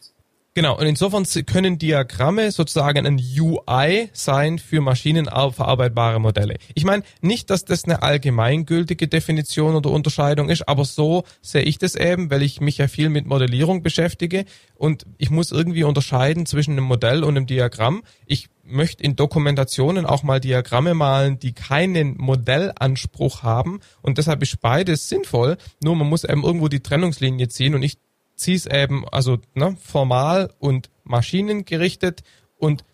Genau, 0.56 0.78
und 0.78 0.86
insofern 0.86 1.26
können 1.44 1.76
Diagramme 1.76 2.50
sozusagen 2.50 3.06
ein 3.06 3.20
UI 3.38 4.08
sein 4.14 4.58
für 4.58 4.80
maschinenverarbeitbare 4.80 6.18
Modelle. 6.18 6.56
Ich 6.74 6.84
meine, 6.84 7.02
nicht, 7.20 7.50
dass 7.50 7.66
das 7.66 7.84
eine 7.84 8.02
allgemeingültige 8.02 9.06
Definition 9.06 9.74
oder 9.74 9.90
Unterscheidung 9.90 10.48
ist, 10.48 10.66
aber 10.66 10.86
so 10.86 11.24
sehe 11.42 11.60
ich 11.60 11.76
das 11.76 11.94
eben, 11.94 12.30
weil 12.30 12.40
ich 12.40 12.62
mich 12.62 12.78
ja 12.78 12.88
viel 12.88 13.10
mit 13.10 13.26
Modellierung 13.26 13.82
beschäftige 13.82 14.46
und 14.76 15.04
ich 15.18 15.28
muss 15.28 15.52
irgendwie 15.52 15.84
unterscheiden 15.84 16.46
zwischen 16.46 16.70
einem 16.70 16.84
Modell 16.84 17.22
und 17.22 17.36
einem 17.36 17.46
Diagramm. 17.46 18.02
Ich 18.24 18.48
möchte 18.64 19.02
in 19.02 19.14
Dokumentationen 19.14 20.06
auch 20.06 20.22
mal 20.22 20.40
Diagramme 20.40 20.94
malen, 20.94 21.38
die 21.38 21.52
keinen 21.52 22.16
Modellanspruch 22.16 23.42
haben 23.42 23.80
und 24.00 24.16
deshalb 24.16 24.42
ist 24.42 24.62
beides 24.62 25.10
sinnvoll, 25.10 25.58
nur 25.84 25.96
man 25.96 26.08
muss 26.08 26.24
eben 26.24 26.44
irgendwo 26.44 26.68
die 26.68 26.80
Trennungslinie 26.80 27.48
ziehen 27.48 27.74
und 27.74 27.82
ich 27.82 27.98
es 28.36 28.66
eben 28.66 29.08
also 29.08 29.38
ne, 29.54 29.76
formal 29.80 30.52
und 30.58 30.90
maschinengerichtet 31.04 32.22
und 32.58 32.84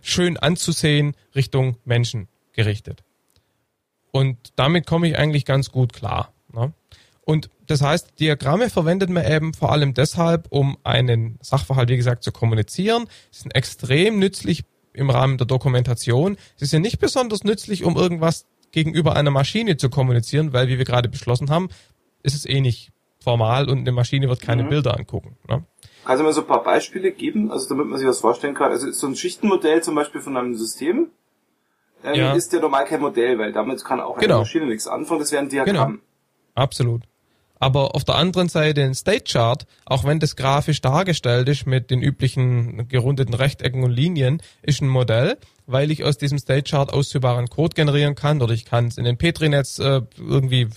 schön 0.00 0.36
anzusehen 0.36 1.14
Richtung 1.34 1.76
Menschen 1.84 2.28
gerichtet. 2.52 3.02
Und 4.12 4.36
damit 4.56 4.86
komme 4.86 5.08
ich 5.08 5.18
eigentlich 5.18 5.44
ganz 5.44 5.70
gut 5.70 5.92
klar. 5.92 6.32
Ne? 6.52 6.72
Und 7.22 7.48
das 7.66 7.80
heißt, 7.80 8.18
Diagramme 8.18 8.70
verwendet 8.70 9.10
man 9.10 9.24
eben 9.24 9.54
vor 9.54 9.70
allem 9.70 9.94
deshalb, 9.94 10.48
um 10.50 10.76
einen 10.82 11.38
Sachverhalt, 11.40 11.88
wie 11.88 11.96
gesagt, 11.96 12.24
zu 12.24 12.32
kommunizieren. 12.32 13.06
Sie 13.30 13.42
sind 13.42 13.54
extrem 13.54 14.18
nützlich 14.18 14.64
im 14.92 15.10
Rahmen 15.10 15.38
der 15.38 15.46
Dokumentation. 15.46 16.36
Sie 16.56 16.66
sind 16.66 16.82
nicht 16.82 16.98
besonders 16.98 17.44
nützlich, 17.44 17.84
um 17.84 17.96
irgendwas 17.96 18.46
gegenüber 18.72 19.14
einer 19.14 19.30
Maschine 19.30 19.76
zu 19.76 19.90
kommunizieren, 19.90 20.52
weil, 20.52 20.68
wie 20.68 20.78
wir 20.78 20.84
gerade 20.84 21.08
beschlossen 21.08 21.50
haben, 21.50 21.68
ist 22.22 22.34
es 22.34 22.46
eh 22.46 22.60
nicht 22.60 22.90
formal 23.22 23.68
und 23.68 23.78
eine 23.78 23.92
Maschine 23.92 24.28
wird 24.28 24.40
keine 24.40 24.64
mhm. 24.64 24.68
Bilder 24.68 24.96
angucken. 24.96 25.36
Ne? 25.48 25.64
Kannst 26.04 26.20
du 26.20 26.26
mir 26.26 26.32
so 26.32 26.40
ein 26.40 26.46
paar 26.46 26.64
Beispiele 26.64 27.12
geben, 27.12 27.50
also 27.50 27.68
damit 27.68 27.86
man 27.86 27.98
sich 27.98 28.08
was 28.08 28.20
vorstellen 28.20 28.54
kann? 28.54 28.70
Also 28.72 28.90
so 28.90 29.06
ein 29.06 29.16
Schichtenmodell 29.16 29.82
zum 29.82 29.94
Beispiel 29.94 30.20
von 30.20 30.36
einem 30.36 30.54
System 30.54 31.10
ähm, 32.02 32.14
ja. 32.14 32.32
ist 32.32 32.52
ja 32.52 32.60
normal 32.60 32.86
kein 32.86 33.00
Modell, 33.00 33.38
weil 33.38 33.52
damit 33.52 33.84
kann 33.84 34.00
auch 34.00 34.16
eine 34.16 34.26
genau. 34.26 34.38
Maschine 34.40 34.66
nichts 34.66 34.86
anfangen. 34.86 35.20
Das 35.20 35.32
wäre 35.32 35.42
ein 35.42 35.48
Diagramm. 35.48 35.92
Genau. 35.92 36.02
Absolut. 36.54 37.02
Aber 37.62 37.94
auf 37.94 38.04
der 38.04 38.14
anderen 38.14 38.48
Seite 38.48 38.82
ein 38.82 38.94
State 38.94 39.24
Chart, 39.30 39.66
auch 39.84 40.04
wenn 40.04 40.18
das 40.18 40.34
grafisch 40.34 40.80
dargestellt 40.80 41.46
ist 41.50 41.66
mit 41.66 41.90
den 41.90 42.00
üblichen 42.00 42.88
gerundeten 42.88 43.34
Rechtecken 43.34 43.84
und 43.84 43.90
Linien, 43.90 44.42
ist 44.62 44.80
ein 44.80 44.88
Modell, 44.88 45.36
weil 45.66 45.90
ich 45.90 46.02
aus 46.02 46.16
diesem 46.16 46.38
State 46.38 46.70
Chart 46.70 46.90
ausführbaren 46.90 47.48
Code 47.48 47.74
generieren 47.74 48.14
kann 48.14 48.40
oder 48.40 48.54
ich 48.54 48.64
kann 48.64 48.86
es 48.86 48.96
in 48.96 49.04
den 49.04 49.18
Petri-Netz 49.18 49.78
äh, 49.78 50.00
irgendwie 50.16 50.68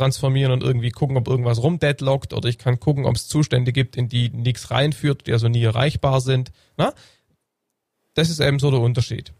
transformieren 0.00 0.52
und 0.52 0.62
irgendwie 0.62 0.90
gucken, 0.90 1.16
ob 1.16 1.28
irgendwas 1.28 1.62
rumdeadlockt 1.62 2.32
oder 2.32 2.48
ich 2.48 2.58
kann 2.58 2.80
gucken, 2.80 3.04
ob 3.04 3.16
es 3.16 3.28
Zustände 3.28 3.72
gibt, 3.72 3.96
in 3.96 4.08
die 4.08 4.30
nichts 4.30 4.70
reinführt, 4.70 5.26
die 5.26 5.32
also 5.32 5.48
nie 5.48 5.62
erreichbar 5.62 6.20
sind. 6.20 6.50
Na? 6.76 6.94
Das 8.14 8.30
ist 8.30 8.40
eben 8.40 8.58
so 8.58 8.70
der 8.70 8.80
Unterschied. 8.80 9.32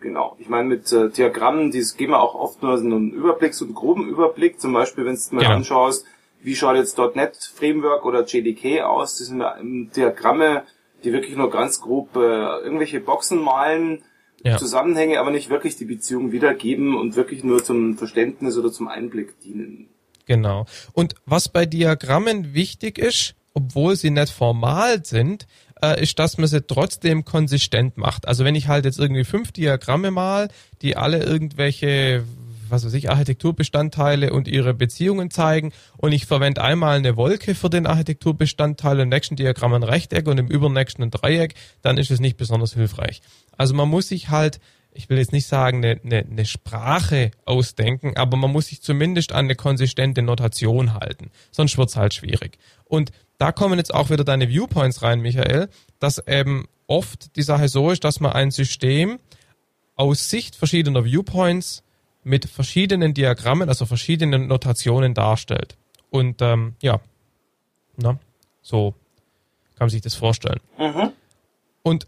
Genau. 0.00 0.36
Ich 0.38 0.48
meine, 0.48 0.68
mit 0.68 0.90
äh, 0.92 1.10
Diagrammen, 1.10 1.70
die 1.70 1.84
geben 1.96 2.12
wir 2.12 2.20
auch 2.20 2.34
oft 2.34 2.62
nur 2.62 2.78
so 2.78 2.84
einen 2.84 3.12
Überblick, 3.12 3.54
so 3.54 3.64
einen 3.64 3.74
groben 3.74 4.08
Überblick. 4.08 4.60
Zum 4.60 4.72
Beispiel, 4.72 5.04
wenn 5.04 5.14
du 5.14 5.34
mal 5.34 5.42
genau. 5.42 5.56
anschaust, 5.56 6.06
wie 6.42 6.56
schaut 6.56 6.76
jetzt 6.76 6.98
.NET 6.98 7.36
Framework 7.36 8.04
oder 8.04 8.24
JDK 8.24 8.82
aus? 8.82 9.18
Das 9.18 9.26
sind 9.26 9.96
Diagramme, 9.96 10.64
die 11.04 11.12
wirklich 11.12 11.36
nur 11.36 11.50
ganz 11.50 11.80
grob 11.80 12.16
äh, 12.16 12.20
irgendwelche 12.20 13.00
Boxen 13.00 13.42
malen, 13.42 14.02
ja. 14.44 14.56
Zusammenhänge, 14.56 15.18
aber 15.18 15.30
nicht 15.30 15.50
wirklich 15.50 15.76
die 15.76 15.84
Beziehung 15.84 16.32
wiedergeben 16.32 16.96
und 16.96 17.16
wirklich 17.16 17.42
nur 17.42 17.62
zum 17.62 17.96
Verständnis 17.96 18.56
oder 18.56 18.70
zum 18.70 18.88
Einblick 18.88 19.40
dienen. 19.40 19.88
Genau. 20.28 20.66
Und 20.92 21.14
was 21.24 21.48
bei 21.48 21.64
Diagrammen 21.66 22.52
wichtig 22.54 22.98
ist, 22.98 23.34
obwohl 23.54 23.96
sie 23.96 24.10
nicht 24.10 24.30
formal 24.30 25.04
sind, 25.04 25.48
äh, 25.82 26.00
ist, 26.00 26.18
dass 26.18 26.36
man 26.36 26.46
sie 26.46 26.60
trotzdem 26.60 27.24
konsistent 27.24 27.96
macht. 27.96 28.28
Also 28.28 28.44
wenn 28.44 28.54
ich 28.54 28.68
halt 28.68 28.84
jetzt 28.84 28.98
irgendwie 28.98 29.24
fünf 29.24 29.52
Diagramme 29.52 30.10
mal, 30.10 30.48
die 30.82 30.96
alle 30.96 31.24
irgendwelche 31.24 32.24
was 32.70 32.84
weiß 32.84 32.92
ich, 32.92 33.08
Architekturbestandteile 33.08 34.30
und 34.30 34.46
ihre 34.46 34.74
Beziehungen 34.74 35.30
zeigen 35.30 35.72
und 35.96 36.12
ich 36.12 36.26
verwende 36.26 36.60
einmal 36.60 36.98
eine 36.98 37.16
Wolke 37.16 37.54
für 37.54 37.70
den 37.70 37.86
Architekturbestandteil, 37.86 39.00
im 39.00 39.08
nächsten 39.08 39.36
Diagramm 39.36 39.72
ein 39.72 39.82
Rechteck 39.82 40.26
und 40.28 40.36
im 40.36 40.48
übernächsten 40.48 41.04
ein 41.04 41.10
Dreieck, 41.10 41.54
dann 41.80 41.96
ist 41.96 42.10
es 42.10 42.20
nicht 42.20 42.36
besonders 42.36 42.74
hilfreich. 42.74 43.22
Also 43.56 43.72
man 43.72 43.88
muss 43.88 44.08
sich 44.08 44.28
halt 44.28 44.60
ich 44.98 45.08
will 45.08 45.18
jetzt 45.18 45.32
nicht 45.32 45.46
sagen, 45.46 45.78
eine, 45.78 46.00
eine, 46.02 46.26
eine 46.30 46.44
Sprache 46.44 47.30
ausdenken, 47.44 48.16
aber 48.16 48.36
man 48.36 48.52
muss 48.52 48.66
sich 48.66 48.82
zumindest 48.82 49.32
an 49.32 49.46
eine 49.46 49.54
konsistente 49.54 50.22
Notation 50.22 50.94
halten. 50.94 51.30
Sonst 51.50 51.78
wird's 51.78 51.96
halt 51.96 52.14
schwierig. 52.14 52.58
Und 52.84 53.12
da 53.38 53.52
kommen 53.52 53.78
jetzt 53.78 53.94
auch 53.94 54.10
wieder 54.10 54.24
deine 54.24 54.48
Viewpoints 54.48 55.02
rein, 55.02 55.20
Michael, 55.20 55.68
dass 56.00 56.18
eben 56.26 56.68
oft 56.86 57.36
die 57.36 57.42
Sache 57.42 57.68
so 57.68 57.90
ist, 57.90 58.04
dass 58.04 58.20
man 58.20 58.32
ein 58.32 58.50
System 58.50 59.18
aus 59.94 60.28
Sicht 60.28 60.56
verschiedener 60.56 61.04
Viewpoints 61.04 61.82
mit 62.24 62.46
verschiedenen 62.46 63.14
Diagrammen, 63.14 63.68
also 63.68 63.86
verschiedenen 63.86 64.48
Notationen 64.48 65.14
darstellt. 65.14 65.76
Und 66.10 66.42
ähm, 66.42 66.74
ja, 66.82 67.00
Ne? 67.98 68.18
So 68.62 68.94
kann 69.76 69.86
man 69.86 69.90
sich 69.90 70.00
das 70.00 70.14
vorstellen. 70.14 70.60
Mhm. 70.78 71.12
Und 71.82 72.06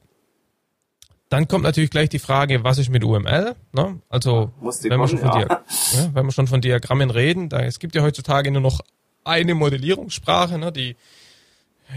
dann 1.31 1.47
kommt 1.47 1.63
natürlich 1.63 1.91
gleich 1.91 2.09
die 2.09 2.19
Frage, 2.19 2.65
was 2.65 2.79
ist 2.79 2.91
mit 2.91 3.05
UML? 3.05 3.55
Ne? 3.73 4.01
Also 4.09 4.53
wenn, 4.61 4.91
kommen, 4.91 5.01
wir 5.01 5.09
schon 5.09 5.19
von 5.19 5.41
ja. 5.41 5.63
ja, 5.93 6.11
wenn 6.13 6.27
wir 6.27 6.33
schon 6.33 6.49
von 6.49 6.61
Diagrammen 6.61 7.11
reden, 7.11 7.49
da 7.49 7.61
es 7.61 7.79
gibt 7.79 7.95
ja 7.95 8.03
heutzutage 8.03 8.51
nur 8.51 8.61
noch 8.61 8.81
eine 9.23 9.55
Modellierungssprache, 9.55 10.59
ne? 10.59 10.73
die 10.73 10.97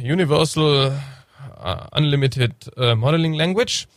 Universal 0.01 0.97
uh, 1.63 1.97
Unlimited 1.97 2.71
uh, 2.77 2.95
Modeling 2.95 3.33
Language. 3.33 3.87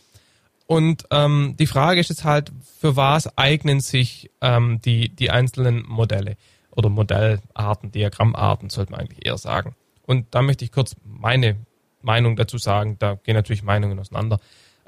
Und 0.65 1.05
ähm, 1.11 1.55
die 1.57 1.67
Frage 1.67 1.99
ist 1.99 2.09
jetzt 2.09 2.25
halt, 2.25 2.51
für 2.79 2.95
was 2.95 3.37
eignen 3.37 3.79
sich 3.79 4.31
ähm, 4.41 4.81
die, 4.83 5.09
die 5.09 5.29
einzelnen 5.29 5.83
Modelle 5.87 6.35
oder 6.71 6.89
Modellarten, 6.89 7.91
Diagrammarten, 7.91 8.69
sollte 8.69 8.91
man 8.91 9.01
eigentlich 9.01 9.25
eher 9.25 9.37
sagen. 9.37 9.75
Und 10.05 10.25
da 10.31 10.41
möchte 10.41 10.65
ich 10.65 10.71
kurz 10.71 10.95
meine 11.05 11.57
Meinung 12.01 12.35
dazu 12.35 12.57
sagen. 12.57 12.97
Da 12.99 13.15
gehen 13.15 13.35
natürlich 13.35 13.63
Meinungen 13.63 13.97
auseinander. 13.99 14.39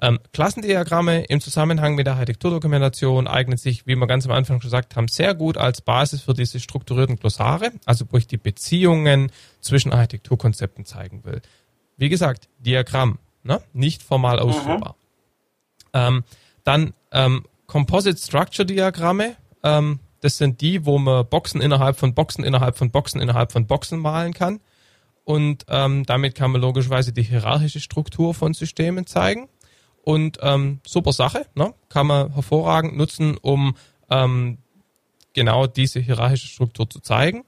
Ähm, 0.01 0.19
Klassendiagramme 0.31 1.25
im 1.25 1.41
Zusammenhang 1.41 1.95
mit 1.95 2.07
der 2.07 2.13
Architekturdokumentation 2.13 3.27
eignen 3.27 3.57
sich, 3.57 3.85
wie 3.85 3.95
wir 3.95 4.07
ganz 4.07 4.25
am 4.25 4.31
Anfang 4.31 4.61
schon 4.61 4.69
gesagt 4.69 4.95
haben, 4.95 5.09
sehr 5.09 5.33
gut 5.35 5.57
als 5.57 5.81
Basis 5.81 6.21
für 6.21 6.33
diese 6.33 6.59
strukturierten 6.59 7.17
Glossare, 7.17 7.71
also 7.85 8.05
wo 8.09 8.17
ich 8.17 8.27
die 8.27 8.37
Beziehungen 8.37 9.31
zwischen 9.59 9.91
Architekturkonzepten 9.91 10.85
zeigen 10.85 11.25
will. 11.25 11.41
Wie 11.97 12.07
gesagt, 12.07 12.47
Diagramm, 12.59 13.19
ne? 13.43 13.61
nicht 13.73 14.01
formal 14.01 14.37
mhm. 14.37 14.43
ausführbar. 14.43 14.95
Mhm. 15.93 15.99
Ähm, 15.99 16.23
dann 16.63 16.93
ähm, 17.11 17.45
Composite 17.67 18.17
Structure 18.17 18.65
Diagramme, 18.65 19.35
ähm, 19.63 19.99
das 20.21 20.37
sind 20.37 20.61
die, 20.61 20.85
wo 20.85 20.97
man 20.97 21.27
Boxen 21.27 21.61
innerhalb 21.61 21.97
von 21.97 22.13
Boxen 22.13 22.43
innerhalb 22.43 22.77
von 22.77 22.91
Boxen 22.91 23.21
innerhalb 23.21 23.51
von 23.51 23.67
Boxen 23.67 23.99
malen 23.99 24.33
kann. 24.33 24.59
Und 25.23 25.65
ähm, 25.69 26.05
damit 26.05 26.35
kann 26.35 26.51
man 26.51 26.61
logischerweise 26.61 27.13
die 27.13 27.21
hierarchische 27.21 27.79
Struktur 27.79 28.33
von 28.33 28.53
Systemen 28.53 29.05
zeigen. 29.05 29.47
Und 30.09 30.39
ähm, 30.41 30.79
super 30.87 31.13
Sache, 31.13 31.45
ne? 31.53 31.71
kann 31.87 32.07
man 32.07 32.33
hervorragend 32.33 32.97
nutzen, 32.97 33.37
um 33.37 33.75
ähm, 34.09 34.57
genau 35.33 35.67
diese 35.67 35.99
hierarchische 35.99 36.47
Struktur 36.47 36.89
zu 36.89 36.99
zeigen. 36.99 37.43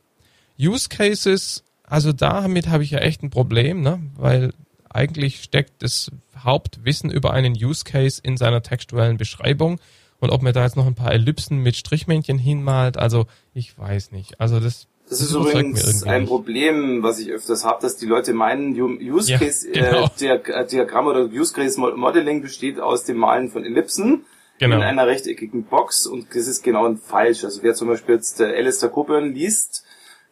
Use 0.60 0.88
Cases, 0.88 1.64
also 1.82 2.14
damit 2.14 2.68
habe 2.68 2.84
ich 2.84 2.92
ja 2.92 3.00
echt 3.00 3.24
ein 3.24 3.32
Problem, 3.32 3.82
ne? 3.82 4.00
weil 4.16 4.54
eigentlich 4.92 5.42
steckt 5.42 5.82
das 5.82 6.12
Hauptwissen 6.38 7.10
über 7.10 7.34
einen 7.34 7.54
Use 7.54 7.84
Case 7.84 8.22
in 8.24 8.38
seiner 8.38 8.62
textuellen 8.62 9.18
Beschreibung. 9.18 9.80
Und 10.20 10.30
ob 10.30 10.44
man 10.44 10.54
da 10.54 10.64
jetzt 10.64 10.78
noch 10.78 10.86
ein 10.86 10.94
paar 10.94 11.14
Ellipsen 11.14 11.58
mit 11.58 11.76
Strichmännchen 11.76 12.38
hinmalt, 12.38 12.96
also 12.96 13.26
ich 13.56 13.76
weiß 13.76 14.12
nicht. 14.12 14.40
Also 14.40 14.60
das 14.60 14.86
das, 15.12 15.20
das 15.20 15.28
ist 15.28 15.36
übrigens 15.36 16.04
ein 16.04 16.26
Problem, 16.26 17.04
was 17.04 17.20
ich 17.20 17.32
öfters 17.32 17.66
habe, 17.66 17.82
dass 17.82 17.98
die 17.98 18.06
Leute 18.06 18.34
meinen, 18.34 18.80
Use 18.80 19.38
Case 19.38 19.70
ja, 19.74 19.92
genau. 19.92 20.10
äh, 20.20 20.66
Diagramm 20.66 21.08
oder 21.08 21.26
Use 21.26 21.54
Case 21.54 21.78
Modeling 21.80 22.42
besteht 22.42 22.80
aus 22.80 23.04
dem 23.04 23.18
Malen 23.18 23.50
von 23.50 23.66
Ellipsen 23.66 24.26
genau. 24.58 24.78
in 24.78 24.82
einer 24.84 25.08
rechteckigen 25.08 25.66
Box 25.66 26.08
und 26.08 26.34
das 26.34 26.48
ist 26.48 26.64
genau 26.64 26.96
falsch. 26.96 27.44
Also 27.44 27.62
wer 27.62 27.74
zum 27.74 27.90
Beispiel 27.90 28.16
jetzt 28.16 28.40
äh, 28.40 28.46
Alistair 28.46 28.88
Coburn 28.88 29.34
liest, 29.34 29.84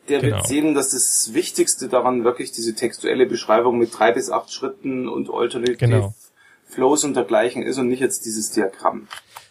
der 0.07 0.21
genau. 0.21 0.38
wird 0.38 0.47
sehen, 0.47 0.73
dass 0.73 0.91
das 0.91 1.32
Wichtigste 1.34 1.89
daran 1.89 2.23
wirklich 2.23 2.53
diese 2.53 2.73
textuelle 2.73 3.25
Beschreibung 3.25 3.77
mit 3.77 3.97
drei 3.99 4.13
bis 4.13 4.32
acht 4.32 4.53
Schritten 4.53 5.09
und 5.09 5.30
Alternative 5.30 5.75
genau. 5.75 6.13
Flows 6.65 7.03
und 7.03 7.15
dergleichen 7.15 7.63
ist 7.63 7.80
und 7.80 7.89
nicht 7.89 7.99
jetzt 7.99 8.25
dieses 8.25 8.51
Diagramm. 8.51 9.09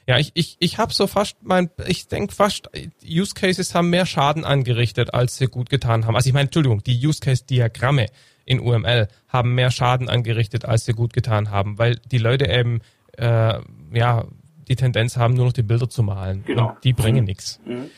Ja, 0.09 0.18
ich, 0.18 0.30
ich, 0.32 0.56
ich 0.59 0.78
habe 0.78 0.90
so 0.94 1.06
fast 1.06 1.36
mein, 1.42 1.68
ich 1.86 2.09
denk 2.09 2.32
fast, 2.32 2.70
Use 3.06 3.34
Cases 3.34 3.74
haben 3.74 3.90
mehr 3.90 4.06
Schaden 4.06 4.42
angerichtet, 4.42 5.12
als 5.12 5.36
sie 5.36 5.48
gut 5.48 5.68
getan 5.68 6.06
haben. 6.06 6.16
Also 6.16 6.28
ich 6.28 6.32
meine, 6.32 6.46
Entschuldigung, 6.46 6.82
die 6.82 7.06
Use 7.06 7.20
Case 7.20 7.44
Diagramme 7.44 8.06
in 8.46 8.59
UML 8.59 9.09
haben 9.28 9.54
mehr 9.54 9.70
Schaden 9.70 10.09
angerichtet, 10.09 10.64
als 10.64 10.86
sie 10.86 10.94
gut 10.94 11.12
getan 11.12 11.50
haben, 11.50 11.76
weil 11.78 11.96
die 12.11 12.16
Leute 12.16 12.48
eben 12.48 12.80
äh, 13.18 13.59
ja 13.92 14.24
die 14.66 14.76
Tendenz 14.76 15.18
haben, 15.18 15.34
nur 15.34 15.44
noch 15.44 15.52
die 15.52 15.62
Bilder 15.62 15.90
zu 15.90 16.02
malen. 16.02 16.42
Genau. 16.46 16.70
Und 16.70 16.84
die 16.84 16.94
bringen 16.94 17.20
mhm. 17.20 17.24
nichts. 17.24 17.61
Mhm. 17.66 17.90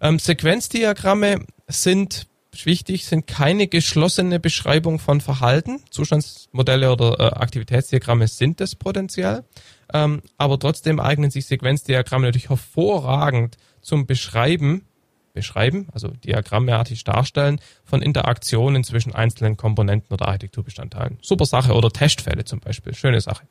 Ähm, 0.00 0.18
Sequenzdiagramme 0.18 1.46
sind 1.68 2.26
wichtig, 2.64 3.04
sind 3.04 3.28
keine 3.28 3.68
geschlossene 3.68 4.40
Beschreibung 4.40 4.98
von 4.98 5.20
Verhalten. 5.20 5.84
Zustandsmodelle 5.90 6.90
oder 6.90 7.20
äh, 7.20 7.22
Aktivitätsdiagramme 7.38 8.26
sind 8.26 8.58
das 8.58 8.74
potenziell. 8.74 9.44
Ähm, 9.92 10.22
aber 10.38 10.58
trotzdem 10.58 11.00
eignen 11.00 11.30
sich 11.30 11.46
Sequenzdiagramme 11.46 12.26
natürlich 12.26 12.48
hervorragend 12.48 13.56
zum 13.80 14.06
Beschreiben, 14.06 14.86
beschreiben, 15.32 15.88
also 15.92 16.08
diagrammartig 16.08 17.04
darstellen 17.04 17.60
von 17.84 18.02
Interaktionen 18.02 18.84
zwischen 18.84 19.14
einzelnen 19.14 19.56
Komponenten 19.56 20.12
oder 20.14 20.28
Architekturbestandteilen. 20.28 21.18
Super 21.22 21.44
Sache 21.44 21.74
oder 21.74 21.90
Testfälle 21.90 22.44
zum 22.44 22.60
Beispiel, 22.60 22.94
schöne 22.94 23.20
Sache. 23.20 23.44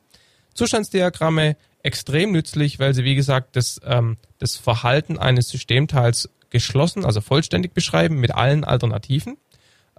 Zustandsdiagramme 0.54 1.56
extrem 1.82 2.32
nützlich, 2.32 2.78
weil 2.78 2.94
sie 2.94 3.04
wie 3.04 3.14
gesagt 3.14 3.56
das, 3.56 3.80
ähm, 3.84 4.16
das 4.38 4.56
Verhalten 4.56 5.18
eines 5.18 5.48
Systemteils 5.48 6.30
geschlossen, 6.50 7.04
also 7.04 7.20
vollständig 7.20 7.74
beschreiben 7.74 8.20
mit 8.20 8.34
allen 8.34 8.64
Alternativen. 8.64 9.36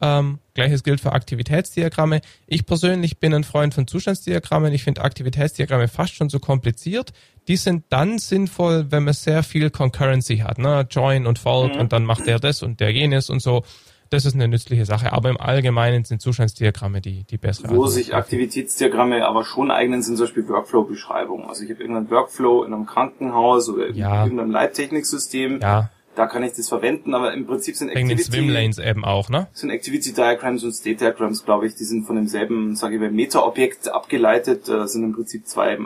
Ähm, 0.01 0.39
Gleiches 0.53 0.83
gilt 0.83 1.01
für 1.01 1.13
Aktivitätsdiagramme. 1.13 2.21
Ich 2.47 2.65
persönlich 2.65 3.19
bin 3.19 3.33
ein 3.33 3.43
Freund 3.43 3.73
von 3.73 3.87
Zustandsdiagrammen. 3.87 4.73
Ich 4.73 4.83
finde 4.83 5.01
Aktivitätsdiagramme 5.01 5.87
fast 5.87 6.15
schon 6.15 6.29
so 6.29 6.39
kompliziert. 6.39 7.13
Die 7.47 7.57
sind 7.57 7.85
dann 7.89 8.17
sinnvoll, 8.17 8.87
wenn 8.89 9.03
man 9.03 9.13
sehr 9.13 9.43
viel 9.43 9.69
Concurrency 9.69 10.37
hat, 10.37 10.57
ne? 10.57 10.87
Join 10.89 11.27
und 11.27 11.39
Fold 11.39 11.75
mhm. 11.75 11.81
und 11.81 11.93
dann 11.93 12.05
macht 12.05 12.25
der 12.25 12.39
das 12.39 12.63
und 12.63 12.79
der 12.79 12.91
jenes 12.91 13.29
und 13.29 13.41
so. 13.41 13.63
Das 14.11 14.25
ist 14.25 14.35
eine 14.35 14.47
nützliche 14.47 14.85
Sache. 14.85 15.13
Aber 15.13 15.29
im 15.29 15.39
Allgemeinen 15.39 16.05
sind 16.05 16.21
Zustandsdiagramme 16.21 17.01
die, 17.01 17.23
die 17.23 17.37
bessere. 17.37 17.75
Wo 17.75 17.87
sich 17.87 18.13
Aktivitätsdiagramme 18.13 19.25
aber 19.25 19.43
schon 19.43 19.71
eignen, 19.71 20.03
sind 20.03 20.17
zum 20.17 20.27
Beispiel 20.27 20.47
Workflow-Beschreibungen. 20.47 21.49
Also 21.49 21.63
ich 21.63 21.71
habe 21.71 21.81
irgendeinen 21.81 22.11
Workflow 22.11 22.63
in 22.63 22.73
einem 22.73 22.85
Krankenhaus 22.85 23.67
oder 23.67 23.89
ja. 23.91 24.23
irgendeinem 24.23 24.51
Leittechniksystem. 24.51 25.59
Ja 25.61 25.89
da 26.15 26.27
kann 26.27 26.43
ich 26.43 26.53
das 26.53 26.69
verwenden, 26.69 27.13
aber 27.13 27.33
im 27.33 27.45
Prinzip 27.45 27.75
sind 27.75 27.89
Activity... 27.89 28.23
Swim 28.23 28.49
Lanes 28.49 28.77
eben 28.77 29.03
auch, 29.03 29.29
ne? 29.29 29.47
Sind 29.53 29.69
Activity 29.69 30.13
Diagrams 30.13 30.63
und 30.63 30.73
State 30.73 30.97
Diagrams, 30.97 31.43
glaube 31.43 31.67
ich, 31.67 31.75
die 31.75 31.83
sind 31.83 32.05
von 32.05 32.15
demselben, 32.15 32.75
sage 32.75 32.95
ich 32.95 33.01
mal, 33.01 33.11
Meta-Objekt 33.11 33.89
abgeleitet, 33.89 34.67
äh, 34.69 34.87
sind 34.87 35.03
im 35.03 35.13
Prinzip 35.13 35.47
zwei 35.47 35.77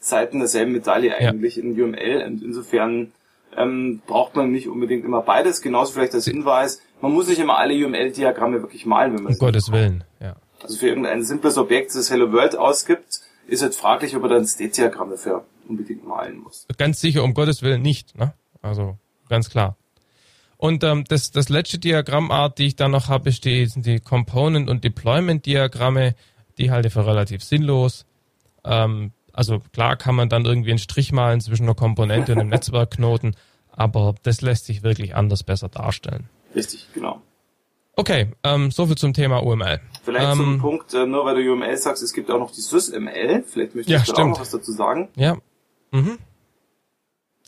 Seiten 0.00 0.38
derselben 0.38 0.72
Medaille 0.72 1.16
eigentlich 1.16 1.56
ja. 1.56 1.62
in 1.62 1.80
UML 1.80 2.24
und 2.26 2.42
insofern 2.42 3.12
ähm, 3.56 4.00
braucht 4.06 4.36
man 4.36 4.50
nicht 4.50 4.68
unbedingt 4.68 5.04
immer 5.04 5.22
beides, 5.22 5.62
genauso 5.62 5.92
vielleicht 5.92 6.14
als 6.14 6.24
Hinweis, 6.24 6.80
man 7.00 7.12
muss 7.12 7.28
nicht 7.28 7.38
immer 7.38 7.58
alle 7.58 7.74
UML-Diagramme 7.74 8.62
wirklich 8.62 8.86
malen, 8.86 9.14
wenn 9.14 9.22
man 9.22 9.32
Um 9.34 9.38
Gottes 9.38 9.70
Willen, 9.70 10.04
ja. 10.20 10.36
Also 10.62 10.78
für 10.78 10.88
irgendein 10.88 11.24
simples 11.24 11.58
Objekt, 11.58 11.94
das 11.94 12.10
Hello 12.10 12.32
World 12.32 12.56
ausgibt, 12.56 13.20
ist 13.46 13.62
halt 13.62 13.74
fraglich, 13.74 14.16
ob 14.16 14.22
er 14.22 14.30
dann 14.30 14.46
State-Diagramme 14.46 15.12
dafür 15.12 15.44
unbedingt 15.68 16.06
malen 16.06 16.40
muss. 16.40 16.66
Ganz 16.78 17.00
sicher, 17.00 17.22
um 17.22 17.34
Gottes 17.34 17.62
Willen 17.62 17.82
nicht, 17.82 18.16
ne? 18.16 18.32
Also 18.62 18.96
Ganz 19.28 19.50
klar. 19.50 19.76
Und 20.56 20.84
ähm, 20.84 21.04
das, 21.08 21.30
das 21.30 21.48
letzte 21.48 21.78
Diagrammart, 21.78 22.58
die 22.58 22.66
ich 22.66 22.76
da 22.76 22.88
noch 22.88 23.08
habe, 23.08 23.28
ist 23.28 23.44
die, 23.44 23.66
sind 23.66 23.86
die 23.86 24.00
Component- 24.00 24.70
und 24.70 24.84
Deployment-Diagramme. 24.84 26.14
Die 26.58 26.70
halte 26.70 26.88
ich 26.88 26.94
für 26.94 27.06
relativ 27.06 27.42
sinnlos. 27.42 28.06
Ähm, 28.64 29.12
also 29.32 29.60
klar 29.72 29.96
kann 29.96 30.14
man 30.14 30.28
dann 30.28 30.44
irgendwie 30.44 30.70
einen 30.70 30.78
Strich 30.78 31.12
malen 31.12 31.40
zwischen 31.40 31.64
einer 31.64 31.74
Komponente 31.74 32.32
und 32.32 32.40
einem 32.40 32.48
Netzwerkknoten, 32.50 33.36
aber 33.72 34.14
das 34.22 34.40
lässt 34.40 34.66
sich 34.66 34.82
wirklich 34.82 35.14
anders 35.14 35.42
besser 35.42 35.68
darstellen. 35.68 36.28
Richtig, 36.54 36.86
genau. 36.94 37.20
Okay, 37.96 38.32
ähm, 38.42 38.70
soviel 38.70 38.96
zum 38.96 39.12
Thema 39.12 39.42
UML. 39.42 39.80
Vielleicht 40.02 40.32
ähm, 40.32 40.38
zum 40.38 40.58
Punkt, 40.60 40.94
äh, 40.94 41.06
nur 41.06 41.24
weil 41.24 41.42
du 41.42 41.52
UML 41.52 41.76
sagst, 41.76 42.02
es 42.02 42.12
gibt 42.12 42.30
auch 42.30 42.38
noch 42.38 42.50
die 42.50 42.60
SysML. 42.60 43.44
Vielleicht 43.46 43.74
möchtest 43.74 44.08
ja, 44.08 44.14
du 44.14 44.22
auch 44.22 44.26
noch 44.28 44.40
was 44.40 44.50
dazu 44.50 44.72
sagen. 44.72 45.08
Ja. 45.16 45.36
Mhm. 45.90 46.18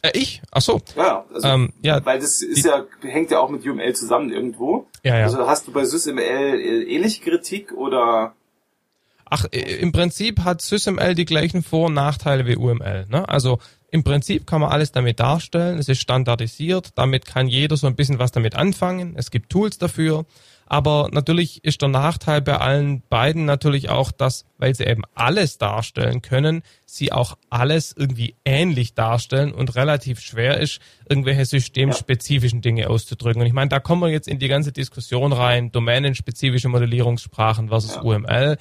Äh, 0.03 0.11
ich? 0.15 0.43
Ach 0.51 0.61
so. 0.61 0.81
Ja, 0.97 1.25
also, 1.33 1.49
ähm, 1.49 1.73
ja, 1.83 2.05
weil 2.05 2.19
das 2.19 2.43
ist 2.43 2.65
die, 2.65 2.69
ja, 2.69 2.85
hängt 3.03 3.31
ja 3.31 3.41
auch 3.41 3.51
mit 3.51 3.67
UML 3.67 3.95
zusammen 3.95 4.31
irgendwo. 4.31 4.87
Ja, 5.03 5.19
ja. 5.19 5.25
Also 5.25 5.47
hast 5.47 5.67
du 5.67 5.73
bei 5.73 5.85
SysML 5.85 6.19
äh, 6.21 6.83
ähnliche 6.85 7.23
Kritik 7.23 7.73
oder? 7.73 8.35
Ach, 9.25 9.45
äh, 9.51 9.77
im 9.77 9.93
Prinzip 9.93 10.41
hat 10.41 10.63
SysML 10.63 11.15
die 11.15 11.25
gleichen 11.25 11.63
Vor- 11.63 11.87
und 11.87 11.95
Nachteile 11.95 12.47
wie 12.47 12.57
UML. 12.57 13.07
Ne? 13.09 13.29
Also 13.29 13.59
im 13.91 14.05
Prinzip 14.05 14.47
kann 14.47 14.61
man 14.61 14.71
alles 14.71 14.93
damit 14.93 15.21
darstellen. 15.21 15.79
Es 15.79 15.89
ist 15.89 16.01
standardisiert. 16.01 16.91
Damit 16.97 17.27
kann 17.27 17.49
jeder 17.49 17.77
so 17.77 17.87
ein 17.87 17.97
bisschen 17.97 18.19
was 18.19 18.33
damit 18.33 18.55
anfangen. 18.55 19.15
Es 19.17 19.31
gibt 19.31 19.51
Tools 19.51 19.79
dafür. 19.79 20.27
Aber 20.67 21.09
natürlich 21.13 21.65
ist 21.65 21.83
der 21.83 21.89
Nachteil 21.89 22.43
bei 22.43 22.59
allen 22.59 23.03
beiden 23.09 23.45
natürlich 23.45 23.89
auch, 23.89 24.11
dass, 24.11 24.45
weil 24.59 24.75
sie 24.75 24.85
eben 24.85 25.03
alles 25.15 25.59
darstellen 25.59 26.23
können, 26.23 26.63
sie 26.85 27.13
auch 27.13 27.37
alles 27.51 27.95
irgendwie 27.97 28.35
ähnlich 28.45 28.95
darstellen 28.95 29.53
und 29.53 29.77
relativ 29.77 30.21
schwer 30.21 30.59
ist, 30.59 30.81
irgendwelche 31.09 31.45
systemspezifischen 31.45 32.63
Dinge 32.63 32.91
auszudrücken. 32.91 33.43
Und 33.43 33.47
ich 33.47 33.53
meine, 33.53 33.69
da 33.69 33.79
kommen 33.79 34.03
wir 34.03 34.09
jetzt 34.09 34.29
in 34.29 34.39
die 34.39 34.49
ganze 34.49 34.73
Diskussion 34.73 35.33
rein, 35.33 35.71
domänenspezifische 35.71 36.69
Modellierungssprachen 36.69 37.69
versus. 37.69 37.97
UML. 37.97 38.57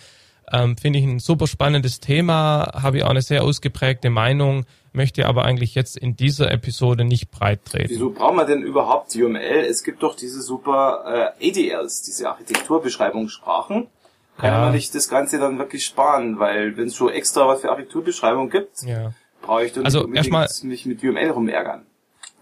Ähm, 0.51 0.77
Finde 0.77 0.99
ich 0.99 1.05
ein 1.05 1.19
super 1.19 1.47
spannendes 1.47 1.99
Thema, 1.99 2.71
habe 2.73 2.97
ich 2.97 3.03
auch 3.03 3.09
eine 3.09 3.21
sehr 3.21 3.43
ausgeprägte 3.43 4.09
Meinung. 4.09 4.65
Möchte 4.95 5.25
aber 5.25 5.45
eigentlich 5.45 5.75
jetzt 5.75 5.97
in 5.97 6.15
dieser 6.15 6.51
Episode 6.51 7.03
nicht 7.05 7.31
breit 7.31 7.65
treten. 7.65 7.89
Wieso 7.89 8.11
brauchen 8.11 8.37
wir 8.37 8.45
denn 8.45 8.61
überhaupt 8.61 9.15
UML? 9.15 9.65
Es 9.69 9.83
gibt 9.83 10.03
doch 10.03 10.15
diese 10.15 10.41
super 10.41 11.33
äh, 11.39 11.49
ADLs, 11.49 12.03
diese 12.03 12.29
Architekturbeschreibungssprachen. 12.29 13.87
Kann 14.37 14.51
ja. 14.51 14.59
man 14.59 14.73
nicht 14.73 14.93
das 14.93 15.07
Ganze 15.07 15.39
dann 15.39 15.57
wirklich 15.59 15.85
sparen, 15.85 16.39
weil 16.39 16.75
wenn 16.77 16.87
es 16.87 16.95
schon 16.95 17.09
extra 17.09 17.47
was 17.47 17.61
für 17.61 17.69
Architekturbeschreibung 17.69 18.49
gibt, 18.49 18.81
ja. 18.83 19.13
brauche 19.41 19.65
ich 19.65 19.73
dann 19.73 19.85
also 19.85 20.03
nicht 20.03 20.17
erstmal 20.17 20.49
mich 20.63 20.85
mit 20.85 21.03
UML 21.03 21.29
rumärgern. 21.29 21.85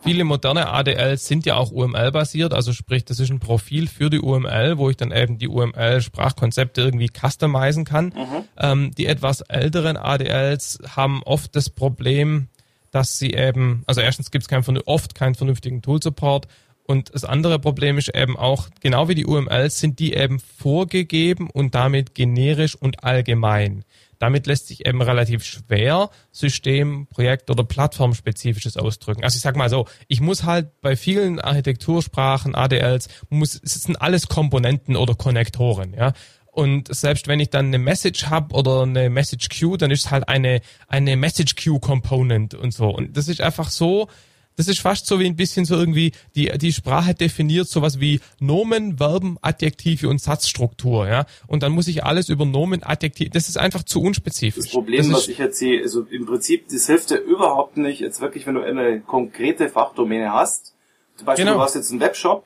Viele 0.04 0.26
moderne 0.26 0.70
ADLs 0.70 1.28
sind 1.28 1.46
ja 1.46 1.56
auch 1.56 1.72
UML-basiert, 1.72 2.54
also 2.54 2.74
sprich, 2.74 3.06
das 3.06 3.20
ist 3.20 3.30
ein 3.30 3.40
Profil 3.40 3.88
für 3.88 4.10
die 4.10 4.20
UML, 4.20 4.78
wo 4.78 4.90
ich 4.90 4.98
dann 4.98 5.12
eben 5.12 5.38
die 5.38 5.48
UML-Sprachkonzepte 5.48 6.82
irgendwie 6.82 7.10
customizen 7.10 7.86
kann. 7.86 8.08
Mhm. 8.08 8.44
Ähm, 8.58 8.92
die 8.96 9.06
etwas 9.06 9.42
älteren 9.42 9.96
ADLs 9.96 10.80
haben 10.96 11.24
oft 11.24 11.56
das 11.56 11.70
Problem, 11.70 12.50
dass 12.92 13.18
sie 13.18 13.32
eben, 13.32 13.84
also 13.88 14.02
erstens 14.02 14.30
gibt 14.30 14.44
es 14.44 14.50
kein, 14.50 14.64
oft 14.86 15.16
keinen 15.16 15.36
vernünftigen 15.36 15.82
Tool-Support 15.82 16.48
und 16.86 17.14
das 17.14 17.24
andere 17.24 17.60
Problem 17.60 17.98
ist 17.98 18.14
eben 18.14 18.36
auch, 18.36 18.68
genau 18.82 19.08
wie 19.08 19.16
die 19.16 19.26
UMLs 19.26 19.80
sind 19.80 20.00
die 20.00 20.14
eben 20.14 20.40
vorgegeben 20.40 21.50
und 21.50 21.76
damit 21.76 22.14
generisch 22.14 22.76
und 22.76 23.04
allgemein. 23.04 23.86
Damit 24.24 24.48
lässt 24.48 24.68
sich 24.68 24.86
eben 24.86 25.02
relativ 25.02 25.44
schwer 25.44 26.10
System, 26.32 27.08
Projekt 27.08 27.50
oder 27.50 27.66
Plattformspezifisches 27.66 28.78
ausdrücken. 28.78 29.22
Also 29.26 29.36
ich 29.36 29.42
sag 29.42 29.58
mal 29.58 29.70
so, 29.70 29.86
ich 30.08 30.22
muss 30.22 30.46
halt 30.46 30.80
bei 30.80 30.96
vielen 30.96 31.42
Architektursprachen, 31.42 32.56
ADLs, 32.56 33.10
muss, 33.28 33.60
es 33.62 33.74
sind 33.74 34.02
alles 34.02 34.30
Komponenten 34.30 34.96
oder 34.96 35.14
Konnektoren, 35.16 35.94
ja. 35.94 36.14
Und 36.54 36.88
selbst 36.96 37.28
wenn 37.28 37.42
ich 37.42 37.50
dann 37.50 37.66
eine 37.66 37.80
Message 37.80 38.28
habe 38.28 38.56
oder 38.56 38.84
eine 38.84 39.10
Message 39.10 39.50
Queue, 39.50 39.78
dann 39.78 39.92
ist 39.92 40.06
es 40.06 40.12
halt 40.12 40.30
eine, 40.30 40.62
eine 40.88 41.18
Message 41.18 41.56
Queue 41.56 41.82
Component 41.82 42.54
und 42.54 42.74
so. 42.74 42.88
Und 42.92 43.18
das 43.18 43.28
ist 43.28 43.42
einfach 43.42 43.70
so, 43.70 44.08
das 44.56 44.68
ist 44.68 44.80
fast 44.80 45.08
so 45.08 45.20
wie 45.20 45.26
ein 45.26 45.36
bisschen 45.36 45.66
so 45.66 45.76
irgendwie, 45.76 46.12
die, 46.36 46.52
die 46.58 46.74
Sprache 46.74 47.14
definiert 47.14 47.68
sowas 47.68 48.00
wie 48.00 48.20
Nomen, 48.40 48.98
Verben, 48.98 49.38
Adjektive 49.42 50.10
und 50.10 50.22
Satzstruktur, 50.22 51.08
ja. 51.08 51.26
Und 51.48 51.64
dann 51.64 51.72
muss 51.72 51.88
ich 51.88 52.04
alles 52.04 52.30
über 52.30 52.46
Nomen, 52.46 52.84
Adjektive, 52.84 53.30
das 53.30 53.50
ist 53.50 53.58
einfach 53.58 53.84
zu 53.84 54.02
unspezifisch. 54.02 54.66
Das 54.66 54.74
Problem, 54.74 55.10
das 55.10 55.14
was 55.14 55.28
ich 55.28 55.38
jetzt 55.38 55.58
sehe, 55.58 55.82
also 55.82 56.02
im 56.10 56.26
Prinzip, 56.26 56.68
das 56.70 56.88
hilft 56.88 57.10
dir 57.10 57.18
überhaupt 57.18 57.78
nicht, 57.78 58.00
jetzt 58.00 58.22
wirklich, 58.22 58.46
wenn 58.46 58.56
du 58.56 58.62
eine 58.62 59.02
konkrete 59.02 59.70
Fachdomäne 59.70 60.32
hast. 60.32 60.74
Zum 61.16 61.26
Beispiel, 61.26 61.46
genau. 61.46 61.58
du 61.58 61.64
hast 61.64 61.76
jetzt 61.76 61.92
einen 61.92 62.00
Webshop, 62.00 62.46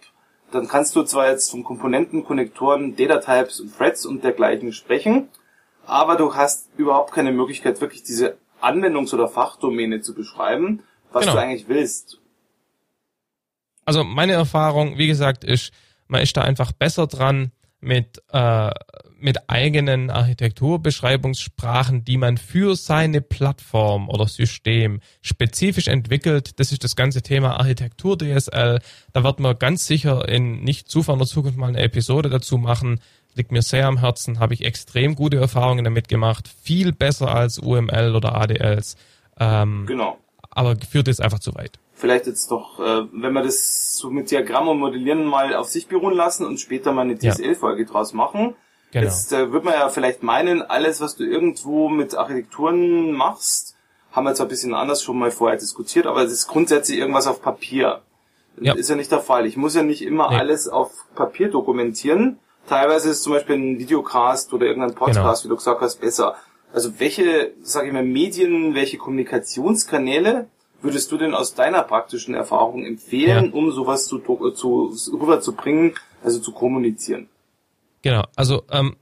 dann 0.52 0.68
kannst 0.68 0.96
du 0.96 1.04
zwar 1.04 1.30
jetzt 1.30 1.52
von 1.52 1.64
Komponenten, 1.64 2.24
Konnektoren, 2.24 2.96
Datatypes 2.96 3.60
und 3.60 3.78
Threads 3.78 4.06
und 4.06 4.24
dergleichen 4.24 4.72
sprechen, 4.72 5.28
aber 5.86 6.16
du 6.16 6.36
hast 6.36 6.70
überhaupt 6.78 7.14
keine 7.14 7.32
Möglichkeit, 7.32 7.82
wirklich 7.82 8.04
diese 8.04 8.38
Anwendungs- 8.62 9.14
oder 9.14 9.28
Fachdomäne 9.28 10.02
zu 10.02 10.14
beschreiben 10.14 10.84
was 11.12 11.22
genau. 11.22 11.34
du 11.34 11.42
eigentlich 11.42 11.68
willst. 11.68 12.20
Also 13.86 14.04
meine 14.04 14.34
Erfahrung, 14.34 14.98
wie 14.98 15.08
gesagt, 15.08 15.46
ist, 15.46 15.72
man 16.08 16.22
ist 16.22 16.36
da 16.36 16.42
einfach 16.42 16.74
besser 16.74 17.08
dran 17.08 17.52
mit, 17.80 18.22
äh, 18.32 18.72
mit 19.20 19.50
eigenen 19.50 20.10
Architekturbeschreibungssprachen, 20.10 22.04
die 22.04 22.18
man 22.18 22.38
für 22.38 22.76
seine 22.76 23.22
Plattform 23.22 24.10
oder 24.10 24.28
System 24.28 25.00
spezifisch 25.22 25.88
entwickelt. 25.88 26.60
Das 26.60 26.74
ist 26.74 26.84
das 26.84 26.98
ganze 26.98 27.22
Thema 27.22 27.60
Architektur 27.60 28.18
DSL. 28.18 28.80
Da 29.14 29.24
wird 29.24 29.40
man 29.40 29.58
ganz 29.58 29.88
sicher 29.88 30.28
in 30.28 30.64
nicht 30.64 30.90
zu 30.90 31.02
ferner 31.02 31.26
Zukunft 31.26 31.58
mal 31.58 31.70
eine 31.70 31.80
Episode 31.80 32.30
dazu 32.30 32.58
machen. 32.58 33.00
Liegt 33.36 33.54
mir 33.54 33.62
sehr 33.62 33.88
am 33.88 34.00
Herzen, 34.00 34.40
habe 34.40 34.54
ich 34.54 34.66
extrem 34.66 35.16
gute 35.16 35.38
Erfahrungen 35.38 35.86
damit 35.86 36.10
gemacht. 36.10 36.50
Viel 36.62 36.92
besser 36.92 37.34
als 37.34 37.60
UML 37.60 38.16
oder 38.16 38.36
ADLs. 38.36 38.98
Ähm, 39.40 39.86
genau 39.88 40.18
aber 40.58 40.76
führt 40.90 41.08
jetzt 41.08 41.22
einfach 41.22 41.40
zu 41.40 41.54
weit. 41.56 41.80
Vielleicht 41.94 42.26
jetzt 42.26 42.50
doch, 42.50 42.80
äh, 42.80 43.06
wenn 43.12 43.34
wir 43.34 43.44
das 43.44 43.96
so 43.96 44.10
mit 44.10 44.32
Diagramm 44.32 44.68
und 44.68 44.80
Modellieren 44.80 45.26
mal 45.26 45.56
auf 45.56 45.68
sich 45.68 45.88
beruhen 45.88 46.16
lassen 46.16 46.46
und 46.46 46.60
später 46.60 46.92
mal 46.92 47.04
eine 47.04 47.18
DSL-Folge 47.18 47.84
ja. 47.84 47.90
draus 47.90 48.14
machen. 48.14 48.56
Genau. 48.92 49.06
Jetzt 49.06 49.32
äh, 49.34 49.52
wird 49.52 49.64
man 49.64 49.76
ja 49.76 49.90
vielleicht 49.90 50.24
meinen, 50.24 50.64
alles, 50.64 51.00
was 51.00 51.16
du 51.16 51.26
irgendwo 51.26 51.90
mit 51.90 52.16
Architekturen 52.16 53.12
machst, 53.12 53.76
haben 54.12 54.26
wir 54.26 54.34
zwar 54.34 54.48
ein 54.48 54.50
bisschen 54.50 54.74
anders 54.74 55.04
schon 55.04 55.20
mal 55.20 55.30
vorher 55.30 55.60
diskutiert, 55.60 56.08
aber 56.08 56.24
es 56.24 56.32
ist 56.32 56.48
grundsätzlich 56.48 56.98
irgendwas 56.98 57.28
auf 57.28 57.42
Papier. 57.42 58.02
Ja. 58.60 58.74
Ist 58.74 58.90
ja 58.90 58.96
nicht 58.96 59.12
der 59.12 59.20
Fall. 59.20 59.46
Ich 59.46 59.58
muss 59.58 59.76
ja 59.76 59.84
nicht 59.84 60.02
immer 60.02 60.32
nee. 60.32 60.38
alles 60.38 60.68
auf 60.68 60.92
Papier 61.14 61.50
dokumentieren. 61.50 62.40
Teilweise 62.68 63.12
ist 63.12 63.22
zum 63.22 63.34
Beispiel 63.34 63.58
ein 63.58 63.78
Videocast 63.78 64.52
oder 64.54 64.66
irgendein 64.66 64.96
Podcast, 64.96 65.44
genau. 65.44 65.44
wie 65.44 65.50
du 65.50 65.56
gesagt 65.58 65.82
hast, 65.82 66.02
besser. 66.02 66.36
Also 66.74 67.00
welche, 67.00 67.54
sag 67.62 67.86
ich 67.88 67.94
mal, 67.94 68.04
Medien, 68.04 68.76
welche 68.76 68.98
Kommunikationskanäle 68.98 70.48
würdest 70.82 71.12
du 71.12 71.18
denn 71.18 71.34
aus 71.34 71.56
deiner 71.56 71.84
praktischen 71.84 72.36
Erfahrung 72.36 72.86
empfehlen, 72.86 73.46
ja. 73.46 73.52
um 73.52 73.72
sowas 73.72 74.06
zu, 74.06 74.20
zu 74.52 74.94
rüberzubringen, 75.14 75.96
also 76.24 76.40
zu 76.40 76.52
kommunizieren? 76.52 77.30
Genau, 78.02 78.24
also 78.36 78.64
ähm, 78.70 78.96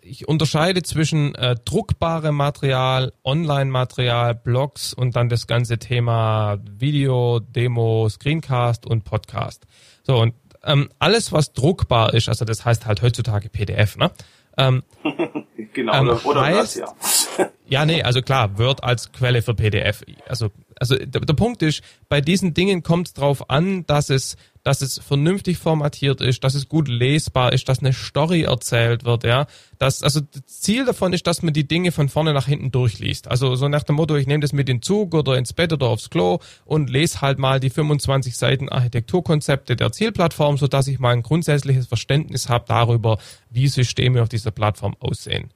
ich 0.00 0.28
unterscheide 0.28 0.82
zwischen 0.82 1.34
äh, 1.34 1.56
druckbarem 1.64 2.34
Material, 2.34 3.12
Online-Material, 3.24 4.34
Blogs 4.34 4.94
und 4.94 5.16
dann 5.16 5.28
das 5.28 5.46
ganze 5.46 5.78
Thema 5.78 6.58
Video, 6.78 7.40
Demo, 7.40 8.08
Screencast 8.08 8.86
und 8.86 9.04
Podcast. 9.04 9.66
So 10.02 10.16
und 10.16 10.34
ähm, 10.64 10.88
alles, 10.98 11.32
was 11.32 11.52
druckbar 11.52 12.14
ist, 12.14 12.28
also 12.28 12.44
das 12.44 12.64
heißt 12.64 12.86
halt 12.86 13.02
heutzutage 13.02 13.48
PDF, 13.48 13.96
ne? 13.96 14.10
Ähm, 14.56 14.82
genau, 15.76 16.12
ähm, 16.12 16.18
oder, 16.24 16.40
heißt, 16.40 16.80
das, 16.80 17.28
ja. 17.38 17.50
ja, 17.68 17.86
nee, 17.86 18.02
also 18.02 18.20
klar, 18.22 18.58
Word 18.58 18.82
als 18.82 19.12
Quelle 19.12 19.42
für 19.42 19.54
PDF. 19.54 20.02
Also, 20.26 20.50
also 20.80 20.96
der, 20.96 21.20
der 21.20 21.34
Punkt 21.34 21.62
ist, 21.62 21.82
bei 22.08 22.20
diesen 22.20 22.54
Dingen 22.54 22.82
kommt 22.82 23.08
es 23.08 23.14
darauf 23.14 23.48
an, 23.48 23.86
dass 23.86 24.10
es 24.10 24.36
dass 24.66 24.82
es 24.82 24.98
vernünftig 24.98 25.58
formatiert 25.58 26.20
ist, 26.20 26.42
dass 26.42 26.56
es 26.56 26.68
gut 26.68 26.88
lesbar 26.88 27.52
ist, 27.52 27.68
dass 27.68 27.78
eine 27.78 27.92
Story 27.92 28.42
erzählt 28.42 29.04
wird, 29.04 29.22
ja. 29.22 29.46
Das, 29.78 30.02
also 30.02 30.20
das 30.20 30.44
Ziel 30.60 30.84
davon 30.84 31.12
ist, 31.12 31.24
dass 31.28 31.42
man 31.42 31.54
die 31.54 31.68
Dinge 31.68 31.92
von 31.92 32.08
vorne 32.08 32.32
nach 32.32 32.48
hinten 32.48 32.72
durchliest. 32.72 33.28
Also 33.28 33.54
so 33.54 33.68
nach 33.68 33.84
dem 33.84 33.94
Motto, 33.94 34.16
ich 34.16 34.26
nehme 34.26 34.40
das 34.40 34.52
mit 34.52 34.68
in 34.68 34.78
den 34.78 34.82
Zug 34.82 35.14
oder 35.14 35.38
ins 35.38 35.52
Bett 35.52 35.72
oder 35.72 35.86
aufs 35.86 36.10
Klo 36.10 36.40
und 36.64 36.90
lese 36.90 37.20
halt 37.20 37.38
mal 37.38 37.60
die 37.60 37.70
25 37.70 38.36
Seiten 38.36 38.68
Architekturkonzepte 38.68 39.76
der 39.76 39.92
Zielplattform, 39.92 40.58
so 40.58 40.66
dass 40.66 40.88
ich 40.88 40.98
mal 40.98 41.12
ein 41.12 41.22
grundsätzliches 41.22 41.86
Verständnis 41.86 42.48
habe 42.48 42.64
darüber, 42.66 43.18
wie 43.50 43.68
Systeme 43.68 44.20
auf 44.20 44.28
dieser 44.28 44.50
Plattform 44.50 44.96
aussehen. 44.98 45.50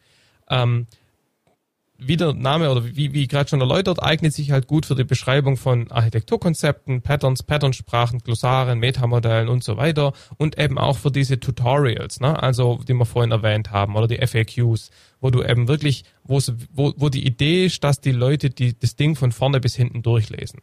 Ähm, 0.51 0.87
wie 2.01 2.17
der 2.17 2.33
Name 2.33 2.71
oder 2.71 2.85
wie, 2.85 3.13
wie 3.13 3.27
gerade 3.27 3.49
schon 3.49 3.61
erläutert, 3.61 4.03
eignet 4.03 4.33
sich 4.33 4.51
halt 4.51 4.67
gut 4.67 4.87
für 4.87 4.95
die 4.95 5.05
Beschreibung 5.05 5.57
von 5.57 5.91
Architekturkonzepten, 5.91 7.03
Patterns, 7.03 7.43
Patternsprachen, 7.43 8.21
Glossaren, 8.21 8.79
Metamodellen 8.79 9.49
und 9.49 9.63
so 9.63 9.77
weiter 9.77 10.15
und 10.39 10.59
eben 10.59 10.79
auch 10.79 10.97
für 10.97 11.11
diese 11.11 11.39
Tutorials, 11.39 12.21
ne? 12.21 12.43
also 12.43 12.81
die 12.89 12.95
wir 12.95 13.05
vorhin 13.05 13.33
erwähnt 13.33 13.71
haben 13.71 13.97
oder 13.97 14.09
die 14.09 14.27
FAQs, 14.27 14.91
wo 15.21 15.31
du 15.31 15.43
eben 15.43 15.69
wirklich, 15.69 16.05
wo, 16.25 16.41
wo, 16.73 17.09
die 17.11 17.27
Idee 17.27 17.67
ist, 17.67 17.85
dass 17.85 18.01
die 18.01 18.13
Leute 18.13 18.51
die, 18.51 18.79
das 18.79 18.97
Ding 18.97 19.15
von 19.15 19.31
vorne 19.31 19.61
bis 19.61 19.77
hinten 19.77 20.03
durchlesen. 20.03 20.61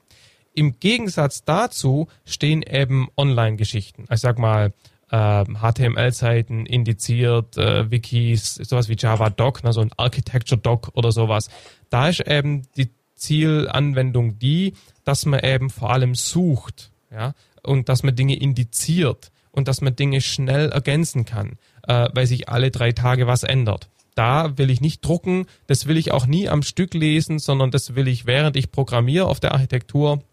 Im 0.56 0.80
Gegensatz 0.80 1.44
dazu 1.46 2.08
stehen 2.26 2.64
eben 2.64 3.10
Online-Geschichten. 3.16 4.06
Ich 4.12 4.20
sag 4.20 4.40
mal, 4.40 4.74
äh, 5.12 5.46
HTML-Seiten 5.46 6.66
indiziert, 6.66 7.58
äh, 7.58 7.90
Wikis, 7.90 8.56
sowas 8.56 8.90
wie 8.90 8.96
Java 8.98 9.30
Doc, 9.30 9.64
ne, 9.64 9.74
so 9.74 9.82
ein 9.82 9.92
Architecture 9.98 10.60
Doc 10.60 10.92
oder 10.94 11.12
sowas. 11.12 11.50
Da 11.90 12.10
ist 12.10 12.28
eben 12.28 12.64
die 12.76 12.92
Zielanwendung 13.16 14.40
die, 14.40 14.74
dass 15.04 15.26
man 15.26 15.40
eben 15.40 15.70
vor 15.70 15.92
allem 15.92 16.16
sucht, 16.16 16.92
ja, 17.12 17.34
und 17.64 17.90
dass 17.90 18.04
man 18.04 18.16
Dinge 18.16 18.36
indiziert 18.36 19.32
und 19.52 19.68
dass 19.68 19.82
man 19.82 19.96
Dinge 19.96 20.22
schnell 20.22 20.70
ergänzen 20.70 21.26
kann, 21.26 21.58
äh, 21.88 22.10
weil 22.14 22.28
sich 22.28 22.50
alle 22.50 22.72
drei 22.72 22.92
Tage 22.92 23.28
was 23.28 23.44
ändert. 23.44 23.90
Da 24.16 24.58
will 24.58 24.72
ich 24.72 24.82
nicht 24.82 25.06
drucken, 25.06 25.46
das 25.68 25.86
will 25.86 25.96
ich 25.96 26.12
auch 26.12 26.26
nie 26.26 26.50
am 26.50 26.64
Stück 26.64 26.94
lesen, 26.94 27.40
sondern 27.40 27.70
das 27.72 27.96
will 27.96 28.08
ich, 28.08 28.26
während 28.26 28.56
ich 28.56 28.72
programmiere 28.72 29.28
auf 29.28 29.40
der 29.40 29.54
Architektur, 29.54 30.24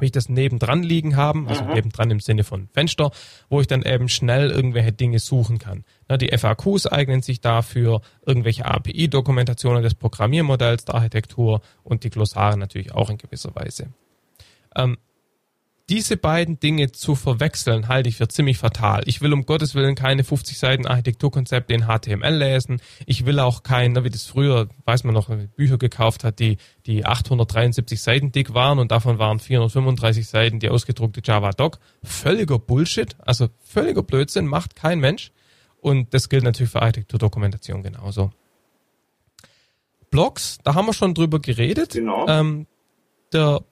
will 0.00 0.06
ich 0.06 0.12
das 0.12 0.28
nebendran 0.28 0.82
liegen 0.82 1.16
haben, 1.16 1.48
also 1.48 1.64
mhm. 1.64 1.74
nebendran 1.74 2.10
im 2.10 2.20
Sinne 2.20 2.44
von 2.44 2.68
Fenster, 2.72 3.10
wo 3.48 3.60
ich 3.60 3.66
dann 3.66 3.82
eben 3.82 4.08
schnell 4.08 4.50
irgendwelche 4.50 4.92
Dinge 4.92 5.18
suchen 5.18 5.58
kann. 5.58 5.84
Na, 6.08 6.16
die 6.16 6.36
FAQs 6.36 6.86
eignen 6.86 7.22
sich 7.22 7.40
dafür, 7.40 8.00
irgendwelche 8.24 8.64
API-Dokumentationen 8.64 9.82
des 9.82 9.94
Programmiermodells 9.94 10.84
der 10.84 10.96
Architektur 10.96 11.60
und 11.84 12.04
die 12.04 12.10
Glossare 12.10 12.56
natürlich 12.58 12.92
auch 12.92 13.10
in 13.10 13.18
gewisser 13.18 13.54
Weise. 13.54 13.88
Ähm, 14.76 14.98
diese 15.90 16.16
beiden 16.16 16.60
Dinge 16.60 16.92
zu 16.92 17.16
verwechseln, 17.16 17.88
halte 17.88 18.08
ich 18.08 18.16
für 18.16 18.28
ziemlich 18.28 18.58
fatal. 18.58 19.02
Ich 19.06 19.20
will 19.20 19.32
um 19.32 19.44
Gottes 19.44 19.74
Willen 19.74 19.96
keine 19.96 20.22
50 20.22 20.56
Seiten 20.56 20.86
Architekturkonzepte 20.86 21.74
in 21.74 21.86
HTML 21.86 22.32
lesen. 22.32 22.80
Ich 23.06 23.26
will 23.26 23.40
auch 23.40 23.64
kein, 23.64 24.02
wie 24.04 24.08
das 24.08 24.26
früher, 24.26 24.68
weiß 24.84 25.02
man 25.02 25.14
noch, 25.14 25.28
Bücher 25.56 25.78
gekauft 25.78 26.22
hat, 26.22 26.38
die, 26.38 26.58
die 26.86 27.04
873 27.04 28.00
Seiten 28.00 28.30
dick 28.30 28.54
waren 28.54 28.78
und 28.78 28.92
davon 28.92 29.18
waren 29.18 29.40
435 29.40 30.28
Seiten 30.28 30.60
die 30.60 30.68
ausgedruckte 30.68 31.22
Java 31.24 31.50
Doc. 31.50 31.80
Völliger 32.04 32.60
Bullshit, 32.60 33.16
also 33.18 33.48
völliger 33.58 34.04
Blödsinn, 34.04 34.46
macht 34.46 34.76
kein 34.76 35.00
Mensch. 35.00 35.32
Und 35.80 36.14
das 36.14 36.28
gilt 36.28 36.44
natürlich 36.44 36.70
für 36.70 36.82
Architekturdokumentation 36.82 37.82
genauso. 37.82 38.30
Blogs, 40.10 40.58
da 40.62 40.74
haben 40.74 40.86
wir 40.86 40.94
schon 40.94 41.14
drüber 41.14 41.40
geredet. 41.40 41.94
Genau. 41.94 42.28
Ähm, 42.28 42.68
der 43.32 43.64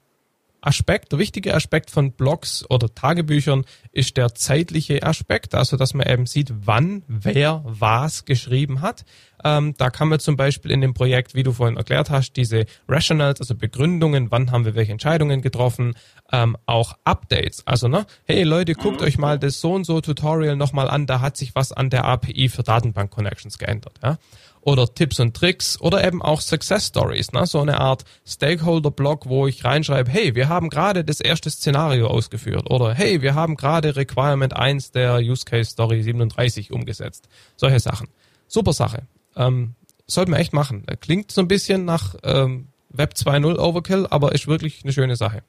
Aspekt, 0.61 1.13
der 1.13 1.19
wichtige 1.19 1.55
Aspekt 1.55 1.91
von 1.91 2.13
Blogs 2.13 2.65
oder 2.69 2.95
Tagebüchern 2.95 3.65
ist 3.93 4.17
der 4.17 4.35
zeitliche 4.35 5.03
Aspekt, 5.03 5.55
also 5.55 5.77
dass 5.77 5.95
man 5.95 6.07
eben 6.07 6.27
sieht, 6.27 6.53
wann 6.65 7.05
wer 7.07 7.63
was 7.65 8.25
geschrieben 8.25 8.81
hat. 8.81 9.05
Ähm, 9.45 9.75
da 9.79 9.91
kann 9.91 10.09
man 10.09 10.19
zum 10.19 10.37
Beispiel 10.37 10.71
in 10.71 10.81
dem 10.81 10.95
Projekt, 10.95 11.35
wie 11.35 11.45
du 11.45 11.53
vorhin 11.53 11.77
erklärt 11.77 12.11
hast, 12.11 12.33
diese 12.33 12.67
Rationals, 12.89 13.41
also 13.41 13.55
Begründungen, 13.55 14.31
wann 14.31 14.51
haben 14.51 14.65
wir 14.65 14.75
welche 14.75 14.93
Entscheidungen 14.93 15.43
getroffen, 15.43 15.95
ähm, 16.33 16.57
auch 16.67 16.95
Updates. 17.05 17.65
Also, 17.67 17.89
ne, 17.89 18.07
hey 18.25 18.43
Leute, 18.43 18.75
guckt 18.75 19.01
euch 19.01 19.17
mal 19.17 19.39
das 19.39 19.61
so 19.61 19.75
und 19.75 19.85
so 19.85 20.01
Tutorial 20.01 20.57
nochmal 20.57 20.89
an, 20.89 21.07
da 21.07 21.21
hat 21.21 21.37
sich 21.37 21.55
was 21.55 21.73
an 21.73 21.91
der 21.91 22.05
API 22.05 22.49
für 22.49 22.63
Datenbank-Connections 22.63 23.59
geändert. 23.59 24.01
Ja? 24.03 24.19
Oder 24.61 24.93
Tipps 24.93 25.21
und 25.21 25.35
Tricks 25.37 25.81
oder 25.81 26.05
eben 26.05 26.23
auch 26.23 26.41
Success 26.41 26.89
Stories, 26.89 27.33
ne? 27.33 27.47
so 27.47 27.61
eine 27.61 27.81
Art 27.81 28.05
Stakeholder-Blog, 28.27 29.29
wo 29.29 29.47
ich 29.47 29.65
reinschreibe, 29.65 30.11
hey, 30.11 30.35
wir 30.35 30.49
haben 30.49 30.69
gerade 30.71 31.05
das 31.05 31.21
erste 31.21 31.51
Szenario 31.51 32.09
ausgeführt 32.09 32.71
oder 32.71 32.95
hey, 32.95 33.23
wir 33.23 33.35
haben 33.35 33.57
gerade 33.57 33.97
Requirement 33.97 34.55
1 34.57 34.93
der 34.93 35.19
Use 35.19 35.45
Case 35.45 35.71
Story 35.71 36.03
37 36.03 36.73
umgesetzt. 36.73 37.29
Solche 37.57 37.81
Sachen. 37.81 38.09
Super 38.47 38.73
Sache. 38.73 39.03
Ähm, 39.37 39.75
sollte 40.07 40.31
man 40.31 40.41
echt 40.41 40.53
machen. 40.53 40.87
Klingt 41.01 41.33
so 41.33 41.41
ein 41.41 41.49
bisschen 41.49 41.85
nach 41.85 42.15
ähm, 42.23 42.69
Web 42.91 43.15
2.0 43.15 43.59
Overkill, 43.59 44.07
aber 44.09 44.33
ist 44.33 44.47
wirklich 44.47 44.83
eine 44.83 44.93
schöne 44.93 45.17
Sache. 45.17 45.43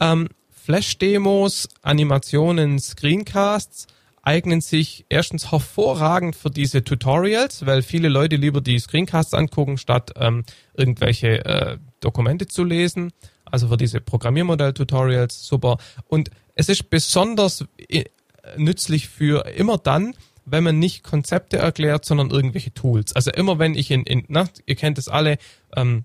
Ähm, 0.00 0.28
Flash-Demos, 0.50 1.68
Animationen, 1.82 2.78
Screencasts– 2.78 3.86
eignen 4.22 4.60
sich 4.60 5.04
erstens 5.08 5.50
hervorragend 5.50 6.36
für 6.36 6.50
diese 6.50 6.84
Tutorials, 6.84 7.66
weil 7.66 7.82
viele 7.82 8.08
Leute 8.08 8.36
lieber 8.36 8.60
die 8.60 8.78
Screencasts 8.78 9.34
angucken, 9.34 9.78
statt 9.78 10.12
ähm, 10.16 10.44
irgendwelche 10.74 11.44
äh, 11.44 11.78
Dokumente 12.00 12.46
zu 12.46 12.64
lesen. 12.64 13.12
Also 13.44 13.68
für 13.68 13.76
diese 13.76 14.00
Programmiermodell-Tutorials 14.00 15.46
super. 15.46 15.76
Und 16.06 16.30
es 16.54 16.68
ist 16.68 16.88
besonders 16.88 17.64
äh, 17.88 18.04
nützlich 18.56 19.08
für 19.08 19.46
immer 19.46 19.76
dann, 19.76 20.14
wenn 20.44 20.64
man 20.64 20.78
nicht 20.78 21.02
Konzepte 21.02 21.58
erklärt, 21.58 22.04
sondern 22.04 22.30
irgendwelche 22.30 22.72
Tools. 22.72 23.14
Also 23.14 23.30
immer 23.32 23.58
wenn 23.58 23.74
ich 23.74 23.90
in, 23.90 24.04
in 24.04 24.24
na, 24.28 24.48
ihr 24.66 24.76
kennt 24.76 24.98
es 24.98 25.08
alle, 25.08 25.38
ähm, 25.76 26.04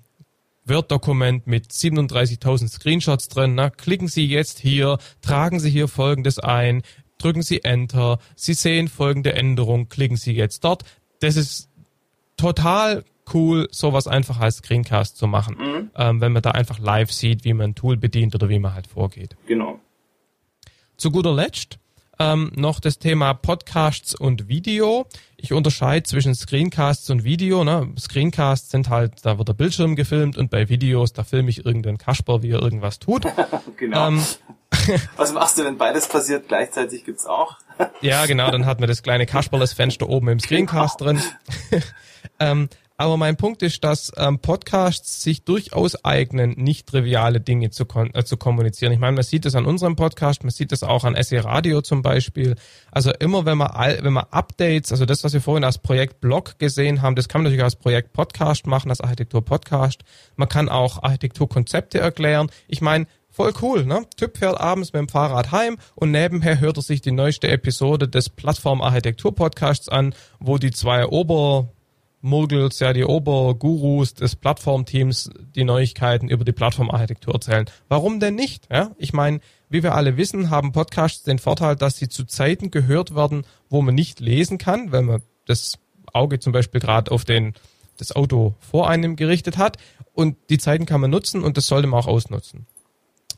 Word-Dokument 0.66 1.48
mit 1.48 1.72
37.000 1.72 2.68
Screenshots 2.68 3.30
drin. 3.30 3.56
Na, 3.56 3.70
klicken 3.70 4.08
Sie 4.08 4.26
jetzt 4.26 4.60
hier, 4.60 4.98
tragen 5.22 5.60
Sie 5.60 5.70
hier 5.70 5.88
Folgendes 5.88 6.40
ein, 6.40 6.82
drücken 7.18 7.42
Sie 7.42 7.64
Enter, 7.64 8.20
Sie 8.36 8.54
sehen 8.54 8.88
folgende 8.88 9.34
Änderung, 9.34 9.90
klicken 9.90 10.18
Sie 10.18 10.34
jetzt 10.34 10.64
dort. 10.64 10.84
Das 11.20 11.36
ist 11.36 11.70
total 12.38 13.04
cool, 13.34 13.68
sowas 13.72 14.08
einfach 14.08 14.40
als 14.40 14.58
Screencast 14.58 15.18
zu 15.18 15.28
machen, 15.28 15.58
mhm. 15.58 15.92
ähm, 15.96 16.22
wenn 16.22 16.32
man 16.32 16.42
da 16.42 16.52
einfach 16.52 16.80
live 16.80 17.12
sieht, 17.12 17.44
wie 17.44 17.54
man 17.54 17.72
ein 17.72 17.76
Tool 17.76 17.98
bedient 17.98 18.36
oder 18.36 18.50
wie 18.50 18.60
man 18.60 18.74
halt 18.74 18.88
vorgeht. 18.88 19.36
Genau. 19.48 19.80
Zu 20.96 21.12
guter 21.12 21.34
Letzt 21.34 21.80
ähm, 22.20 22.52
noch 22.56 22.80
das 22.80 23.00
Thema 23.00 23.34
Podcasts 23.34 24.16
und 24.16 24.48
Video. 24.48 25.06
Ich 25.38 25.54
unterscheide 25.54 26.04
zwischen 26.04 26.36
Screencasts 26.36 27.10
und 27.10 27.24
Video. 27.24 27.64
Ne? 27.64 27.94
Screencasts 28.00 28.72
sind 28.72 28.90
halt, 28.90 29.26
da 29.26 29.38
wird 29.38 29.48
der 29.48 29.54
Bildschirm 29.54 29.96
gefilmt 29.96 30.38
und 30.38 30.50
bei 30.50 30.70
Videos, 30.70 31.14
da 31.14 31.24
filme 31.24 31.50
ich 31.50 31.66
irgendeinen 31.66 31.98
Kasper, 31.98 32.44
wie 32.44 32.52
er 32.52 32.62
irgendwas 32.62 33.00
tut. 33.00 33.26
genau. 33.78 34.08
Ähm, 34.08 34.24
Was 35.16 35.34
machst 35.34 35.58
du, 35.58 35.66
wenn 35.66 35.78
beides 35.78 36.08
passiert? 36.08 36.48
Gleichzeitig 36.48 37.06
gibt's 37.06 37.26
auch. 37.26 37.58
ja, 38.02 38.26
genau, 38.26 38.52
dann 38.52 38.66
hat 38.66 38.80
man 38.80 38.90
das 38.90 39.04
kleine 39.04 39.26
Kasperles-Fenster 39.26 40.10
oben 40.10 40.28
im 40.30 40.40
Screencast 40.40 41.00
genau. 41.00 41.14
drin. 41.14 41.84
ähm, 42.40 42.70
aber 42.98 43.16
mein 43.16 43.38
Punkt 43.38 43.62
ist, 43.62 43.84
dass 43.84 44.12
ähm, 44.18 44.40
Podcasts 44.40 45.22
sich 45.22 45.44
durchaus 45.44 46.04
eignen, 46.04 46.56
nicht 46.58 46.88
triviale 46.88 47.40
Dinge 47.40 47.70
zu, 47.70 47.86
äh, 48.14 48.24
zu 48.24 48.38
kommunizieren. 48.38 48.92
Ich 48.92 48.98
meine, 48.98 49.14
man 49.14 49.24
sieht 49.24 49.46
es 49.46 49.54
an 49.54 49.66
unserem 49.66 49.96
Podcast, 49.96 50.44
man 50.44 50.50
sieht 50.50 50.72
es 50.72 50.82
auch 50.82 51.04
an 51.04 51.16
SE 51.22 51.44
Radio 51.44 51.82
zum 51.82 52.02
Beispiel. 52.02 52.56
Also 52.92 53.12
immer, 53.12 53.46
wenn 53.46 53.60
man, 53.60 53.70
wenn 54.02 54.14
man 54.14 54.26
Updates, 54.32 54.92
also 54.92 55.06
das, 55.06 55.24
was 55.24 55.34
wir 55.34 55.42
vorhin 55.42 55.64
als 55.64 55.78
Projekt 55.78 56.22
Blog 56.22 56.58
gesehen 56.58 57.04
haben, 57.04 57.16
das 57.16 57.30
kann 57.30 57.42
man 57.42 57.46
natürlich 57.46 57.64
als 57.64 57.76
Projekt 57.76 58.14
Podcast 58.14 58.66
machen, 58.66 58.90
als 58.90 59.02
Architektur 59.02 59.46
Podcast. 59.46 60.04
Man 60.36 60.50
kann 60.50 60.68
auch 60.68 61.04
Architekturkonzepte 61.04 62.00
erklären. 62.00 62.50
Ich 62.68 62.82
meine, 62.82 63.06
Voll 63.30 63.54
cool, 63.62 63.86
ne? 63.86 64.08
Typ 64.16 64.36
fährt 64.36 64.60
abends 64.60 64.94
mit 64.94 65.00
dem 65.00 65.10
Fahrrad 65.10 65.52
heim 65.52 65.78
und 65.94 66.10
nebenher 66.10 66.60
hört 66.60 66.78
er 66.78 66.82
sich 66.82 67.02
die 67.02 67.12
neueste 67.12 67.48
Episode 67.50 68.08
des 68.08 68.30
Plattform 68.30 68.82
Architektur 68.82 69.36
Podcasts 69.36 69.90
an, 69.90 70.16
wo 70.40 70.58
die 70.58 70.72
zwei 70.72 71.06
Ober 71.06 71.70
Murgels, 72.28 72.80
ja 72.80 72.94
die 72.94 73.04
Obergurus 73.04 74.14
des 74.14 74.36
Plattformteams 74.36 75.30
die 75.56 75.64
Neuigkeiten 75.64 76.30
über 76.30 76.46
die 76.46 76.52
Plattformarchitektur 76.52 77.34
erzählen. 77.34 77.66
Warum 77.88 78.20
denn 78.20 78.36
nicht? 78.36 78.68
Ja, 78.72 78.92
ich 78.98 79.14
meine, 79.14 79.40
wie 79.70 79.84
wir 79.84 79.96
alle 79.96 80.18
wissen, 80.18 80.50
haben 80.50 80.72
Podcasts 80.72 81.24
den 81.24 81.40
Vorteil, 81.40 81.76
dass 81.76 81.98
sie 81.98 82.10
zu 82.10 82.26
Zeiten 82.26 82.72
gehört 82.72 83.16
werden, 83.16 83.46
wo 83.70 83.82
man 83.82 83.96
nicht 83.96 84.20
lesen 84.20 84.58
kann, 84.58 84.92
wenn 84.92 85.06
man 85.06 85.22
das 85.46 85.80
Auge 86.14 86.40
zum 86.40 86.54
Beispiel 86.54 86.82
gerade 86.82 87.12
auf 87.12 87.26
den 87.26 87.54
das 87.98 88.16
Auto 88.16 88.56
vor 88.60 88.90
einem 88.90 89.16
gerichtet 89.16 89.58
hat. 89.58 89.78
Und 90.14 90.38
die 90.50 90.58
Zeiten 90.58 90.86
kann 90.86 91.02
man 91.02 91.12
nutzen 91.12 91.44
und 91.44 91.58
das 91.58 91.68
sollte 91.68 91.88
man 91.88 92.00
auch 92.00 92.08
ausnutzen. 92.08 92.68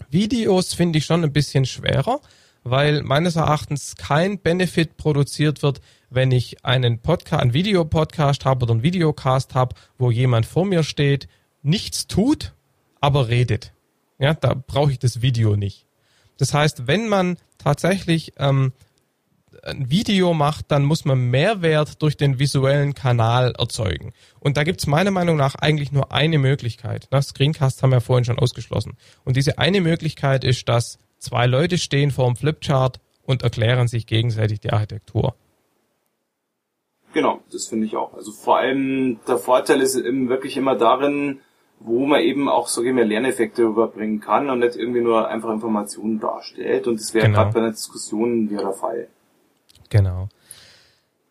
Videos 0.09 0.73
finde 0.73 0.99
ich 0.99 1.05
schon 1.05 1.23
ein 1.23 1.33
bisschen 1.33 1.65
schwerer, 1.65 2.21
weil 2.63 3.03
meines 3.03 3.35
Erachtens 3.35 3.95
kein 3.95 4.39
Benefit 4.39 4.97
produziert 4.97 5.61
wird, 5.61 5.81
wenn 6.09 6.31
ich 6.31 6.65
einen 6.65 6.99
Podcast, 6.99 7.41
einen 7.41 7.53
Videopodcast 7.53 8.45
habe 8.45 8.63
oder 8.63 8.73
einen 8.73 8.83
Videocast 8.83 9.55
habe, 9.55 9.75
wo 9.97 10.11
jemand 10.11 10.45
vor 10.45 10.65
mir 10.65 10.83
steht, 10.83 11.27
nichts 11.61 12.07
tut, 12.07 12.53
aber 12.99 13.27
redet. 13.27 13.73
Ja, 14.17 14.33
da 14.33 14.53
brauche 14.53 14.91
ich 14.91 14.99
das 14.99 15.21
Video 15.21 15.55
nicht. 15.55 15.85
Das 16.37 16.53
heißt, 16.53 16.87
wenn 16.87 17.09
man 17.09 17.37
tatsächlich 17.57 18.33
ähm, 18.37 18.73
ein 19.63 19.89
Video 19.89 20.33
macht, 20.33 20.71
dann 20.71 20.83
muss 20.83 21.05
man 21.05 21.19
Mehrwert 21.29 22.01
durch 22.01 22.17
den 22.17 22.39
visuellen 22.39 22.93
Kanal 22.93 23.53
erzeugen. 23.57 24.13
Und 24.39 24.57
da 24.57 24.63
gibt's 24.63 24.87
meiner 24.87 25.11
Meinung 25.11 25.37
nach 25.37 25.55
eigentlich 25.55 25.91
nur 25.91 26.11
eine 26.11 26.37
Möglichkeit. 26.37 27.07
Na, 27.11 27.21
Screencasts 27.21 27.83
haben 27.83 27.91
wir 27.91 28.01
vorhin 28.01 28.25
schon 28.25 28.39
ausgeschlossen. 28.39 28.97
Und 29.23 29.37
diese 29.37 29.57
eine 29.57 29.81
Möglichkeit 29.81 30.43
ist, 30.43 30.67
dass 30.69 30.99
zwei 31.17 31.45
Leute 31.45 31.77
stehen 31.77 32.11
vor 32.11 32.25
einem 32.25 32.35
Flipchart 32.35 32.99
und 33.23 33.43
erklären 33.43 33.87
sich 33.87 34.05
gegenseitig 34.05 34.59
die 34.59 34.71
Architektur. 34.71 35.35
Genau, 37.13 37.39
das 37.51 37.67
finde 37.67 37.87
ich 37.87 37.95
auch. 37.95 38.13
Also 38.13 38.31
vor 38.31 38.57
allem 38.57 39.19
der 39.27 39.37
Vorteil 39.37 39.81
ist 39.81 39.95
eben 39.95 40.29
wirklich 40.29 40.57
immer 40.57 40.75
darin, 40.75 41.39
wo 41.79 42.05
man 42.05 42.21
eben 42.21 42.49
auch 42.49 42.67
so 42.67 42.81
mehr 42.81 43.05
Lerneffekte 43.05 43.63
überbringen 43.63 44.19
kann 44.19 44.49
und 44.49 44.59
nicht 44.59 44.75
irgendwie 44.75 45.01
nur 45.01 45.27
einfach 45.27 45.49
Informationen 45.49 46.19
darstellt. 46.19 46.87
Und 46.87 46.99
das 46.99 47.13
wäre 47.13 47.27
genau. 47.27 47.39
gerade 47.39 47.53
bei 47.53 47.59
einer 47.59 47.71
Diskussion 47.71 48.49
wieder 48.49 48.63
der 48.63 48.73
Fall. 48.73 49.07
Genau. 49.89 50.27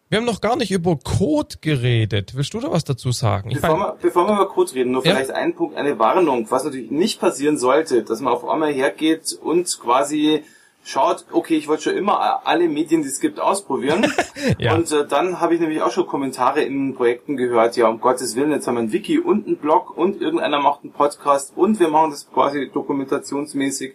Wir 0.08 0.18
haben 0.18 0.24
noch 0.24 0.40
gar 0.40 0.56
nicht 0.56 0.70
über 0.70 0.96
Code 0.96 1.56
geredet. 1.60 2.34
Willst 2.34 2.54
du 2.54 2.60
da 2.60 2.70
was 2.70 2.84
dazu 2.84 3.12
sagen? 3.12 3.50
Bevor, 3.52 3.76
mein, 3.76 3.88
wir, 3.88 3.96
bevor 4.00 4.26
wir 4.26 4.34
über 4.34 4.48
Code 4.48 4.74
reden, 4.74 4.92
nur 4.92 5.04
ja? 5.04 5.12
vielleicht 5.12 5.32
ein 5.32 5.54
Punkt, 5.54 5.76
eine 5.76 5.98
Warnung, 5.98 6.50
was 6.50 6.64
natürlich 6.64 6.90
nicht 6.90 7.20
passieren 7.20 7.58
sollte, 7.58 8.02
dass 8.02 8.20
man 8.20 8.32
auf 8.32 8.48
einmal 8.48 8.72
hergeht 8.72 9.38
und 9.42 9.78
quasi 9.80 10.44
schaut, 10.84 11.26
okay, 11.32 11.56
ich 11.56 11.68
wollte 11.68 11.84
schon 11.84 11.96
immer 11.96 12.46
alle 12.46 12.68
Medien, 12.68 13.02
die 13.02 13.08
es 13.08 13.20
gibt, 13.20 13.40
ausprobieren. 13.40 14.12
ja. 14.58 14.74
Und 14.74 14.90
äh, 14.90 15.06
dann 15.06 15.40
habe 15.40 15.54
ich 15.54 15.60
nämlich 15.60 15.82
auch 15.82 15.90
schon 15.90 16.06
Kommentare 16.06 16.62
in 16.62 16.94
Projekten 16.94 17.36
gehört, 17.36 17.76
ja, 17.76 17.88
um 17.88 18.00
Gottes 18.00 18.36
Willen, 18.36 18.52
jetzt 18.52 18.66
haben 18.66 18.76
wir 18.76 18.82
ein 18.82 18.92
Wiki 18.92 19.18
und 19.18 19.46
einen 19.46 19.56
Blog 19.56 19.96
und 19.96 20.20
irgendeiner 20.20 20.60
macht 20.60 20.82
einen 20.82 20.92
Podcast 20.92 21.52
und 21.56 21.78
wir 21.78 21.88
machen 21.88 22.10
das 22.10 22.30
quasi 22.30 22.70
dokumentationsmäßig 22.72 23.94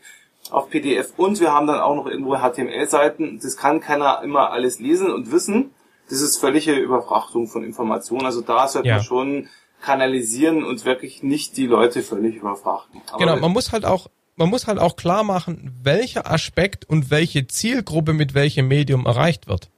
auf 0.52 0.70
PDF 0.70 1.14
und 1.18 1.40
wir 1.40 1.54
haben 1.54 1.68
dann 1.68 1.80
auch 1.80 1.96
noch 1.96 2.06
irgendwo 2.06 2.38
HTML-Seiten. 2.38 3.40
Das 3.42 3.58
kann 3.58 3.80
keiner 3.80 4.22
immer 4.24 4.52
alles 4.52 4.80
lesen 4.80 5.12
und 5.12 5.32
wissen. 5.32 5.72
Das 6.10 6.22
ist 6.22 6.38
völlige 6.38 6.74
Überfrachtung 6.74 7.48
von 7.48 7.64
Informationen. 7.64 8.26
Also 8.26 8.42
da 8.42 8.68
sollte 8.68 8.90
ja. 8.90 8.96
man 8.96 9.04
schon 9.04 9.50
kanalisieren 9.82 10.64
und 10.64 10.86
wirklich 10.86 11.24
nicht 11.24 11.58
die 11.58 11.66
Leute 11.66 12.04
völlig 12.04 12.36
überfrachten. 12.36 13.02
Aber 13.10 13.20
genau, 13.20 13.36
man 13.38 13.52
muss 13.52 13.72
halt 13.72 13.86
auch 13.86 14.08
man 14.36 14.50
muss 14.50 14.68
halt 14.68 14.80
auch 14.80 14.96
klar 14.96 15.24
machen, 15.24 15.78
welcher 15.82 16.30
Aspekt 16.30 16.86
und 16.86 17.12
welche 17.12 17.48
Zielgruppe 17.48 18.14
mit 18.14 18.34
welchem 18.34 18.68
Medium 18.68 19.06
erreicht 19.06 19.48
wird. 19.48 19.70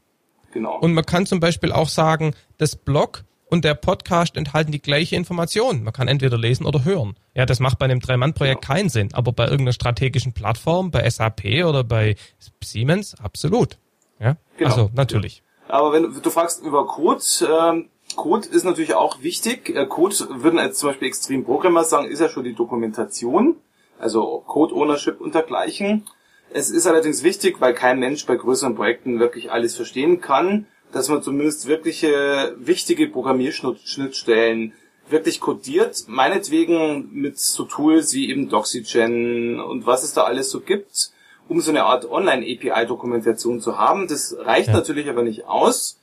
Genau. 0.53 0.77
Und 0.79 0.93
man 0.93 1.05
kann 1.05 1.25
zum 1.25 1.39
Beispiel 1.39 1.71
auch 1.71 1.89
sagen, 1.89 2.33
das 2.57 2.75
Blog 2.75 3.23
und 3.49 3.65
der 3.65 3.75
Podcast 3.75 4.37
enthalten 4.37 4.71
die 4.71 4.81
gleiche 4.81 5.15
Information. 5.15 5.83
Man 5.83 5.93
kann 5.93 6.07
entweder 6.07 6.37
lesen 6.37 6.65
oder 6.65 6.85
hören. 6.85 7.15
Ja, 7.33 7.45
das 7.45 7.59
macht 7.59 7.77
bei 7.77 7.85
einem 7.85 7.99
Drei-Mann-Projekt 7.99 8.61
genau. 8.61 8.73
keinen 8.73 8.89
Sinn, 8.89 9.09
aber 9.13 9.33
bei 9.33 9.45
irgendeiner 9.45 9.73
strategischen 9.73 10.33
Plattform, 10.33 10.91
bei 10.91 11.07
SAP 11.09 11.65
oder 11.65 11.83
bei 11.83 12.15
Siemens, 12.63 13.15
absolut. 13.15 13.77
Ja, 14.19 14.37
genau. 14.57 14.69
also 14.69 14.89
natürlich. 14.93 15.43
Aber 15.67 15.91
wenn 15.91 16.21
du 16.21 16.29
fragst 16.29 16.63
über 16.63 16.85
Code, 16.87 17.21
ähm, 17.41 17.89
Code 18.15 18.47
ist 18.47 18.63
natürlich 18.63 18.93
auch 18.93 19.21
wichtig. 19.21 19.69
Äh, 19.69 19.85
Code 19.87 20.15
würden 20.35 20.59
als 20.59 20.77
zum 20.77 20.89
Beispiel 20.89 21.07
Extremprogrammer 21.07 21.83
sagen, 21.83 22.07
ist 22.07 22.21
ja 22.21 22.29
schon 22.29 22.43
die 22.43 22.55
Dokumentation 22.55 23.55
also 23.99 24.43
Code 24.45 24.73
Ownership 24.75 25.21
und 25.21 25.35
dergleichen. 25.35 26.05
Es 26.51 26.69
ist 26.69 26.87
allerdings 26.87 27.23
wichtig, 27.23 27.59
weil 27.59 27.73
kein 27.73 27.99
Mensch 27.99 28.25
bei 28.25 28.35
größeren 28.35 28.75
Projekten 28.75 29.19
wirklich 29.19 29.51
alles 29.51 29.75
verstehen 29.75 30.21
kann, 30.21 30.67
dass 30.91 31.09
man 31.09 31.21
zumindest 31.21 31.67
wirkliche 31.67 32.55
wichtige 32.57 33.07
Programmierschnittstellen 33.07 34.73
wirklich 35.09 35.39
codiert, 35.39 36.05
meinetwegen 36.07 37.09
mit 37.11 37.37
so 37.37 37.65
Tools 37.65 38.13
wie 38.13 38.29
eben 38.29 38.49
Doxygen 38.49 39.59
und 39.59 39.85
was 39.85 40.03
es 40.03 40.13
da 40.13 40.23
alles 40.23 40.49
so 40.49 40.61
gibt, 40.61 41.11
um 41.47 41.61
so 41.61 41.71
eine 41.71 41.83
Art 41.83 42.09
Online-API-Dokumentation 42.09 43.61
zu 43.61 43.77
haben. 43.77 44.07
Das 44.07 44.35
reicht 44.39 44.69
ja. 44.69 44.73
natürlich 44.73 45.09
aber 45.09 45.21
nicht 45.21 45.45
aus, 45.45 45.99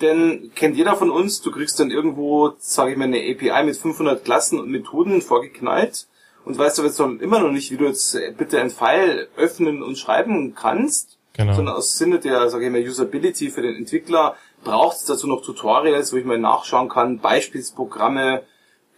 denn 0.00 0.50
kennt 0.54 0.76
jeder 0.76 0.96
von 0.96 1.10
uns, 1.10 1.40
du 1.40 1.50
kriegst 1.50 1.78
dann 1.80 1.90
irgendwo, 1.90 2.52
sage 2.58 2.92
ich 2.92 2.98
mal, 2.98 3.04
eine 3.04 3.20
API 3.20 3.64
mit 3.64 3.76
500 3.76 4.24
Klassen 4.24 4.58
und 4.58 4.70
Methoden 4.70 5.22
vorgeknallt 5.22 6.06
und 6.44 6.58
weißt 6.58 6.78
aber 6.78 6.88
jetzt 6.88 6.98
noch 6.98 7.10
immer 7.20 7.40
noch 7.40 7.50
nicht, 7.50 7.70
wie 7.70 7.76
du 7.76 7.86
jetzt 7.86 8.18
bitte 8.36 8.60
ein 8.60 8.70
File 8.70 9.28
öffnen 9.36 9.82
und 9.82 9.98
schreiben 9.98 10.54
kannst, 10.54 11.18
genau. 11.32 11.54
sondern 11.54 11.76
aus 11.76 11.96
Sinne 11.96 12.18
der, 12.18 12.48
sage 12.50 12.66
ich 12.66 12.72
mal, 12.72 12.80
Usability 12.80 13.50
für 13.50 13.62
den 13.62 13.76
Entwickler 13.76 14.36
braucht 14.64 14.96
es 14.96 15.04
dazu 15.04 15.26
noch 15.26 15.42
Tutorials, 15.42 16.12
wo 16.12 16.16
ich 16.16 16.24
mal 16.24 16.38
nachschauen 16.38 16.88
kann, 16.88 17.18
Beispielsprogramme, 17.18 18.42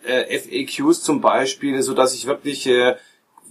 äh, 0.04 0.38
FAQs 0.38 1.02
zum 1.02 1.20
Beispiel, 1.20 1.82
so 1.82 1.94
dass 1.94 2.14
ich 2.14 2.26
wirklich 2.26 2.66
äh, 2.66 2.96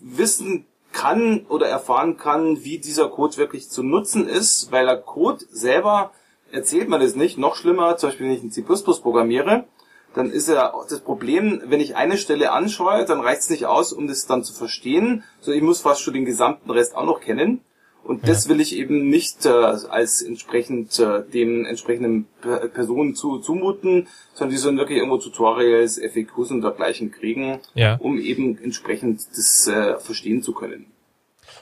wissen 0.01 0.65
kann 0.91 1.45
oder 1.49 1.67
erfahren 1.67 2.17
kann, 2.17 2.63
wie 2.63 2.77
dieser 2.77 3.09
Code 3.09 3.37
wirklich 3.37 3.69
zu 3.69 3.83
nutzen 3.83 4.27
ist, 4.27 4.71
weil 4.71 4.85
der 4.85 4.97
Code 4.97 5.43
selber 5.49 6.11
erzählt 6.51 6.87
man 6.87 7.01
das 7.01 7.15
nicht. 7.15 7.37
Noch 7.39 7.55
schlimmer, 7.55 7.97
zum 7.97 8.09
Beispiel 8.09 8.27
wenn 8.27 8.35
ich 8.35 8.43
in 8.43 8.51
C++ 8.51 8.61
programmiere, 8.61 9.65
dann 10.13 10.31
ist 10.31 10.47
ja 10.47 10.73
das 10.89 10.99
Problem, 10.99 11.61
wenn 11.65 11.79
ich 11.79 11.95
eine 11.95 12.17
Stelle 12.17 12.51
anschaue, 12.51 13.05
dann 13.05 13.21
reicht 13.21 13.41
es 13.41 13.49
nicht 13.49 13.65
aus, 13.65 13.93
um 13.93 14.07
das 14.07 14.25
dann 14.25 14.43
zu 14.43 14.53
verstehen, 14.53 15.23
sondern 15.39 15.57
ich 15.57 15.65
muss 15.65 15.81
fast 15.81 16.01
schon 16.01 16.13
den 16.13 16.25
gesamten 16.25 16.69
Rest 16.69 16.95
auch 16.95 17.05
noch 17.05 17.19
kennen. 17.19 17.61
Und 18.03 18.27
das 18.27 18.49
will 18.49 18.59
ich 18.59 18.75
eben 18.75 19.09
nicht 19.09 19.45
äh, 19.45 19.49
als 19.49 20.21
entsprechend 20.21 20.99
äh, 20.99 21.23
dem 21.23 21.65
entsprechenden 21.65 22.25
P 22.41 22.67
Personen 22.67 23.15
zu, 23.15 23.39
zumuten, 23.39 24.07
sondern 24.33 24.51
die 24.51 24.57
sollen 24.57 24.77
wirklich 24.77 24.97
irgendwo 24.97 25.19
Tutorials, 25.19 25.99
FAQs 25.99 26.51
und 26.51 26.61
dergleichen 26.61 27.11
kriegen, 27.11 27.59
ja. 27.75 27.95
um 27.95 28.19
eben 28.19 28.57
entsprechend 28.61 29.21
das 29.37 29.67
äh, 29.67 29.99
verstehen 29.99 30.43
zu 30.43 30.51
können. 30.51 30.92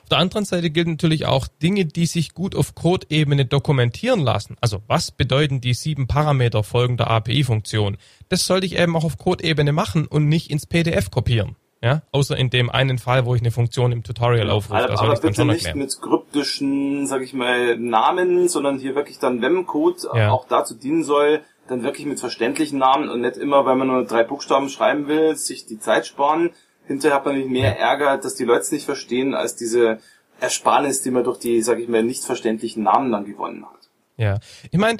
Auf 0.03 0.09
der 0.09 0.17
anderen 0.17 0.45
Seite 0.45 0.69
gilt 0.69 0.87
natürlich 0.87 1.25
auch 1.25 1.47
Dinge, 1.47 1.85
die 1.85 2.05
sich 2.05 2.33
gut 2.33 2.55
auf 2.55 2.75
Code-Ebene 2.75 3.45
dokumentieren 3.45 4.19
lassen. 4.19 4.57
Also 4.61 4.81
was 4.87 5.11
bedeuten 5.11 5.61
die 5.61 5.73
sieben 5.73 6.07
Parameter 6.07 6.63
folgender 6.63 7.09
API-Funktion? 7.09 7.97
Das 8.29 8.45
sollte 8.45 8.65
ich 8.65 8.77
eben 8.77 8.95
auch 8.95 9.03
auf 9.03 9.17
Code-Ebene 9.17 9.71
machen 9.71 10.07
und 10.07 10.27
nicht 10.27 10.51
ins 10.51 10.65
PDF 10.65 11.11
kopieren. 11.11 11.55
Ja, 11.83 12.03
außer 12.11 12.37
in 12.37 12.51
dem 12.51 12.69
einen 12.69 12.99
Fall, 12.99 13.25
wo 13.25 13.33
ich 13.33 13.41
eine 13.41 13.49
Funktion 13.49 13.91
im 13.91 14.03
Tutorial 14.03 14.51
aufrufe. 14.51 14.83
Aber, 14.83 15.01
aber 15.01 15.19
bitte 15.19 15.45
nicht 15.45 15.65
erklären. 15.65 15.79
mit 15.79 15.99
kryptischen, 15.99 17.07
sag 17.07 17.23
ich 17.23 17.33
mal, 17.33 17.75
Namen, 17.75 18.49
sondern 18.49 18.77
hier 18.77 18.93
wirklich 18.93 19.17
dann, 19.17 19.41
wenn 19.41 19.65
Code 19.65 19.97
ja. 20.13 20.29
auch 20.29 20.47
dazu 20.47 20.75
dienen 20.75 21.03
soll, 21.03 21.41
dann 21.67 21.81
wirklich 21.81 22.05
mit 22.05 22.19
verständlichen 22.19 22.77
Namen 22.77 23.09
und 23.09 23.21
nicht 23.21 23.37
immer, 23.37 23.65
weil 23.65 23.75
man 23.77 23.87
nur 23.87 24.05
drei 24.05 24.23
Buchstaben 24.23 24.69
schreiben 24.69 25.07
will, 25.07 25.35
sich 25.35 25.65
die 25.65 25.79
Zeit 25.79 26.05
sparen. 26.05 26.51
Hinterher 26.91 27.17
hat 27.17 27.25
man 27.25 27.37
nicht 27.37 27.49
mehr. 27.49 27.77
Ärger, 27.77 28.17
dass 28.17 28.35
die 28.35 28.43
Leute 28.43 28.61
es 28.61 28.71
nicht 28.71 28.85
verstehen, 28.85 29.33
als 29.33 29.55
diese 29.55 29.99
Ersparnis, 30.39 31.01
die 31.01 31.11
man 31.11 31.23
durch 31.23 31.39
die, 31.39 31.61
sag 31.61 31.79
ich 31.79 31.87
mal, 31.87 32.03
nicht 32.03 32.23
verständlichen 32.23 32.83
Namen 32.83 33.11
dann 33.11 33.25
gewonnen 33.25 33.65
hat. 33.65 33.89
Ja, 34.17 34.39
ich 34.69 34.79
meine, 34.79 34.99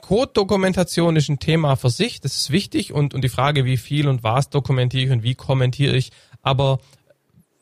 Code-Dokumentation 0.00 1.16
ist 1.16 1.28
ein 1.28 1.38
Thema 1.38 1.76
für 1.76 1.90
sich, 1.90 2.20
das 2.20 2.36
ist 2.36 2.50
wichtig 2.50 2.92
und, 2.92 3.14
und 3.14 3.22
die 3.22 3.28
Frage, 3.28 3.64
wie 3.64 3.76
viel 3.76 4.08
und 4.08 4.22
was 4.22 4.50
dokumentiere 4.50 5.04
ich 5.04 5.10
und 5.10 5.22
wie 5.22 5.34
kommentiere 5.34 5.96
ich, 5.96 6.10
aber 6.42 6.78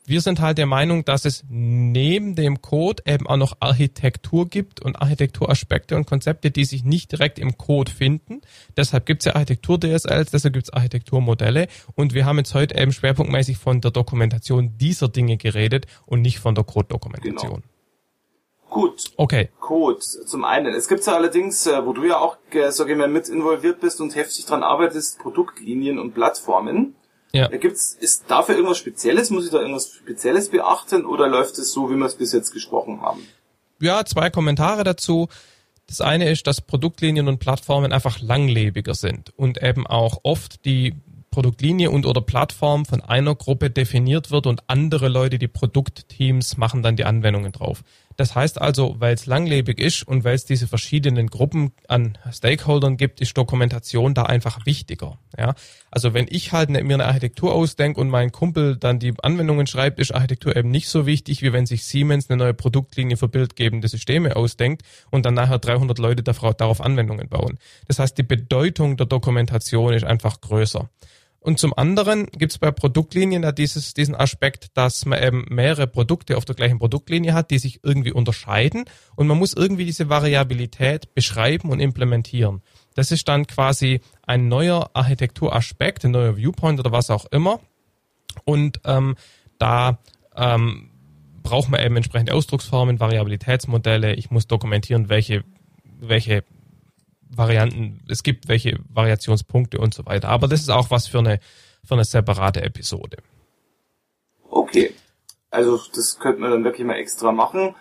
wir 0.05 0.21
sind 0.21 0.41
halt 0.41 0.57
der 0.57 0.65
Meinung, 0.65 1.05
dass 1.05 1.25
es 1.25 1.43
neben 1.49 2.35
dem 2.35 2.61
Code 2.61 3.03
eben 3.05 3.27
auch 3.27 3.37
noch 3.37 3.57
Architektur 3.59 4.47
gibt 4.47 4.81
und 4.81 4.95
Architekturaspekte 4.95 5.95
und 5.95 6.05
Konzepte, 6.05 6.51
die 6.51 6.65
sich 6.65 6.83
nicht 6.83 7.11
direkt 7.11 7.39
im 7.39 7.57
Code 7.57 7.91
finden. 7.91 8.41
Deshalb 8.75 9.05
gibt 9.05 9.21
es 9.21 9.25
ja 9.25 9.35
Architektur-DSLs, 9.35 10.31
deshalb 10.31 10.53
gibt 10.53 10.67
es 10.67 10.73
Architekturmodelle 10.73 11.67
und 11.95 12.13
wir 12.13 12.25
haben 12.25 12.37
jetzt 12.37 12.53
heute 12.53 12.77
eben 12.77 12.91
schwerpunktmäßig 12.91 13.57
von 13.57 13.81
der 13.81 13.91
Dokumentation 13.91 14.77
dieser 14.77 15.07
Dinge 15.07 15.37
geredet 15.37 15.85
und 16.05 16.21
nicht 16.21 16.39
von 16.39 16.55
der 16.55 16.63
Code-Dokumentation. 16.63 17.61
Genau. 17.61 17.71
Gut. 18.71 19.11
Okay. 19.17 19.49
Code 19.59 19.99
zum 19.99 20.45
einen. 20.45 20.73
Es 20.73 20.87
gibt 20.87 21.05
ja 21.05 21.13
allerdings, 21.13 21.67
äh, 21.67 21.85
wo 21.85 21.91
du 21.91 22.05
ja 22.05 22.17
auch, 22.17 22.37
äh, 22.51 22.71
sag 22.71 22.87
ich 22.87 22.97
mal, 22.97 23.09
mit 23.09 23.27
involviert 23.27 23.81
bist 23.81 23.99
und 23.99 24.15
heftig 24.15 24.45
dran 24.45 24.63
arbeitest, 24.63 25.19
Produktlinien 25.19 25.99
und 25.99 26.13
Plattformen. 26.13 26.95
Ja. 27.33 27.47
Da 27.47 27.57
gibt's, 27.57 27.95
ist 27.99 28.25
dafür 28.27 28.55
irgendwas 28.55 28.77
Spezielles? 28.77 29.29
Muss 29.29 29.45
ich 29.45 29.51
da 29.51 29.59
irgendwas 29.59 29.93
Spezielles 29.93 30.49
beachten 30.49 31.05
oder 31.05 31.27
läuft 31.27 31.57
es 31.57 31.71
so, 31.71 31.89
wie 31.89 31.95
wir 31.95 32.05
es 32.05 32.15
bis 32.15 32.33
jetzt 32.33 32.51
gesprochen 32.51 33.01
haben? 33.01 33.25
Ja, 33.79 34.05
zwei 34.05 34.29
Kommentare 34.29 34.83
dazu. 34.83 35.27
Das 35.87 36.01
eine 36.01 36.29
ist, 36.29 36.47
dass 36.47 36.61
Produktlinien 36.61 37.27
und 37.27 37.39
Plattformen 37.39 37.91
einfach 37.91 38.21
langlebiger 38.21 38.95
sind 38.95 39.37
und 39.37 39.61
eben 39.61 39.87
auch 39.87 40.19
oft 40.23 40.63
die 40.65 40.95
Produktlinie 41.31 41.89
und 41.91 42.05
oder 42.05 42.21
Plattform 42.21 42.85
von 42.85 43.01
einer 43.01 43.35
Gruppe 43.35 43.69
definiert 43.69 44.31
wird 44.31 44.47
und 44.47 44.63
andere 44.67 45.07
Leute, 45.07 45.39
die 45.39 45.47
Produktteams, 45.47 46.57
machen 46.57 46.83
dann 46.83 46.97
die 46.97 47.05
Anwendungen 47.05 47.53
drauf. 47.53 47.83
Das 48.21 48.35
heißt 48.35 48.61
also, 48.61 48.97
weil 48.99 49.15
es 49.15 49.25
langlebig 49.25 49.79
ist 49.79 50.07
und 50.07 50.23
weil 50.23 50.35
es 50.35 50.45
diese 50.45 50.67
verschiedenen 50.67 51.25
Gruppen 51.25 51.71
an 51.87 52.19
Stakeholdern 52.31 52.95
gibt, 52.95 53.19
ist 53.19 53.35
Dokumentation 53.35 54.13
da 54.13 54.21
einfach 54.21 54.63
wichtiger. 54.67 55.17
Ja, 55.35 55.55
also 55.89 56.13
wenn 56.13 56.27
ich 56.29 56.51
halt 56.51 56.69
ne, 56.69 56.83
mir 56.83 56.93
eine 56.93 57.07
Architektur 57.07 57.51
ausdenke 57.51 57.99
und 57.99 58.09
mein 58.09 58.31
Kumpel 58.31 58.77
dann 58.77 58.99
die 58.99 59.15
Anwendungen 59.23 59.65
schreibt, 59.65 59.97
ist 59.97 60.13
Architektur 60.13 60.55
eben 60.55 60.69
nicht 60.69 60.87
so 60.87 61.07
wichtig, 61.07 61.41
wie 61.41 61.51
wenn 61.51 61.65
sich 61.65 61.83
Siemens 61.83 62.29
eine 62.29 62.37
neue 62.37 62.53
Produktlinie 62.53 63.17
für 63.17 63.27
bildgebende 63.27 63.87
Systeme 63.87 64.35
ausdenkt 64.35 64.83
und 65.09 65.25
dann 65.25 65.33
nachher 65.33 65.57
300 65.57 65.97
Leute 65.97 66.21
darauf 66.21 66.79
Anwendungen 66.79 67.27
bauen. 67.27 67.57
Das 67.87 67.97
heißt, 67.97 68.15
die 68.19 68.23
Bedeutung 68.23 68.97
der 68.97 69.07
Dokumentation 69.07 69.93
ist 69.93 70.03
einfach 70.03 70.41
größer. 70.41 70.91
Und 71.43 71.57
zum 71.57 71.73
anderen 71.75 72.27
gibt 72.27 72.51
es 72.51 72.59
bei 72.59 72.69
Produktlinien 72.69 73.41
ja 73.41 73.51
dieses, 73.51 73.95
diesen 73.95 74.15
Aspekt, 74.15 74.77
dass 74.77 75.05
man 75.07 75.21
eben 75.21 75.45
mehrere 75.49 75.87
Produkte 75.87 76.37
auf 76.37 76.45
der 76.45 76.53
gleichen 76.53 76.77
Produktlinie 76.77 77.33
hat, 77.33 77.49
die 77.49 77.57
sich 77.57 77.79
irgendwie 77.83 78.11
unterscheiden 78.11 78.85
und 79.15 79.25
man 79.25 79.39
muss 79.39 79.53
irgendwie 79.53 79.85
diese 79.85 80.07
Variabilität 80.07 81.15
beschreiben 81.15 81.71
und 81.71 81.79
implementieren. 81.79 82.61
Das 82.93 83.11
ist 83.11 83.27
dann 83.27 83.47
quasi 83.47 84.01
ein 84.21 84.49
neuer 84.49 84.91
Architekturaspekt, 84.93 86.05
ein 86.05 86.11
neuer 86.11 86.37
Viewpoint 86.37 86.79
oder 86.79 86.91
was 86.91 87.09
auch 87.09 87.25
immer. 87.25 87.59
Und 88.45 88.79
ähm, 88.85 89.15
da 89.57 89.97
ähm, 90.35 90.91
braucht 91.41 91.69
man 91.69 91.83
eben 91.83 91.95
entsprechende 91.95 92.35
Ausdrucksformen, 92.35 92.99
Variabilitätsmodelle. 92.99 94.13
Ich 94.13 94.29
muss 94.29 94.45
dokumentieren, 94.45 95.09
welche, 95.09 95.43
welche 95.99 96.43
Varianten 97.35 98.01
es 98.07 98.23
gibt, 98.23 98.47
welche 98.47 98.79
Variationspunkte 98.89 99.79
und 99.79 99.93
so 99.93 100.05
weiter. 100.05 100.29
Aber 100.29 100.47
das 100.47 100.61
ist 100.61 100.69
auch 100.69 100.91
was 100.91 101.07
für 101.07 101.19
eine, 101.19 101.39
für 101.83 101.95
eine 101.95 102.05
separate 102.05 102.61
Episode. 102.61 103.17
Okay. 104.49 104.93
Also 105.49 105.79
das 105.95 106.19
könnte 106.19 106.41
man 106.41 106.51
dann 106.51 106.63
wirklich 106.63 106.85
mal 106.85 106.95
extra 106.95 107.31
machen. 107.31 107.75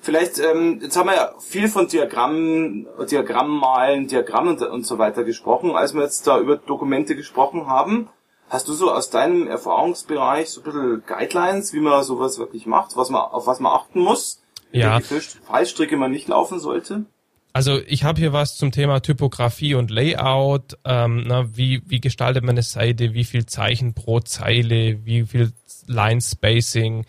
Vielleicht, 0.00 0.38
ähm, 0.38 0.80
jetzt 0.82 0.98
haben 0.98 1.08
wir 1.08 1.16
ja 1.16 1.32
viel 1.38 1.68
von 1.68 1.88
Diagrammen, 1.88 2.86
Diagrammmalen, 3.10 4.06
Diagrammen 4.06 4.58
und, 4.58 4.62
und 4.62 4.86
so 4.86 4.98
weiter 4.98 5.24
gesprochen, 5.24 5.74
als 5.74 5.94
wir 5.94 6.02
jetzt 6.02 6.26
da 6.26 6.38
über 6.38 6.58
Dokumente 6.58 7.16
gesprochen 7.16 7.66
haben. 7.66 8.10
Hast 8.50 8.68
du 8.68 8.74
so 8.74 8.92
aus 8.92 9.08
deinem 9.08 9.46
Erfahrungsbereich 9.46 10.50
so 10.50 10.60
ein 10.60 10.64
bisschen 10.64 11.02
Guidelines, 11.06 11.72
wie 11.72 11.80
man 11.80 12.04
sowas 12.04 12.38
wirklich 12.38 12.66
macht, 12.66 12.96
was 12.96 13.08
man, 13.08 13.22
auf 13.22 13.46
was 13.46 13.60
man 13.60 13.72
achten 13.72 14.00
muss? 14.00 14.42
Ja. 14.72 15.00
Welche 15.08 15.38
Fallstricke 15.46 15.96
man 15.96 16.10
nicht 16.10 16.28
laufen 16.28 16.60
sollte? 16.60 17.06
Also 17.54 17.80
ich 17.86 18.02
habe 18.02 18.20
hier 18.20 18.32
was 18.32 18.56
zum 18.56 18.72
Thema 18.72 19.00
Typografie 19.00 19.74
und 19.74 19.90
Layout. 19.90 20.76
Ähm, 20.84 21.22
na, 21.24 21.56
wie, 21.56 21.82
wie 21.86 22.00
gestaltet 22.00 22.42
man 22.42 22.56
eine 22.56 22.62
Seite? 22.62 23.14
Wie 23.14 23.22
viel 23.22 23.46
Zeichen 23.46 23.94
pro 23.94 24.18
Zeile? 24.20 25.06
Wie 25.06 25.24
viel 25.24 25.52
Line 25.86 26.20
Spacing? 26.20 27.06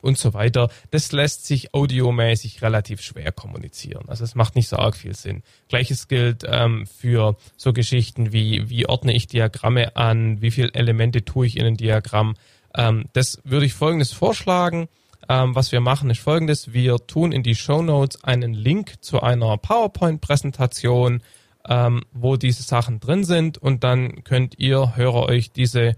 und 0.00 0.18
so 0.18 0.34
weiter. 0.34 0.70
Das 0.90 1.12
lässt 1.12 1.46
sich 1.46 1.74
audiomäßig 1.74 2.62
relativ 2.62 3.00
schwer 3.00 3.30
kommunizieren. 3.32 4.08
Also 4.08 4.24
es 4.24 4.34
macht 4.34 4.56
nicht 4.56 4.68
so 4.68 4.76
arg 4.76 4.96
viel 4.96 5.14
Sinn. 5.14 5.42
Gleiches 5.68 6.08
gilt 6.08 6.44
ähm, 6.46 6.86
für 6.86 7.36
so 7.56 7.72
Geschichten 7.72 8.32
wie, 8.32 8.68
wie 8.68 8.88
ordne 8.88 9.12
ich 9.14 9.26
Diagramme 9.26 9.94
an, 9.94 10.40
wie 10.40 10.50
viele 10.50 10.74
Elemente 10.74 11.24
tue 11.24 11.46
ich 11.46 11.56
in 11.56 11.66
ein 11.66 11.76
Diagramm. 11.76 12.34
Ähm, 12.74 13.04
das 13.12 13.40
würde 13.44 13.66
ich 13.66 13.74
folgendes 13.74 14.12
vorschlagen. 14.12 14.88
Ähm, 15.28 15.54
was 15.54 15.72
wir 15.72 15.80
machen 15.80 16.08
ist 16.10 16.20
folgendes. 16.20 16.72
Wir 16.72 16.96
tun 17.06 17.32
in 17.32 17.42
die 17.42 17.54
Show 17.54 17.82
Notes 17.82 18.24
einen 18.24 18.54
Link 18.54 19.02
zu 19.02 19.20
einer 19.20 19.58
PowerPoint-Präsentation, 19.58 21.22
ähm, 21.68 22.02
wo 22.12 22.36
diese 22.36 22.62
Sachen 22.62 22.98
drin 22.98 23.24
sind 23.24 23.58
und 23.58 23.84
dann 23.84 24.24
könnt 24.24 24.58
ihr, 24.58 24.96
Hörer, 24.96 25.26
euch 25.26 25.52
diese 25.52 25.96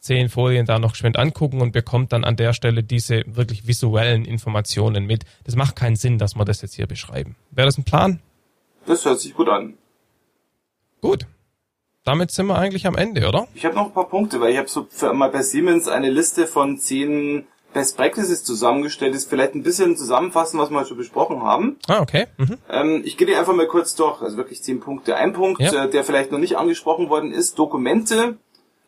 zehn 0.00 0.28
Folien 0.28 0.66
da 0.66 0.78
noch 0.78 0.92
geschwind 0.92 1.18
angucken 1.18 1.60
und 1.60 1.72
bekommt 1.72 2.12
dann 2.12 2.24
an 2.24 2.36
der 2.36 2.52
Stelle 2.52 2.82
diese 2.82 3.22
wirklich 3.26 3.66
visuellen 3.66 4.24
Informationen 4.24 5.04
mit. 5.04 5.24
Das 5.44 5.56
macht 5.56 5.76
keinen 5.76 5.96
Sinn, 5.96 6.18
dass 6.18 6.34
wir 6.34 6.44
das 6.44 6.62
jetzt 6.62 6.74
hier 6.74 6.86
beschreiben. 6.86 7.36
Wäre 7.50 7.66
das 7.66 7.78
ein 7.78 7.84
Plan? 7.84 8.20
Das 8.86 9.04
hört 9.04 9.20
sich 9.20 9.34
gut 9.34 9.48
an. 9.48 9.74
Gut. 11.00 11.26
Damit 12.04 12.30
sind 12.30 12.46
wir 12.46 12.56
eigentlich 12.56 12.86
am 12.86 12.96
Ende, 12.96 13.26
oder? 13.26 13.48
Ich 13.54 13.64
habe 13.64 13.74
noch 13.74 13.86
ein 13.86 13.92
paar 13.92 14.08
Punkte, 14.08 14.40
weil 14.40 14.52
ich 14.52 14.58
habe 14.58 14.68
so 14.68 14.86
für 14.88 15.12
mal 15.12 15.30
bei 15.30 15.42
Siemens 15.42 15.88
eine 15.88 16.08
Liste 16.08 16.46
von 16.46 16.78
zehn 16.78 17.46
Best 17.76 17.98
Practices 17.98 18.42
zusammengestellt 18.42 19.14
ist, 19.14 19.28
vielleicht 19.28 19.54
ein 19.54 19.62
bisschen 19.62 19.98
zusammenfassen, 19.98 20.58
was 20.58 20.70
wir 20.70 20.82
schon 20.86 20.96
besprochen 20.96 21.42
haben. 21.42 21.76
Ah, 21.88 22.00
okay. 22.00 22.26
Mhm. 22.38 22.56
Ähm, 22.70 23.02
ich 23.04 23.18
gehe 23.18 23.26
dir 23.26 23.38
einfach 23.38 23.54
mal 23.54 23.66
kurz 23.66 23.94
durch, 23.94 24.22
also 24.22 24.38
wirklich 24.38 24.62
zehn 24.62 24.80
Punkte. 24.80 25.14
Ein 25.16 25.34
Punkt, 25.34 25.60
Ja. 25.60 25.84
äh, 25.84 25.90
der 25.90 26.02
vielleicht 26.02 26.32
noch 26.32 26.38
nicht 26.38 26.56
angesprochen 26.56 27.10
worden 27.10 27.32
ist, 27.32 27.58
Dokumente, 27.58 28.38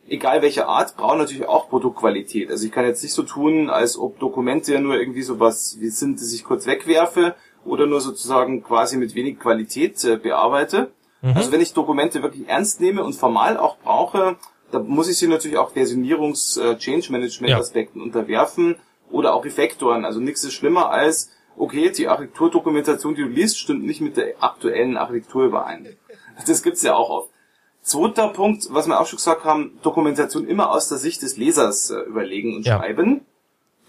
egal 0.07 0.41
welcher 0.41 0.67
Art, 0.67 0.97
brauchen 0.97 1.19
natürlich 1.19 1.45
auch 1.47 1.69
Produktqualität. 1.69 2.49
Also 2.49 2.65
ich 2.65 2.71
kann 2.71 2.83
jetzt 2.83 3.03
nicht 3.03 3.13
so 3.13 3.21
tun, 3.21 3.69
als 3.69 3.95
ob 3.95 4.17
Dokumente 4.17 4.73
ja 4.73 4.79
nur 4.79 4.95
irgendwie 4.99 5.21
sowas 5.21 5.77
wie 5.79 5.89
sind, 5.89 6.19
dass 6.19 6.33
ich 6.33 6.43
kurz 6.43 6.65
wegwerfe 6.65 7.35
oder 7.65 7.85
nur 7.85 8.01
sozusagen 8.01 8.63
quasi 8.63 8.97
mit 8.97 9.13
wenig 9.13 9.37
Qualität 9.39 10.03
äh, 10.03 10.17
bearbeite. 10.17 10.89
Also 11.21 11.51
wenn 11.51 11.61
ich 11.61 11.73
Dokumente 11.73 12.23
wirklich 12.23 12.47
ernst 12.47 12.81
nehme 12.81 13.03
und 13.03 13.13
formal 13.13 13.57
auch 13.57 13.77
brauche, 13.77 14.37
da 14.71 14.79
muss 14.79 15.09
ich 15.09 15.17
sie 15.17 15.27
natürlich 15.27 15.57
auch 15.57 15.73
Versionierungs-, 15.73 16.59
äh, 16.61 16.77
Change-Management-Aspekten 16.77 18.01
unterwerfen 18.01 18.75
oder 19.11 19.33
auch 19.33 19.43
Refaktoren. 19.45 20.05
Also 20.05 20.19
nichts 20.19 20.43
ist 20.43 20.53
schlimmer 20.53 20.89
als, 20.91 21.31
okay, 21.57 21.89
die 21.91 22.07
Architekturdokumentation, 22.07 23.15
die 23.15 23.23
du 23.23 23.27
liest, 23.29 23.57
stimmt 23.59 23.83
nicht 23.85 24.01
mit 24.01 24.17
der 24.17 24.35
aktuellen 24.41 24.97
Architektur 24.97 25.45
überein. 25.45 25.87
Das 26.47 26.63
gibt's 26.63 26.83
ja 26.83 26.95
auch 26.95 27.09
oft. 27.09 27.29
Zweiter 27.81 28.29
Punkt, 28.29 28.67
was 28.69 28.87
wir 28.87 28.99
auch 29.01 29.05
schon 29.07 29.17
gesagt 29.17 29.43
haben, 29.43 29.77
Dokumentation 29.83 30.47
immer 30.47 30.69
aus 30.71 30.87
der 30.87 30.97
Sicht 30.97 31.21
des 31.21 31.35
Lesers 31.35 31.89
äh, 31.89 31.99
überlegen 32.01 32.55
und 32.55 32.65
Ja. 32.65 32.77
schreiben. 32.77 33.21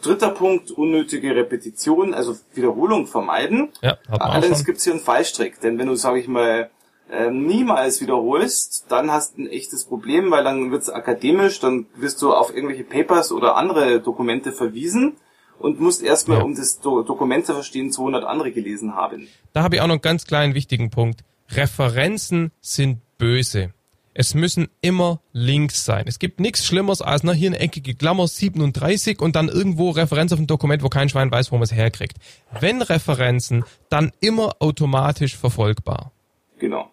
Dritter 0.03 0.31
Punkt, 0.31 0.71
unnötige 0.73 1.37
Repetition, 1.37 2.13
also 2.15 2.35
Wiederholung 2.55 3.07
vermeiden. 3.07 3.69
Ja, 3.83 3.99
Allerdings 4.09 4.59
schon. 4.59 4.67
gibt's 4.67 4.85
hier 4.85 4.95
einen 4.95 5.03
Fallstrick, 5.03 5.61
denn 5.61 5.79
wenn 5.79 5.87
du, 5.89 5.95
sage 5.95 6.19
ich 6.19 6.27
mal, 6.27 6.71
äh, 7.11 7.31
niemals 7.31 8.01
wiederholst, 8.01 8.87
dann 8.89 9.11
hast 9.11 9.37
du 9.37 9.43
ein 9.43 9.47
echtes 9.49 9.85
Problem, 9.85 10.31
weil 10.31 10.45
dann 10.45 10.71
wird's 10.71 10.89
akademisch, 10.89 11.61
dann 11.61 11.87
wirst 11.97 12.23
du 12.23 12.33
auf 12.33 12.55
irgendwelche 12.55 12.85
Papers 12.85 13.33
oder 13.33 13.57
andere 13.57 14.01
Dokumente 14.01 14.53
verwiesen 14.53 15.17
und 15.59 15.81
musst 15.81 16.03
erstmal, 16.03 16.39
Ja. 16.39 16.45
um 16.45 16.55
das 16.55 16.81
Do 16.81 17.03
Dokument 17.03 17.45
zu 17.47 17.53
verstehen, 17.55 17.93
200 17.93 18.25
andere 18.25 18.53
gelesen 18.53 18.95
haben. 18.95 19.29
Da 19.53 19.63
habe 19.63 19.75
ich 19.77 19.81
auch 19.81 19.87
noch 19.87 19.95
einen 19.95 20.03
ganz 20.03 20.25
kleinen 20.27 20.55
wichtigen 20.55 20.91
Punkt. 20.91 21.23
Referenzen 21.51 22.53
sind 22.61 22.99
böse. 23.19 23.73
Es 24.13 24.35
müssen 24.35 24.69
immer 24.81 25.21
Links 25.33 25.85
sein. 25.85 26.05
Es 26.09 26.19
gibt 26.19 26.41
nichts 26.41 26.67
Schlimmeres 26.67 27.01
als 27.01 27.23
na, 27.23 27.33
hier 27.33 27.49
eine 27.51 27.61
eckige 27.61 27.95
Klammer 27.95 28.27
37 28.27 29.21
und 29.21 29.37
dann 29.37 29.49
irgendwo 29.49 29.91
Referenz 29.91 30.33
auf 30.33 30.39
ein 30.41 30.47
Dokument, 30.49 30.83
wo 30.83 30.89
kein 30.89 31.09
Schwein 31.09 31.31
weiß, 31.31 31.53
wo 31.53 31.57
man 31.57 31.63
es 31.63 31.73
herkriegt. 31.73 32.17
Wenn 32.59 32.83
Referenzen, 32.83 33.65
dann 33.89 34.13
immer 34.21 34.57
automatisch 34.59 35.37
verfolgbar. 35.37 36.13
Genau. 36.59 36.90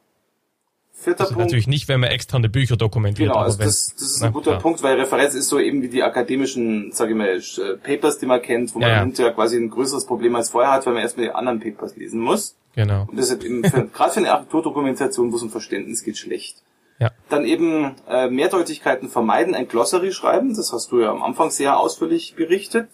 Vierter 1.08 1.22
Also 1.22 1.34
Punkt. 1.36 1.48
natürlich 1.48 1.68
nicht, 1.68 1.88
wenn 1.88 2.02
man 2.02 2.10
externe 2.12 2.50
Bücher 2.50 2.76
dokumentiert. 2.76 3.30
Genau, 3.30 3.40
also 3.42 3.58
das, 3.58 3.94
das 3.94 4.02
ist 4.02 4.22
na, 4.22 4.28
ein 4.28 4.34
guter 4.34 4.52
klar. 4.52 4.62
Punkt, 4.62 4.84
weil 4.84 5.00
Referenz 5.00 5.34
ist 5.36 5.48
so 5.48 5.58
eben 5.60 5.82
wie 5.82 5.88
die 5.88 6.04
akademischen, 6.04 6.92
sage 6.92 7.12
ich 7.12 7.18
mal, 7.18 7.28
äh, 7.38 7.78
Papers, 7.78 8.20
die 8.20 8.26
man 8.26 8.42
kennt, 8.42 8.76
wo 8.76 8.80
Ja, 8.80 8.88
man 8.88 8.96
ja. 8.98 9.04
hinterher 9.04 9.34
quasi 9.34 9.58
ein 9.58 9.70
größeres 9.70 10.06
Problem 10.06 10.36
als 10.36 10.50
vorher 10.50 10.72
hat, 10.74 10.86
weil 10.86 10.94
man 10.94 11.02
erstmal 11.04 11.28
die 11.28 11.32
anderen 11.34 11.60
Papers 11.62 11.96
lesen 11.96 12.20
muss. 12.20 12.56
Genau. 12.76 13.06
Und 13.10 13.18
das 13.18 13.30
ist 13.32 13.44
eben 13.44 13.64
für, 13.64 13.86
gerade 13.94 14.12
für 14.12 14.20
eine 14.20 14.32
Architekturdokumentation, 14.32 15.32
wo 15.32 15.38
es 15.38 15.42
um 15.44 15.50
Verständnis 15.50 16.04
geht, 16.04 16.18
schlecht. 16.18 16.58
Ja. 17.00 17.12
Dann 17.30 17.46
eben 17.46 17.96
äh, 18.10 18.28
Mehrdeutigkeiten 18.30 19.10
vermeiden, 19.10 19.56
ein 19.56 19.68
Glossary 19.68 20.12
schreiben, 20.12 20.56
das 20.56 20.74
hast 20.74 20.92
du 20.92 21.00
ja 21.00 21.12
am 21.12 21.22
Anfang 21.24 21.52
sehr 21.52 21.80
ausführlich 21.80 22.34
berichtet. 22.36 22.90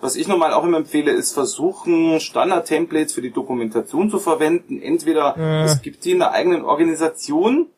Was 0.00 0.16
ich 0.16 0.28
nochmal 0.28 0.52
auch 0.52 0.64
immer 0.64 0.76
empfehle, 0.76 1.12
ist 1.12 1.32
versuchen, 1.32 2.20
Standard-Templates 2.20 3.14
für 3.14 3.22
die 3.22 3.30
Dokumentation 3.30 4.10
zu 4.10 4.18
verwenden. 4.18 4.80
Entweder 4.80 5.36
Äh. 5.38 5.64
es 5.64 5.80
gibt 5.80 6.04
die 6.04 6.12
in 6.12 6.18
der 6.18 6.32
eigenen 6.32 6.64
Organisation 6.64 7.68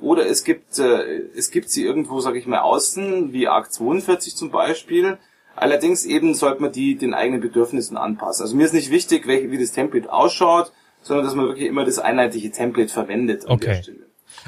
oder 0.00 0.26
es 0.26 0.44
gibt, 0.44 0.78
äh, 0.78 1.22
es 1.36 1.50
gibt 1.50 1.68
sie 1.70 1.84
irgendwo, 1.84 2.20
sage 2.20 2.38
ich 2.38 2.46
mal, 2.46 2.60
außen, 2.60 3.32
wie 3.32 3.48
ARC 3.48 3.72
42 3.72 4.36
zum 4.36 4.50
Beispiel. 4.50 5.18
Allerdings 5.54 6.04
eben 6.04 6.34
sollte 6.34 6.62
man 6.62 6.72
die 6.72 6.96
den 6.96 7.14
eigenen 7.14 7.40
Bedürfnissen 7.40 7.96
anpassen. 7.96 8.42
Also 8.42 8.56
mir 8.56 8.64
ist 8.64 8.74
nicht 8.74 8.90
wichtig, 8.90 9.26
welche, 9.26 9.50
wie 9.50 9.58
das 9.58 9.72
Template 9.72 10.12
ausschaut, 10.12 10.72
sondern 11.00 11.24
dass 11.24 11.34
man 11.34 11.46
wirklich 11.46 11.66
immer 11.66 11.84
das 11.84 11.98
einheitliche 11.98 12.50
Template 12.50 12.92
verwendet 12.92 13.46
an 13.46 13.58
der 13.58 13.78
Okay. 13.78 13.82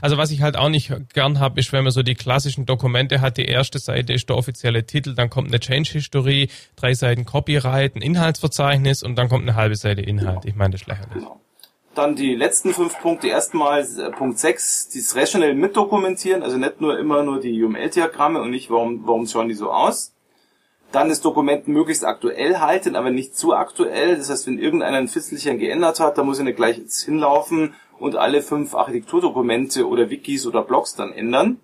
Also 0.01 0.16
was 0.16 0.30
ich 0.30 0.42
halt 0.42 0.57
auch 0.57 0.68
nicht 0.68 0.92
gern 1.12 1.40
habe, 1.40 1.61
ist, 1.61 1.72
wenn 1.72 1.84
man 1.84 1.92
so 1.92 2.03
die 2.03 2.14
klassischen 2.14 2.66
Dokumente 2.66 3.20
hat, 3.20 3.36
die 3.36 3.44
erste 3.44 3.78
Seite 3.78 4.12
ist 4.12 4.28
der 4.28 4.36
offizielle 4.36 4.84
Titel, 4.84 5.14
dann 5.14 5.30
kommt 5.30 5.49
eine 5.49 5.61
Change-History, 5.61 6.49
drei 6.76 6.94
Seiten 6.94 7.24
Copyright, 7.24 7.96
ein 7.96 8.03
Inhaltsverzeichnis 8.03 9.03
und 9.03 9.16
dann 9.16 9.28
kommt 9.28 9.42
eine 9.42 9.57
halbe 9.57 9.76
Seite 9.76 10.03
Inhalt. 10.03 10.44
Ich 10.44 10.55
meine, 10.55 10.72
das 10.72 10.82
ist 10.82 10.86
lächerlich. 10.86 11.14
Genau. 11.14 11.40
Dann 11.94 12.14
die 12.14 12.36
letzten 12.36 12.74
fünf 12.74 13.01
Punkte. 13.01 13.26
Erstmal 13.26 13.80
äh, 13.80 14.11
Punkt 14.12 14.38
6, 14.38 14.90
das 14.94 15.16
rationell 15.16 15.55
mitdokumentieren, 15.55 16.44
also 16.44 16.57
nicht 16.57 16.80
nur 16.80 16.99
immer 16.99 17.24
nur 17.24 17.40
die 17.40 17.61
UML-Diagramme 17.62 18.40
und 18.40 18.51
nicht, 18.51 18.70
warum, 18.70 19.05
warum 19.05 19.26
schauen 19.26 19.49
die 19.49 19.55
so 19.55 19.72
aus. 19.72 20.12
Dann 20.92 21.09
das 21.09 21.20
Dokument 21.20 21.66
möglichst 21.66 22.05
aktuell 22.05 22.61
halten, 22.61 22.94
aber 22.94 23.11
nicht 23.11 23.36
zu 23.36 23.53
aktuell. 23.53 24.16
Das 24.16 24.30
heißt, 24.30 24.46
wenn 24.46 24.59
irgendeiner 24.59 24.99
ein 24.99 25.09
Fitzlichen 25.09 25.59
geändert 25.59 26.01
hat, 26.01 26.16
dann 26.16 26.26
muss 26.26 26.38
er 26.38 26.44
nicht 26.44 26.57
gleich 26.57 26.80
hinlaufen 27.05 27.74
und 27.99 28.16
alle 28.16 28.42
fünf 28.42 28.74
Architekturdokumente 28.74 29.86
oder 29.86 30.11
Wikis 30.11 30.46
oder 30.46 30.62
Blogs 30.62 30.94
dann 30.94 31.12
ändern. 31.12 31.61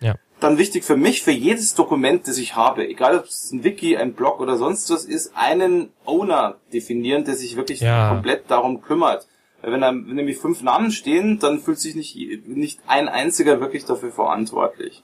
Ja. 0.00 0.14
Dann 0.40 0.58
wichtig 0.58 0.84
für 0.84 0.96
mich, 0.96 1.22
für 1.22 1.30
jedes 1.30 1.74
Dokument, 1.74 2.26
das 2.28 2.38
ich 2.38 2.56
habe, 2.56 2.86
egal 2.86 3.18
ob 3.18 3.24
es 3.24 3.50
ein 3.52 3.64
Wiki, 3.64 3.96
ein 3.96 4.14
Blog 4.14 4.40
oder 4.40 4.56
sonst 4.56 4.90
was 4.90 5.04
ist, 5.04 5.32
einen 5.36 5.90
Owner 6.04 6.56
definieren, 6.72 7.24
der 7.24 7.34
sich 7.34 7.56
wirklich 7.56 7.80
Ja. 7.80 8.10
komplett 8.10 8.50
darum 8.50 8.82
kümmert. 8.82 9.26
Weil 9.62 9.72
Wenn, 9.72 9.80
da, 9.80 9.92
wenn 9.92 10.14
nämlich 10.14 10.36
fünf 10.36 10.62
Namen 10.62 10.90
stehen, 10.90 11.38
dann 11.38 11.60
fühlt 11.60 11.78
sich 11.78 11.94
nicht, 11.94 12.16
nicht 12.46 12.80
ein 12.86 13.08
einziger 13.08 13.60
wirklich 13.60 13.86
dafür 13.86 14.12
verantwortlich. 14.12 15.02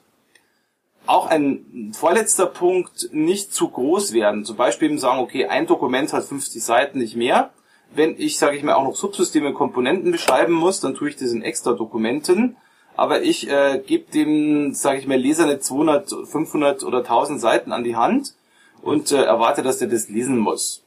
Auch 1.06 1.26
ein 1.28 1.92
vorletzter 1.96 2.46
Punkt, 2.46 3.08
nicht 3.12 3.54
zu 3.54 3.68
groß 3.68 4.12
werden. 4.12 4.44
Zum 4.44 4.56
Beispiel 4.56 4.90
eben 4.90 4.98
sagen, 4.98 5.20
okay, 5.20 5.46
ein 5.46 5.66
Dokument 5.66 6.12
hat 6.12 6.24
50 6.24 6.62
Seiten, 6.62 6.98
nicht 6.98 7.16
mehr. 7.16 7.50
Wenn 7.94 8.14
ich, 8.18 8.38
sage 8.38 8.56
ich 8.56 8.62
mal, 8.62 8.74
auch 8.74 8.84
noch 8.84 8.94
Subsysteme 8.96 9.48
und 9.48 9.54
Komponenten 9.54 10.12
beschreiben 10.12 10.52
muss, 10.52 10.80
dann 10.80 10.94
tue 10.94 11.08
ich 11.08 11.16
das 11.16 11.32
in 11.32 11.42
extra 11.42 11.72
Dokumenten. 11.72 12.56
Aber 12.96 13.22
ich 13.22 13.48
äh, 13.48 13.82
gebe 13.84 14.10
dem, 14.12 14.74
sage 14.74 14.98
ich 14.98 15.06
mal, 15.06 15.16
Leser 15.16 15.46
nicht 15.46 15.64
200, 15.64 16.08
500 16.26 16.84
oder 16.84 16.98
1000 16.98 17.40
Seiten 17.40 17.72
an 17.72 17.82
die 17.84 17.96
Hand 17.96 18.34
und 18.82 19.10
äh, 19.12 19.22
erwarte, 19.22 19.62
dass 19.62 19.78
der 19.78 19.88
das 19.88 20.08
lesen 20.08 20.38
muss. 20.38 20.82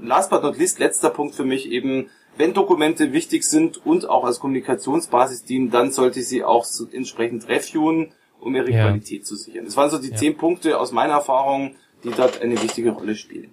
Last 0.00 0.30
but 0.30 0.42
not 0.42 0.58
least, 0.58 0.78
letzter 0.78 1.10
Punkt 1.10 1.34
für 1.34 1.44
mich 1.44 1.70
eben, 1.70 2.10
wenn 2.36 2.54
Dokumente 2.54 3.12
wichtig 3.12 3.44
sind 3.44 3.84
und 3.84 4.08
auch 4.08 4.24
als 4.24 4.38
Kommunikationsbasis 4.40 5.44
dienen, 5.44 5.70
dann 5.70 5.90
sollte 5.90 6.20
ich 6.20 6.28
sie 6.28 6.44
auch 6.44 6.64
so 6.64 6.86
entsprechend 6.90 7.48
reviewen, 7.48 8.12
um 8.38 8.54
ihre 8.54 8.70
Ja. 8.70 8.84
Qualität 8.86 9.26
zu 9.26 9.34
sichern. 9.36 9.64
Das 9.64 9.76
waren 9.76 9.90
so 9.90 9.98
die 9.98 10.12
zehn 10.14 10.36
Punkte 10.36 10.78
aus 10.78 10.92
meiner 10.92 11.14
Erfahrung, 11.14 11.74
die 12.04 12.10
dort 12.10 12.40
eine 12.40 12.60
wichtige 12.62 12.90
Rolle 12.90 13.16
spielen. 13.16 13.50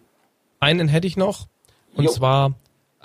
Einen 0.59 0.87
hätte 0.87 1.07
ich 1.07 1.17
noch. 1.17 1.47
Und 1.95 2.05
Jo. 2.05 2.11
zwar 2.11 2.53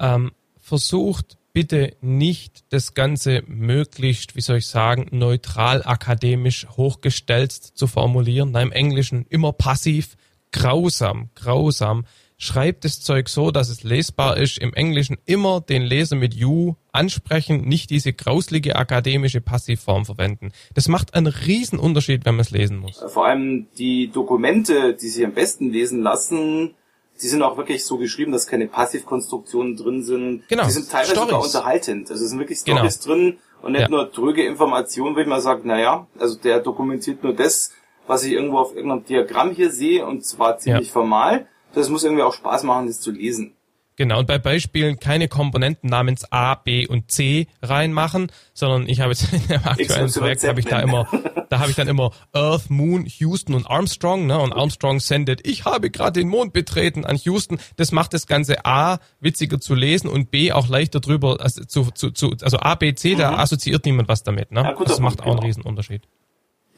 ähm, 0.03 0.33
versucht 0.61 1.39
bitte 1.53 1.97
nicht 2.01 2.65
das 2.71 2.95
Ganze 2.95 3.43
möglichst, 3.47 4.37
wie 4.37 4.41
soll 4.41 4.59
ich 4.59 4.67
sagen, 4.67 5.07
neutral 5.11 5.83
akademisch 5.85 6.67
hochgestellt 6.77 7.53
zu 7.53 7.87
formulieren. 7.87 8.53
Nein, 8.53 8.69
im 8.69 8.73
Englischen 8.73 9.27
immer 9.29 9.53
passiv, 9.53 10.17
grausam, 10.51 11.31
grausam. 11.35 12.05
Schreibt 12.39 12.85
das 12.85 13.01
Zeug 13.01 13.29
so, 13.29 13.53
dass 13.53 13.69
es 13.69 13.85
lesbar 13.85 14.37
ist. 14.37 14.59
Im 14.59 14.75
Englischen 14.75 15.17
immer 15.27 15.61
den 15.61 15.83
Leser 15.83 16.17
mit 16.17 16.35
you 16.35 16.75
ansprechen, 16.91 17.69
nicht 17.69 17.91
diese 17.91 18.13
grauslige 18.13 18.75
akademische 18.75 19.41
Passivform 19.41 20.05
verwenden. 20.05 20.51
Das 20.75 20.89
macht 20.89 21.15
einen 21.15 21.29
riesen 21.29 21.79
Unterschied, 21.79 22.25
wenn 22.25 22.35
man 22.35 22.41
es 22.41 22.51
lesen 22.51 22.79
muss. 22.79 23.05
Vor 23.09 23.27
allem 23.27 23.69
die 23.79 24.11
Dokumente, 24.11 24.97
die 25.01 25.09
sich 25.09 25.25
am 25.25 25.35
besten 25.35 25.71
lesen 25.71 26.03
lassen, 26.03 26.75
die 27.23 27.29
sind 27.29 27.43
auch 27.43 27.57
wirklich 27.57 27.85
so 27.85 27.97
geschrieben, 27.99 28.33
dass 28.33 28.47
keine 28.47 28.67
Passivkonstruktionen 28.67 29.77
drin 29.77 30.03
sind. 30.03 30.43
Genau, 30.49 30.65
Die 30.65 30.71
sind 30.71 30.91
teilweise 30.91 31.15
sogar 31.15 31.29
Stories. 31.29 31.55
unterhaltend. 31.55 32.11
Also 32.11 32.25
es 32.25 32.31
sind 32.31 32.39
wirklich 32.39 32.65
Genau. 32.65 32.79
Stories 32.79 32.99
drin 33.01 33.39
und 33.63 33.73
nicht 33.73 33.83
Ja. 33.83 33.89
nur 33.89 34.11
tröge 34.13 34.45
Informationen, 34.45 35.15
wo 35.17 35.21
ich 35.21 35.27
mal 35.27 35.41
sage, 35.41 35.67
naja, 35.67 36.07
also 36.19 36.37
der 36.37 36.61
dokumentiert 36.61 37.23
nur 37.23 37.33
das, 37.35 37.73
was 38.07 38.25
ich 38.25 38.33
irgendwo 38.33 38.59
auf 38.59 38.75
irgendeinem 38.75 39.05
Diagramm 39.05 39.51
hier 39.53 39.71
sehe 39.71 40.05
und 40.07 40.25
zwar 40.27 40.59
ziemlich 40.59 40.91
formal. 40.91 41.47
Das 41.75 41.89
muss 41.89 42.05
irgendwie 42.05 42.23
auch 42.23 42.35
Spaß 42.35 42.65
machen, 42.65 42.87
das 42.89 43.01
zu 43.01 43.11
lesen. 43.13 43.55
Genau, 44.03 44.19
und 44.19 44.27
bei 44.27 44.41
Beispielen 44.41 44.99
keine 44.99 45.29
Komponenten 45.29 45.89
namens 45.89 46.25
A, 46.33 46.57
B 46.57 46.89
und 46.89 47.13
C 47.13 47.47
reinmachen, 47.63 48.33
sondern 48.53 48.89
ich 48.89 49.01
habe 49.01 49.13
jetzt 49.13 49.33
in 49.33 49.47
dem 49.47 49.65
aktuellen 49.65 50.11
Projekt 50.11 50.43
habe 50.43 50.59
ich 50.59 50.67
da 50.67 50.81
immer, 50.81 51.07
da 51.49 51.61
habe 51.61 51.71
ich 51.71 51.77
dann 51.77 51.87
immer 51.87 52.11
Earth, 52.33 52.69
Moon, 52.69 53.07
Houston 53.07 53.55
und 53.55 53.65
Armstrong, 53.71 54.27
ne? 54.27 54.41
Und 54.41 54.55
Armstrong 54.55 54.99
sendet, 54.99 55.47
ich 55.47 55.67
habe 55.67 55.89
gerade 55.89 56.19
den 56.19 56.29
Mond 56.29 56.53
betreten 56.53 57.05
an 57.05 57.15
Houston. 57.17 57.61
Das 57.77 57.93
macht 57.93 58.13
das 58.13 58.27
ganze 58.27 58.67
A 58.67 58.99
witziger 59.21 59.61
zu 59.61 59.77
lesen 59.77 60.09
und 60.09 60.33
B 60.33 60.51
auch 60.51 60.67
leichter 60.67 60.99
drüber, 60.99 61.37
also 61.39 61.63
zu, 61.63 61.93
zu, 61.93 62.11
zu 62.11 62.35
also 62.43 62.59
A, 62.59 62.75
B, 62.75 62.97
C, 62.97 63.15
da 63.15 63.39
assoziiert 63.39 63.85
niemand 63.85 64.09
was 64.09 64.25
damit, 64.25 64.51
ne? 64.51 64.63
Mhm. 64.63 64.67
Ja, 64.67 64.73
guter 64.73 64.89
das 64.89 64.99
macht 64.99 65.21
auch 65.21 65.27
einen 65.27 65.37
genau. 65.37 65.47
riesen 65.47 65.63
Unterschied. 65.63 66.03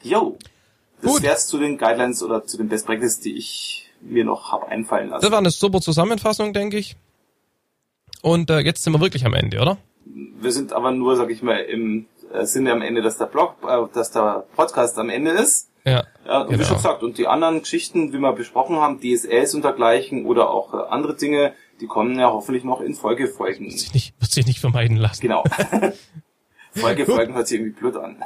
Jo. 0.03 0.37
Das 1.01 1.11
Gut. 1.11 1.23
wär's 1.23 1.47
zu 1.47 1.57
den 1.57 1.79
Guidelines 1.79 2.21
oder 2.21 2.45
zu 2.45 2.57
den 2.57 2.69
Best 2.69 2.85
Practices, 2.85 3.19
die 3.19 3.35
ich 3.35 3.89
mir 3.99 4.25
noch 4.25 4.51
hab 4.51 4.69
einfallen 4.69 5.09
lassen. 5.09 5.23
Das 5.23 5.31
war 5.31 5.39
eine 5.39 5.49
super 5.49 5.81
Zusammenfassung, 5.81 6.53
denke 6.53 6.77
ich. 6.77 6.95
Und 8.25 8.49
äh, 8.49 8.61
jetzt 8.61 8.83
sind 8.83 8.91
wir 8.91 9.01
wirklich 9.01 9.23
am 9.27 9.35
Ende, 9.35 9.61
oder? 9.61 9.77
Wir 10.03 10.51
sind 10.51 10.73
aber 10.73 10.89
nur, 10.89 11.15
sag 11.15 11.29
ich 11.29 11.43
mal, 11.43 11.57
im 11.57 12.07
äh, 12.33 12.43
Sinne 12.45 12.71
am 12.71 12.81
Ende, 12.81 13.03
dass 13.03 13.19
der 13.19 13.27
Blog, 13.27 13.57
äh, 13.61 13.85
dass 13.93 14.09
der 14.09 14.47
Podcast 14.55 14.97
am 14.97 15.11
Ende 15.11 15.29
ist. 15.29 15.69
Ja. 15.85 16.05
Ja, 16.25 16.41
und 16.41 16.49
wie 16.49 16.53
genau. 16.53 16.65
schon 16.65 16.77
gesagt, 16.77 17.03
und 17.03 17.19
die 17.19 17.27
anderen 17.27 17.59
Geschichten, 17.59 18.13
wie 18.13 18.17
wir 18.17 18.33
besprochen 18.33 18.77
haben, 18.77 18.99
DSLs 18.99 19.53
und 19.53 19.63
dergleichen 19.63 20.25
oder 20.25 20.49
auch 20.49 20.73
äh, 20.73 20.77
andere 20.89 21.15
Dinge, 21.15 21.53
die 21.81 21.85
kommen 21.85 22.17
ja 22.17 22.31
hoffentlich 22.31 22.63
noch 22.63 22.81
in 22.81 22.95
Folgefolgen. 22.95 23.67
Wird 23.67 23.77
sich 23.77 23.93
nicht, 23.93 24.15
wird 24.19 24.31
sich 24.31 24.47
nicht 24.47 24.59
vermeiden 24.59 24.97
lassen. 24.97 25.21
Genau. 25.21 25.43
Folgefolgen 26.71 27.35
hört 27.35 27.47
sich 27.47 27.59
irgendwie 27.59 27.79
blöd 27.79 27.95
an. 27.95 28.17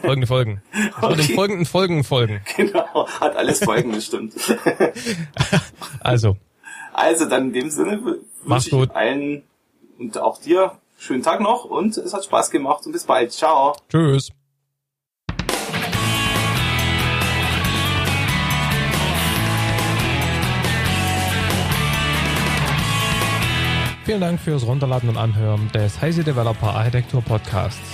Folgende 0.00 0.26
Folgen. 0.26 0.62
Okay. 0.72 1.12
Okay. 1.12 1.26
den 1.26 1.34
folgenden 1.34 1.66
Folgen 1.66 2.04
folgen. 2.04 2.40
genau, 2.56 3.06
hat 3.20 3.36
alles 3.36 3.62
Folgen, 3.62 3.92
das 3.92 4.06
stimmt. 4.06 4.32
Also, 6.00 6.38
Also 6.96 7.26
dann 7.26 7.48
in 7.48 7.52
dem 7.52 7.70
Sinne 7.70 8.02
wünsche 8.02 8.68
ich 8.68 8.70
gut. 8.70 8.90
allen 8.96 9.42
und 9.98 10.16
auch 10.16 10.38
dir 10.38 10.78
schönen 10.96 11.22
Tag 11.22 11.40
noch 11.40 11.66
und 11.66 11.98
es 11.98 12.14
hat 12.14 12.24
Spaß 12.24 12.50
gemacht 12.50 12.86
und 12.86 12.92
bis 12.92 13.04
bald. 13.04 13.32
Ciao. 13.32 13.76
tschüss. 13.90 14.30
Vielen 24.06 24.20
Dank 24.20 24.40
fürs 24.40 24.66
Runterladen 24.66 25.10
und 25.10 25.18
Anhören 25.18 25.70
des 25.74 26.00
Heise 26.00 26.24
Developer 26.24 26.74
Architektur 26.74 27.20
Podcasts. 27.20 27.90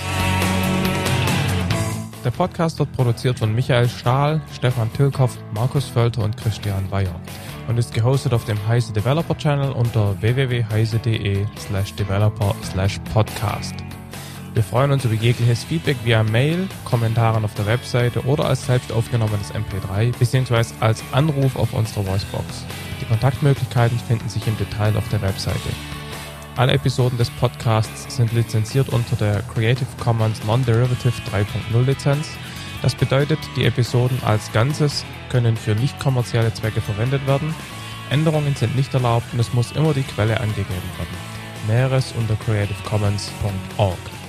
Der 2.24 2.30
Podcast 2.30 2.78
wird 2.78 2.92
produziert 2.92 3.40
von 3.40 3.52
Michael 3.52 3.88
Stahl, 3.88 4.40
Stefan 4.54 4.92
Tilkoff, 4.92 5.36
Markus 5.52 5.88
Völter 5.88 6.22
und 6.22 6.36
Christian 6.36 6.88
Weyer 6.92 7.20
und 7.72 7.78
ist 7.78 7.94
gehostet 7.94 8.34
auf 8.34 8.44
dem 8.44 8.58
Heise 8.68 8.92
Developer 8.92 9.34
Channel 9.34 9.72
unter 9.72 10.20
www.heise.de 10.20 11.46
slash 11.58 11.94
developer 11.94 12.54
slash 12.70 13.00
podcast. 13.14 13.74
Wir 14.52 14.62
freuen 14.62 14.92
uns 14.92 15.06
über 15.06 15.14
jegliches 15.14 15.64
Feedback 15.64 15.96
via 16.04 16.22
Mail, 16.22 16.68
Kommentaren 16.84 17.46
auf 17.46 17.54
der 17.54 17.64
Webseite 17.64 18.26
oder 18.26 18.44
als 18.44 18.66
selbst 18.66 18.92
aufgenommenes 18.92 19.54
MP3 19.54 20.12
bzw. 20.18 20.74
als 20.80 21.02
Anruf 21.12 21.56
auf 21.56 21.72
unserer 21.72 22.06
Voicebox. 22.06 22.66
Die 23.00 23.06
Kontaktmöglichkeiten 23.06 23.98
finden 23.98 24.28
sich 24.28 24.46
im 24.46 24.58
Detail 24.58 24.94
auf 24.94 25.08
der 25.08 25.22
Webseite. 25.22 25.70
Alle 26.56 26.74
Episoden 26.74 27.16
des 27.16 27.30
Podcasts 27.30 28.14
sind 28.14 28.34
lizenziert 28.34 28.90
unter 28.90 29.16
der 29.16 29.40
Creative 29.54 29.88
Commons 29.98 30.44
Non-Derivative 30.44 31.14
3.0 31.32 31.86
Lizenz. 31.86 32.28
Das 32.82 32.94
bedeutet, 32.94 33.38
die 33.56 33.64
Episoden 33.64 34.18
als 34.26 34.52
Ganzes 34.52 35.06
können 35.32 35.56
für 35.56 35.74
nicht 35.74 35.98
kommerzielle 35.98 36.52
Zwecke 36.52 36.82
verwendet 36.82 37.26
werden. 37.26 37.54
Änderungen 38.10 38.54
sind 38.54 38.76
nicht 38.76 38.92
erlaubt 38.92 39.26
und 39.32 39.40
es 39.40 39.54
muss 39.54 39.72
immer 39.72 39.94
die 39.94 40.02
Quelle 40.02 40.38
angegeben 40.38 40.68
werden. 40.68 41.16
Näheres 41.66 42.12
unter 42.18 42.36
creativecommons.org. 42.36 44.21